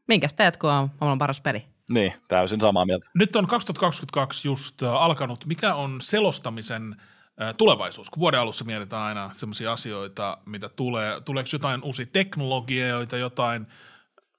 Minkäs 0.09 0.35
teet, 0.35 0.57
kun 0.57 0.71
on 0.71 0.91
maailman 1.01 1.19
paras 1.19 1.41
peli? 1.41 1.65
Niin, 1.91 2.13
täysin 2.29 2.61
samaa 2.61 2.87
mieltä. 2.87 3.11
Nyt 3.15 3.37
on 3.37 3.47
2022 3.47 4.49
just 4.49 4.83
äh, 4.83 4.95
alkanut. 4.95 5.47
Mikä 5.47 5.75
on 5.75 6.01
selostamisen 6.01 6.97
äh, 7.43 7.55
tulevaisuus? 7.55 8.11
Kun 8.11 8.21
vuoden 8.21 8.41
alussa 8.41 8.65
mietitään 8.65 9.03
aina 9.03 9.31
sellaisia 9.33 9.73
asioita, 9.73 10.39
mitä 10.47 10.69
tulee. 10.69 11.21
Tuleeko 11.21 11.49
jotain 11.53 11.83
uusia 11.83 12.07
teknologioita, 12.13 13.17
jotain 13.17 13.67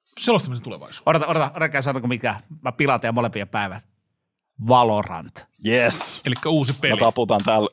selostamisen 0.04 0.64
tulevaisuus? 0.64 1.04
Odota, 1.06 1.28
odota, 1.28 1.52
odota, 1.56 1.82
sanonko 1.82 2.08
mikä? 2.08 2.36
Mä 2.62 2.72
pilateen 2.72 3.14
molempia 3.14 3.46
päivät. 3.46 3.88
Valorant. 4.68 5.46
Yes. 5.68 6.22
Eli 6.26 6.36
uusi 6.46 6.74
peli. 6.82 6.94
Me 6.94 7.00
taputaan 7.00 7.42
täällä 7.46 7.70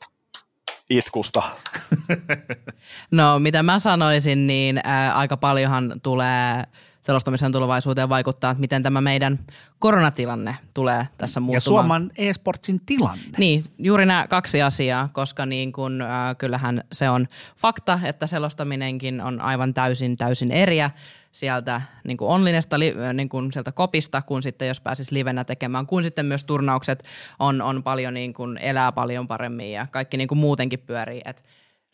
itkusta. 0.89 1.43
no, 3.11 3.39
mitä 3.39 3.63
mä 3.63 3.79
sanoisin, 3.79 4.47
niin 4.47 4.79
ää, 4.83 5.15
aika 5.15 5.37
paljonhan 5.37 5.93
tulee– 6.03 6.63
selostamisen 7.03 7.51
tulevaisuuteen 7.51 8.09
vaikuttaa, 8.09 8.51
että 8.51 8.61
miten 8.61 8.83
tämä 8.83 9.01
meidän 9.01 9.39
koronatilanne 9.79 10.55
tulee 10.73 11.07
tässä 11.17 11.39
muuttumaan. 11.39 11.55
Ja 11.55 11.99
Suomen 11.99 12.11
e-sportsin 12.17 12.81
tilanne. 12.85 13.37
Niin, 13.37 13.63
juuri 13.77 14.05
nämä 14.05 14.27
kaksi 14.27 14.61
asiaa, 14.61 15.09
koska 15.13 15.45
niin 15.45 15.73
kun, 15.73 16.01
äh, 16.01 16.37
kyllähän 16.37 16.83
se 16.91 17.09
on 17.09 17.27
fakta, 17.57 17.99
että 18.03 18.27
selostaminenkin 18.27 19.21
on 19.21 19.41
aivan 19.41 19.73
täysin, 19.73 20.17
täysin 20.17 20.51
eriä 20.51 20.91
sieltä 21.31 21.81
niin 22.03 22.17
kuin 22.17 22.29
onlinesta, 22.29 22.77
niin 23.13 23.29
kuin 23.29 23.53
sieltä 23.53 23.71
kopista, 23.71 24.21
kun 24.21 24.43
sitten 24.43 24.67
jos 24.67 24.79
pääsis 24.79 25.11
livenä 25.11 25.43
tekemään, 25.43 25.87
kun 25.87 26.03
sitten 26.03 26.25
myös 26.25 26.43
turnaukset 26.43 27.03
on, 27.39 27.61
on 27.61 27.83
paljon 27.83 28.13
niin 28.13 28.33
kuin, 28.33 28.57
elää 28.57 28.91
paljon 28.91 29.27
paremmin 29.27 29.71
ja 29.71 29.87
kaikki 29.91 30.17
niin 30.17 30.27
kuin 30.27 30.39
muutenkin 30.39 30.79
pyörii. 30.79 31.21
Et 31.25 31.43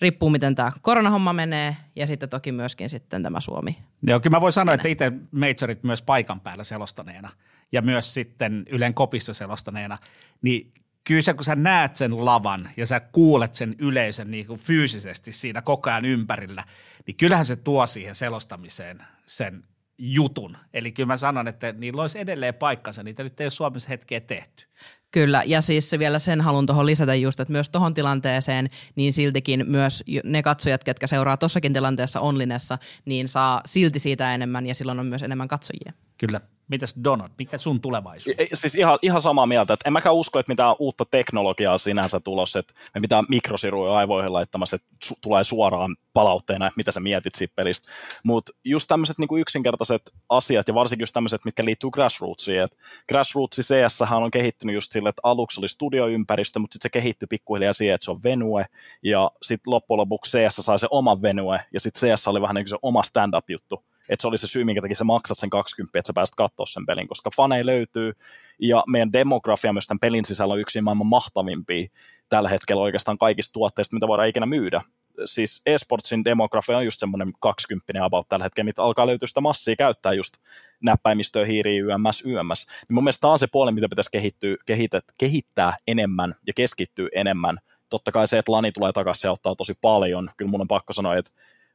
riippuu 0.01 0.29
miten 0.29 0.55
tämä 0.55 0.71
koronahomma 0.81 1.33
menee 1.33 1.77
ja 1.95 2.07
sitten 2.07 2.29
toki 2.29 2.51
myöskin 2.51 2.89
sitten 2.89 3.23
tämä 3.23 3.39
Suomi. 3.39 3.77
Joo, 4.03 4.19
kyllä 4.19 4.37
mä 4.37 4.41
voin 4.41 4.53
sanoa, 4.53 4.75
että 4.75 4.87
itse 4.87 5.11
majorit 5.31 5.83
myös 5.83 6.01
paikan 6.01 6.39
päällä 6.39 6.63
selostaneena 6.63 7.29
ja 7.71 7.81
myös 7.81 8.13
sitten 8.13 8.65
Ylen 8.69 8.93
kopissa 8.93 9.33
selostaneena, 9.33 9.97
niin 10.41 10.73
kyllä 11.03 11.21
se, 11.21 11.33
kun 11.33 11.45
sä 11.45 11.55
näet 11.55 11.95
sen 11.95 12.25
lavan 12.25 12.69
ja 12.77 12.85
sä 12.85 12.99
kuulet 12.99 13.55
sen 13.55 13.75
yleisön 13.79 14.31
niin 14.31 14.47
kuin 14.47 14.59
fyysisesti 14.59 15.31
siinä 15.31 15.61
koko 15.61 15.89
ajan 15.89 16.05
ympärillä, 16.05 16.63
niin 17.05 17.17
kyllähän 17.17 17.45
se 17.45 17.55
tuo 17.55 17.87
siihen 17.87 18.15
selostamiseen 18.15 18.97
sen 19.25 19.63
jutun. 19.97 20.57
Eli 20.73 20.91
kyllä 20.91 21.07
mä 21.07 21.17
sanon, 21.17 21.47
että 21.47 21.71
niillä 21.71 22.01
olisi 22.01 22.19
edelleen 22.19 22.53
paikkansa, 22.53 23.03
niitä 23.03 23.23
nyt 23.23 23.41
ei 23.41 23.45
ole 23.45 23.49
Suomessa 23.49 23.89
hetkeä 23.89 24.19
tehty. 24.19 24.68
Kyllä, 25.11 25.43
ja 25.45 25.61
siis 25.61 25.91
vielä 25.99 26.19
sen 26.19 26.41
haluan 26.41 26.65
tuohon 26.65 26.85
lisätä 26.85 27.15
just, 27.15 27.39
että 27.39 27.51
myös 27.51 27.69
tuohon 27.69 27.93
tilanteeseen, 27.93 28.67
niin 28.95 29.13
siltikin 29.13 29.65
myös 29.67 30.03
ne 30.23 30.43
katsojat, 30.43 30.83
ketkä 30.83 31.07
seuraa 31.07 31.37
tuossakin 31.37 31.73
tilanteessa 31.73 32.19
onlinessa, 32.19 32.77
niin 33.05 33.27
saa 33.27 33.61
silti 33.65 33.99
siitä 33.99 34.33
enemmän 34.35 34.67
ja 34.67 34.75
silloin 34.75 34.99
on 34.99 35.05
myös 35.05 35.23
enemmän 35.23 35.47
katsojia. 35.47 35.93
Kyllä. 36.17 36.41
Mitäs 36.69 36.95
Donald, 37.03 37.29
mikä 37.37 37.57
sun 37.57 37.81
tulevaisuus? 37.81 38.35
Siis 38.53 38.75
ihan, 38.75 38.99
ihan 39.01 39.21
samaa 39.21 39.45
mieltä, 39.45 39.73
että 39.73 39.87
en 39.87 39.93
mäkään 39.93 40.15
usko, 40.15 40.39
että 40.39 40.51
mitään 40.51 40.75
uutta 40.79 41.05
teknologiaa 41.11 41.77
sinänsä 41.77 42.19
tulossa, 42.19 42.59
että 42.59 42.73
me 42.95 42.99
mitään 42.99 43.25
mikrosiruja 43.29 43.93
aivoihin 43.93 44.33
laittamassa, 44.33 44.75
että 44.75 44.87
su- 45.05 45.17
tulee 45.21 45.43
suoraan 45.43 45.95
palautteena, 46.13 46.67
että 46.67 46.77
mitä 46.77 46.91
sä 46.91 46.99
mietit 46.99 47.35
siitä 47.35 47.53
pelistä. 47.55 47.91
Mutta 48.23 48.51
just 48.63 48.87
tämmöiset 48.87 49.17
niinku 49.17 49.37
yksinkertaiset 49.37 50.01
asiat 50.29 50.67
ja 50.67 50.73
varsinkin 50.73 51.03
just 51.03 51.13
tämmöiset, 51.13 51.45
mitkä 51.45 51.65
liittyy 51.65 51.89
Grassrootsiin. 51.89 52.61
Et 52.61 52.77
Grassrootsi 53.07 53.61
CS 53.61 54.01
on 54.01 54.31
kehittynyt 54.31 54.75
just 54.75 54.91
sille, 54.91 55.09
että 55.09 55.21
aluksi 55.23 55.61
oli 55.61 55.67
studioympäristö, 55.67 56.59
mutta 56.59 56.73
sitten 56.73 56.89
se 56.89 57.01
kehittyi 57.01 57.27
pikkuhiljaa 57.27 57.73
siihen, 57.73 57.95
että 57.95 58.05
se 58.05 58.11
on 58.11 58.23
venue 58.23 58.65
ja 59.03 59.31
sitten 59.41 59.71
loppujen 59.71 59.97
lopuksi 59.97 60.37
CS 60.37 60.55
sai 60.55 60.79
se 60.79 60.87
oman 60.91 61.21
venue 61.21 61.59
ja 61.73 61.79
sitten 61.79 62.09
CS 62.09 62.27
oli 62.27 62.41
vähän 62.41 62.55
niin 62.55 62.63
kuin 62.63 62.69
se 62.69 62.77
oma 62.81 63.03
stand-up-juttu 63.03 63.83
että 64.09 64.21
se 64.21 64.27
oli 64.27 64.37
se 64.37 64.47
syy, 64.47 64.63
minkä 64.63 64.81
takia 64.81 64.95
sä 64.95 65.03
maksat 65.03 65.37
sen 65.37 65.49
20, 65.49 65.99
että 65.99 66.07
sä 66.07 66.13
pääset 66.13 66.35
katsoa 66.35 66.65
sen 66.65 66.85
pelin, 66.85 67.07
koska 67.07 67.29
faneja 67.35 67.65
löytyy, 67.65 68.13
ja 68.59 68.83
meidän 68.87 69.13
demografia 69.13 69.73
myös 69.73 69.87
tämän 69.87 69.99
pelin 69.99 70.25
sisällä 70.25 70.53
on 70.53 70.59
yksi 70.59 70.81
maailman 70.81 71.07
mahtavimpia 71.07 71.87
tällä 72.29 72.49
hetkellä 72.49 72.81
oikeastaan 72.81 73.17
kaikista 73.17 73.53
tuotteista, 73.53 73.95
mitä 73.95 74.07
voidaan 74.07 74.27
ikinä 74.27 74.45
myydä. 74.45 74.81
Siis 75.25 75.61
esportsin 75.65 76.25
demografia 76.25 76.77
on 76.77 76.85
just 76.85 76.99
semmoinen 76.99 77.33
20 77.39 78.05
about 78.05 78.29
tällä 78.29 78.45
hetkellä, 78.45 78.65
mitä 78.65 78.83
alkaa 78.83 79.07
löytyä 79.07 79.27
sitä 79.27 79.41
massia 79.41 79.75
käyttää 79.75 80.13
just 80.13 80.33
näppäimistöä, 80.81 81.45
hiiriä, 81.45 81.83
YMS, 81.83 82.23
YMS. 82.25 82.67
Niin 82.67 82.95
mun 82.95 83.03
mielestä 83.03 83.21
tämä 83.21 83.33
on 83.33 83.39
se 83.39 83.47
puoli, 83.51 83.71
mitä 83.71 83.89
pitäisi 83.89 84.11
kehittyä, 84.11 84.55
kehittää, 84.65 85.01
kehittää 85.17 85.77
enemmän 85.87 86.35
ja 86.47 86.53
keskittyä 86.53 87.07
enemmän. 87.15 87.57
Totta 87.89 88.11
kai 88.11 88.27
se, 88.27 88.37
että 88.37 88.51
Lani 88.51 88.71
tulee 88.71 88.91
takaisin, 88.91 89.21
se 89.21 89.29
ottaa 89.29 89.55
tosi 89.55 89.73
paljon. 89.81 90.29
Kyllä 90.37 90.51
mun 90.51 90.61
on 90.61 90.67
pakko 90.67 90.93
sanoa, 90.93 91.15
että 91.15 91.31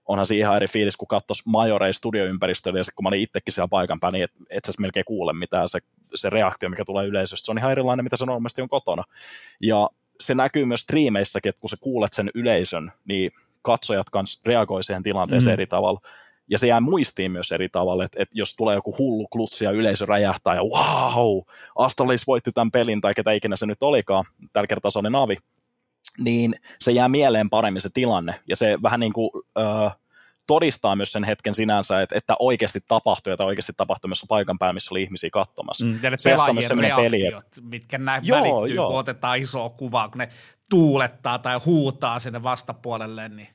onhan 0.08 0.26
siinä 0.26 0.46
ihan 0.46 0.56
eri 0.56 0.66
fiilis, 0.66 0.96
kun 0.96 1.08
katsoisi 1.08 1.42
Majorei 1.46 1.94
studioympäristöllä, 1.94 2.78
ja 2.78 2.84
sitten 2.84 2.96
kun 2.96 3.04
mä 3.04 3.08
olin 3.08 3.22
itsekin 3.22 3.54
siellä 3.54 3.68
paikan 3.68 4.00
päällä, 4.00 4.16
niin 4.16 4.24
et, 4.24 4.32
et 4.50 4.64
sä 4.64 4.72
melkein 4.78 5.04
kuule 5.04 5.32
mitään 5.32 5.68
se, 5.68 5.78
se 6.14 6.30
reaktio, 6.30 6.68
mikä 6.68 6.84
tulee 6.84 7.06
yleisöstä. 7.06 7.46
Se 7.46 7.52
on 7.52 7.58
ihan 7.58 7.72
erilainen, 7.72 8.04
mitä 8.04 8.16
se 8.16 8.26
normaalisti 8.26 8.62
on 8.62 8.68
kotona. 8.68 9.04
Ja 9.60 9.90
se 10.20 10.34
näkyy 10.34 10.64
myös 10.64 10.80
striimeissäkin, 10.80 11.50
että 11.50 11.60
kun 11.60 11.70
sä 11.70 11.76
kuulet 11.80 12.12
sen 12.12 12.30
yleisön, 12.34 12.92
niin 13.04 13.30
katsojat 13.62 14.10
kanssa 14.10 14.40
reagoi 14.46 14.84
siihen 14.84 15.02
tilanteeseen 15.02 15.50
mm. 15.50 15.52
eri 15.52 15.66
tavalla. 15.66 16.00
Ja 16.50 16.58
se 16.58 16.66
jää 16.66 16.80
muistiin 16.80 17.32
myös 17.32 17.52
eri 17.52 17.68
tavalla, 17.68 18.04
että, 18.04 18.22
että 18.22 18.38
jos 18.38 18.56
tulee 18.56 18.74
joku 18.74 18.94
hullu 18.98 19.28
klutsi 19.28 19.64
ja 19.64 19.70
yleisö 19.70 20.06
räjähtää 20.06 20.54
ja 20.54 20.62
wow, 20.62 21.42
Astralis 21.76 22.26
voitti 22.26 22.52
tämän 22.52 22.70
pelin 22.70 23.00
tai 23.00 23.14
ketä 23.14 23.32
ikinä 23.32 23.56
se 23.56 23.66
nyt 23.66 23.82
olikaan, 23.82 24.24
tällä 24.52 24.66
kertaa 24.66 24.90
se 24.90 24.98
oli 24.98 25.10
Navi, 25.10 25.36
niin 26.18 26.54
se 26.80 26.92
jää 26.92 27.08
mieleen 27.08 27.50
paremmin 27.50 27.80
se 27.80 27.88
tilanne 27.94 28.40
ja 28.48 28.56
se 28.56 28.78
vähän 28.82 29.00
niin 29.00 29.12
kuin, 29.12 29.30
äh, 29.58 29.96
todistaa 30.46 30.96
myös 30.96 31.12
sen 31.12 31.24
hetken 31.24 31.54
sinänsä, 31.54 32.02
että, 32.02 32.18
että 32.18 32.34
oikeasti 32.38 32.80
tapahtui, 32.88 33.32
että 33.32 33.44
oikeasti 33.44 33.72
tapahtui 33.76 34.08
myös 34.08 34.24
paikan 34.28 34.58
päällä, 34.58 34.72
missä 34.72 34.94
oli 34.94 35.02
ihmisiä 35.02 35.30
katsomassa. 35.32 35.84
Mm, 35.84 35.98
ja 36.02 36.10
ne 36.10 36.16
pelaajien 36.24 36.78
reaktiot, 36.78 37.10
peli, 37.10 37.26
että... 37.26 37.60
mitkä 37.62 37.98
näin 37.98 38.22
joo, 38.26 38.40
välittyy, 38.40 38.76
joo. 38.76 38.88
kun 38.88 38.98
otetaan 38.98 39.38
iso 39.38 39.70
kuva, 39.70 40.08
kun 40.08 40.18
ne 40.18 40.28
tuulettaa 40.70 41.38
tai 41.38 41.60
huutaa 41.64 42.18
sinne 42.18 42.42
vastapuolelle, 42.42 43.28
niin 43.28 43.48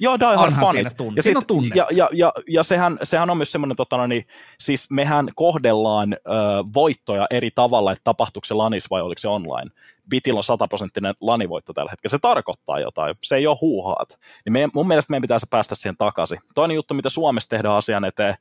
Joo, 0.00 0.18
Die 0.20 0.36
Hard 0.36 0.54
fanit. 0.54 0.86
Ja, 1.16 1.22
sit, 1.22 1.36
tunne. 1.46 1.68
ja, 1.74 1.86
ja, 1.90 2.08
ja, 2.12 2.32
ja 2.48 2.62
sehän, 2.62 2.98
sehän 3.02 3.30
on 3.30 3.36
myös 3.36 3.52
semmoinen, 3.52 3.76
tota, 3.76 3.96
no 3.96 4.06
niin, 4.06 4.26
siis 4.60 4.90
mehän 4.90 5.28
kohdellaan 5.34 6.12
ö, 6.12 6.18
voittoja 6.74 7.26
eri 7.30 7.50
tavalla, 7.50 7.92
että 7.92 8.04
tapahtuuko 8.04 8.44
se 8.44 8.54
lanis 8.54 8.90
vai 8.90 9.02
oliko 9.02 9.18
se 9.18 9.28
online. 9.28 9.70
Bitillä 10.10 10.38
on 10.38 10.44
sataprosenttinen 10.44 11.14
lanivoitto 11.20 11.72
tällä 11.72 11.90
hetkellä. 11.90 12.10
Se 12.10 12.18
tarkoittaa 12.18 12.80
jotain. 12.80 13.14
Se 13.22 13.36
ei 13.36 13.46
ole 13.46 13.58
huuhaat. 13.60 14.18
Niin 14.44 14.52
me, 14.52 14.68
mun 14.74 14.88
mielestä 14.88 15.10
meidän 15.10 15.22
pitäisi 15.22 15.46
päästä 15.50 15.74
siihen 15.74 15.96
takaisin. 15.96 16.38
Toinen 16.54 16.74
juttu, 16.74 16.94
mitä 16.94 17.08
Suomessa 17.08 17.48
tehdään 17.48 17.74
asian 17.74 18.04
eteen, 18.04 18.34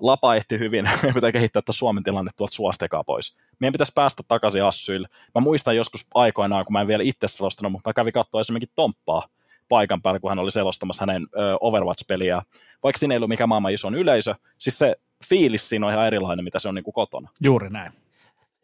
Lapa 0.00 0.34
ehti 0.34 0.58
hyvin, 0.58 0.84
meidän 1.02 1.14
pitää 1.14 1.32
kehittää 1.32 1.62
tätä 1.62 1.72
Suomen 1.72 2.04
tilanne 2.04 2.30
tuolta 2.36 2.54
suostekaa 2.54 3.04
pois. 3.04 3.36
Meidän 3.60 3.72
pitäisi 3.72 3.92
päästä 3.94 4.22
takaisin 4.28 4.64
Assyille. 4.64 5.08
Mä 5.34 5.40
muistan 5.40 5.76
joskus 5.76 6.06
aikoinaan, 6.14 6.64
kun 6.64 6.72
mä 6.72 6.80
en 6.80 6.86
vielä 6.86 7.02
itse 7.02 7.28
selostanut, 7.28 7.72
mutta 7.72 7.90
mä 7.90 7.94
kävin 7.94 8.12
katsoa 8.12 8.40
esimerkiksi 8.40 8.72
Tomppaa 8.74 9.28
paikan 9.68 10.02
päällä, 10.02 10.20
kun 10.20 10.30
hän 10.30 10.38
oli 10.38 10.50
selostamassa 10.50 11.02
hänen 11.02 11.26
Overwatch-peliä. 11.60 12.42
Vaikka 12.82 12.98
siinä 12.98 13.14
ei 13.14 13.16
ollut 13.16 13.28
mikään 13.28 13.48
maailman 13.48 13.72
iso 13.72 13.88
yleisö, 13.88 14.34
siis 14.58 14.78
se 14.78 14.96
fiilis 15.28 15.68
siinä 15.68 15.86
on 15.86 15.92
ihan 15.92 16.06
erilainen, 16.06 16.44
mitä 16.44 16.58
se 16.58 16.68
on 16.68 16.74
niin 16.74 16.84
kuin 16.84 16.94
kotona. 16.94 17.28
Juuri 17.40 17.70
näin. 17.70 17.92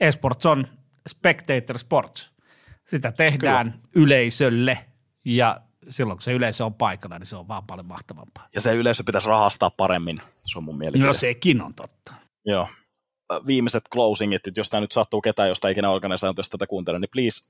Esports 0.01 0.46
on 0.46 0.68
spectator 1.09 1.78
sports. 1.78 2.32
Sitä 2.91 3.12
tehdään 3.12 3.72
Kyllä. 3.72 3.84
yleisölle 3.95 4.78
ja 5.24 5.61
silloin 5.88 6.16
kun 6.16 6.22
se 6.22 6.32
yleisö 6.32 6.64
on 6.64 6.74
paikalla, 6.74 7.18
niin 7.18 7.26
se 7.26 7.36
on 7.36 7.49
vaan 7.49 7.66
paljon 7.66 7.86
mahtavampaa. 7.86 8.49
Ja 8.55 8.61
se 8.61 8.74
yleisö 8.74 9.03
pitäisi 9.07 9.28
rahastaa 9.28 9.70
paremmin, 9.70 10.16
se 10.43 10.59
on 10.59 10.64
mun 10.64 10.78
mielipide. 10.78 11.07
No 11.07 11.12
sekin 11.12 11.62
on 11.62 11.74
totta. 11.74 12.14
Joo. 12.45 12.68
Viimeiset 13.47 13.84
closingit, 13.93 14.47
että 14.47 14.61
jos 14.61 14.70
tämä 14.70 14.80
nyt 14.80 14.93
sattuu 14.93 15.20
ketään, 15.20 15.49
josta 15.49 15.68
ikinä 15.68 15.91
organisaatiosta 15.91 16.59
tätä 16.59 16.66
kuuntelee, 16.66 17.01
niin 17.01 17.11
please 17.12 17.49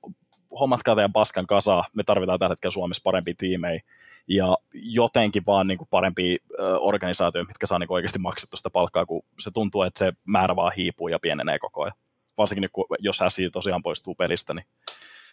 hommatkaa 0.61 0.95
teidän 0.95 1.13
paskan 1.13 1.47
kasaa. 1.47 1.85
Me 1.95 2.03
tarvitaan 2.03 2.39
tällä 2.39 2.53
hetkellä 2.53 2.73
Suomessa 2.73 3.03
parempia 3.05 3.35
tiimejä 3.39 3.81
ja 4.29 4.59
jotenkin 4.73 5.43
vaan 5.47 5.67
niin 5.67 5.79
kuin 5.79 5.89
parempia 5.91 6.37
organisaatioita, 6.81 7.49
mitkä 7.49 7.67
saa 7.67 7.79
niin 7.79 7.89
kuin 7.89 7.95
oikeasti 7.95 8.19
maksettu 8.19 8.57
sitä 8.57 8.71
palkkaa, 8.71 9.07
kun 9.07 9.23
se 9.39 9.51
tuntuu, 9.51 9.83
että 9.83 9.99
se 9.99 10.13
määrä 10.25 10.57
vaan 10.57 10.73
hiipuu 10.77 11.09
ja 11.09 11.19
pienenee 11.19 11.59
koko 11.59 11.83
ajan. 11.83 11.97
Varsinkin 12.39 12.63
nyt, 12.63 12.71
kun, 12.73 12.87
jos 12.99 13.21
SI 13.29 13.51
tosiaan 13.51 13.83
poistuu 13.83 14.15
pelistä, 14.15 14.55
niin 14.55 14.65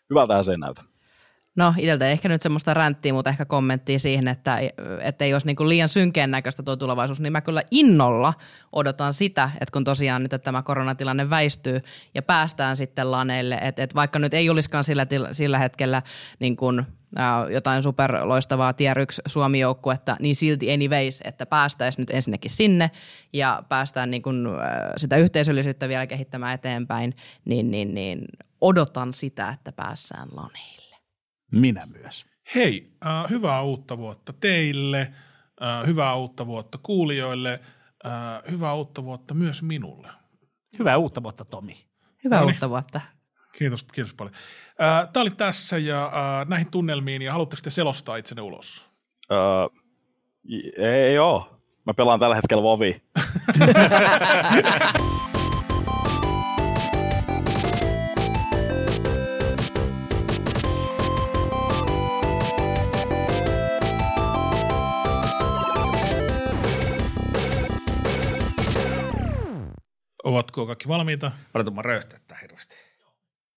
hyvältä 0.09 0.43
se 0.43 0.51
ei 0.51 0.57
näytä. 0.57 0.96
No 1.57 1.73
itseltä 1.77 2.09
ehkä 2.09 2.29
nyt 2.29 2.41
semmoista 2.41 2.73
ränttiä, 2.73 3.13
mutta 3.13 3.29
ehkä 3.29 3.45
kommenttia 3.45 3.99
siihen, 3.99 4.27
että, 4.27 4.59
että 5.01 5.25
ei 5.25 5.33
olisi 5.33 5.47
niin 5.47 5.69
liian 5.69 5.89
synkeen 5.89 6.31
näköistä 6.31 6.63
tuo 6.63 6.75
tulevaisuus, 6.75 7.19
niin 7.19 7.31
mä 7.31 7.41
kyllä 7.41 7.61
innolla 7.71 8.33
odotan 8.73 9.13
sitä, 9.13 9.49
että 9.53 9.73
kun 9.73 9.83
tosiaan 9.83 10.23
nyt 10.23 10.43
tämä 10.43 10.63
koronatilanne 10.63 11.29
väistyy 11.29 11.81
ja 12.15 12.21
päästään 12.21 12.77
sitten 12.77 13.11
laneille, 13.11 13.59
että, 13.61 13.83
että 13.83 13.95
vaikka 13.95 14.19
nyt 14.19 14.33
ei 14.33 14.49
olisikaan 14.49 14.83
sillä, 14.83 15.07
sillä 15.31 15.59
hetkellä 15.59 16.01
niin 16.39 16.55
kuin, 16.55 16.85
ää, 17.15 17.49
jotain 17.49 17.83
superloistavaa 17.83 18.73
tier 18.73 18.99
1 18.99 19.21
Suomi-joukkuetta, 19.27 20.17
niin 20.19 20.35
silti 20.35 20.73
anyways, 20.73 21.21
että 21.23 21.45
päästäisiin 21.45 22.01
nyt 22.01 22.09
ensinnäkin 22.09 22.51
sinne 22.51 22.91
ja 23.33 23.63
päästään 23.69 24.11
niin 24.11 24.21
kuin, 24.21 24.47
ää, 24.47 24.93
sitä 24.97 25.17
yhteisöllisyyttä 25.17 25.89
vielä 25.89 26.07
kehittämään 26.07 26.55
eteenpäin, 26.55 27.15
niin, 27.45 27.71
niin, 27.71 27.93
niin 27.93 28.25
odotan 28.61 29.13
sitä, 29.13 29.49
että 29.49 29.71
päässään 29.71 30.27
laneille. 30.31 30.76
Minä 31.51 31.87
myös. 32.01 32.25
Hei, 32.55 32.83
äh, 33.05 33.29
hyvää 33.29 33.61
uutta 33.61 33.97
vuotta 33.97 34.33
teille, 34.33 35.13
äh, 35.63 35.85
hyvää 35.85 36.15
uutta 36.15 36.45
vuotta 36.47 36.77
kuulijoille, 36.83 37.59
äh, 38.05 38.11
hyvää 38.51 38.73
uutta 38.73 39.03
vuotta 39.03 39.33
myös 39.33 39.61
minulle. 39.61 40.09
Hyvää 40.79 40.97
uutta 40.97 41.23
vuotta, 41.23 41.45
Tomi. 41.45 41.77
Hyvää 42.23 42.39
Noniin. 42.39 42.53
uutta 42.55 42.69
vuotta. 42.69 43.01
Kiitos, 43.57 43.83
kiitos 43.83 44.13
paljon. 44.13 44.35
Äh, 44.81 45.09
Tämä 45.13 45.21
oli 45.21 45.31
tässä 45.31 45.77
ja 45.77 46.05
äh, 46.05 46.47
näihin 46.47 46.71
tunnelmiin 46.71 47.21
ja 47.21 47.31
haluatteko 47.31 47.59
te 47.63 47.69
selostaa 47.69 48.15
itsenne 48.15 48.41
ulos? 48.41 48.85
Uh, 49.31 49.83
ei 50.77 51.15
joo. 51.15 51.59
Mä 51.85 51.93
pelaan 51.93 52.19
tällä 52.19 52.35
hetkellä 52.35 52.63
Vovi. 52.63 53.01
Ovatko 70.27 70.65
kaikki 70.65 70.87
valmiita? 70.87 71.31
Odotan 71.53 71.75
mä 71.75 71.81
röyhtäyttää 71.81 72.37
hirveästi. 72.41 72.86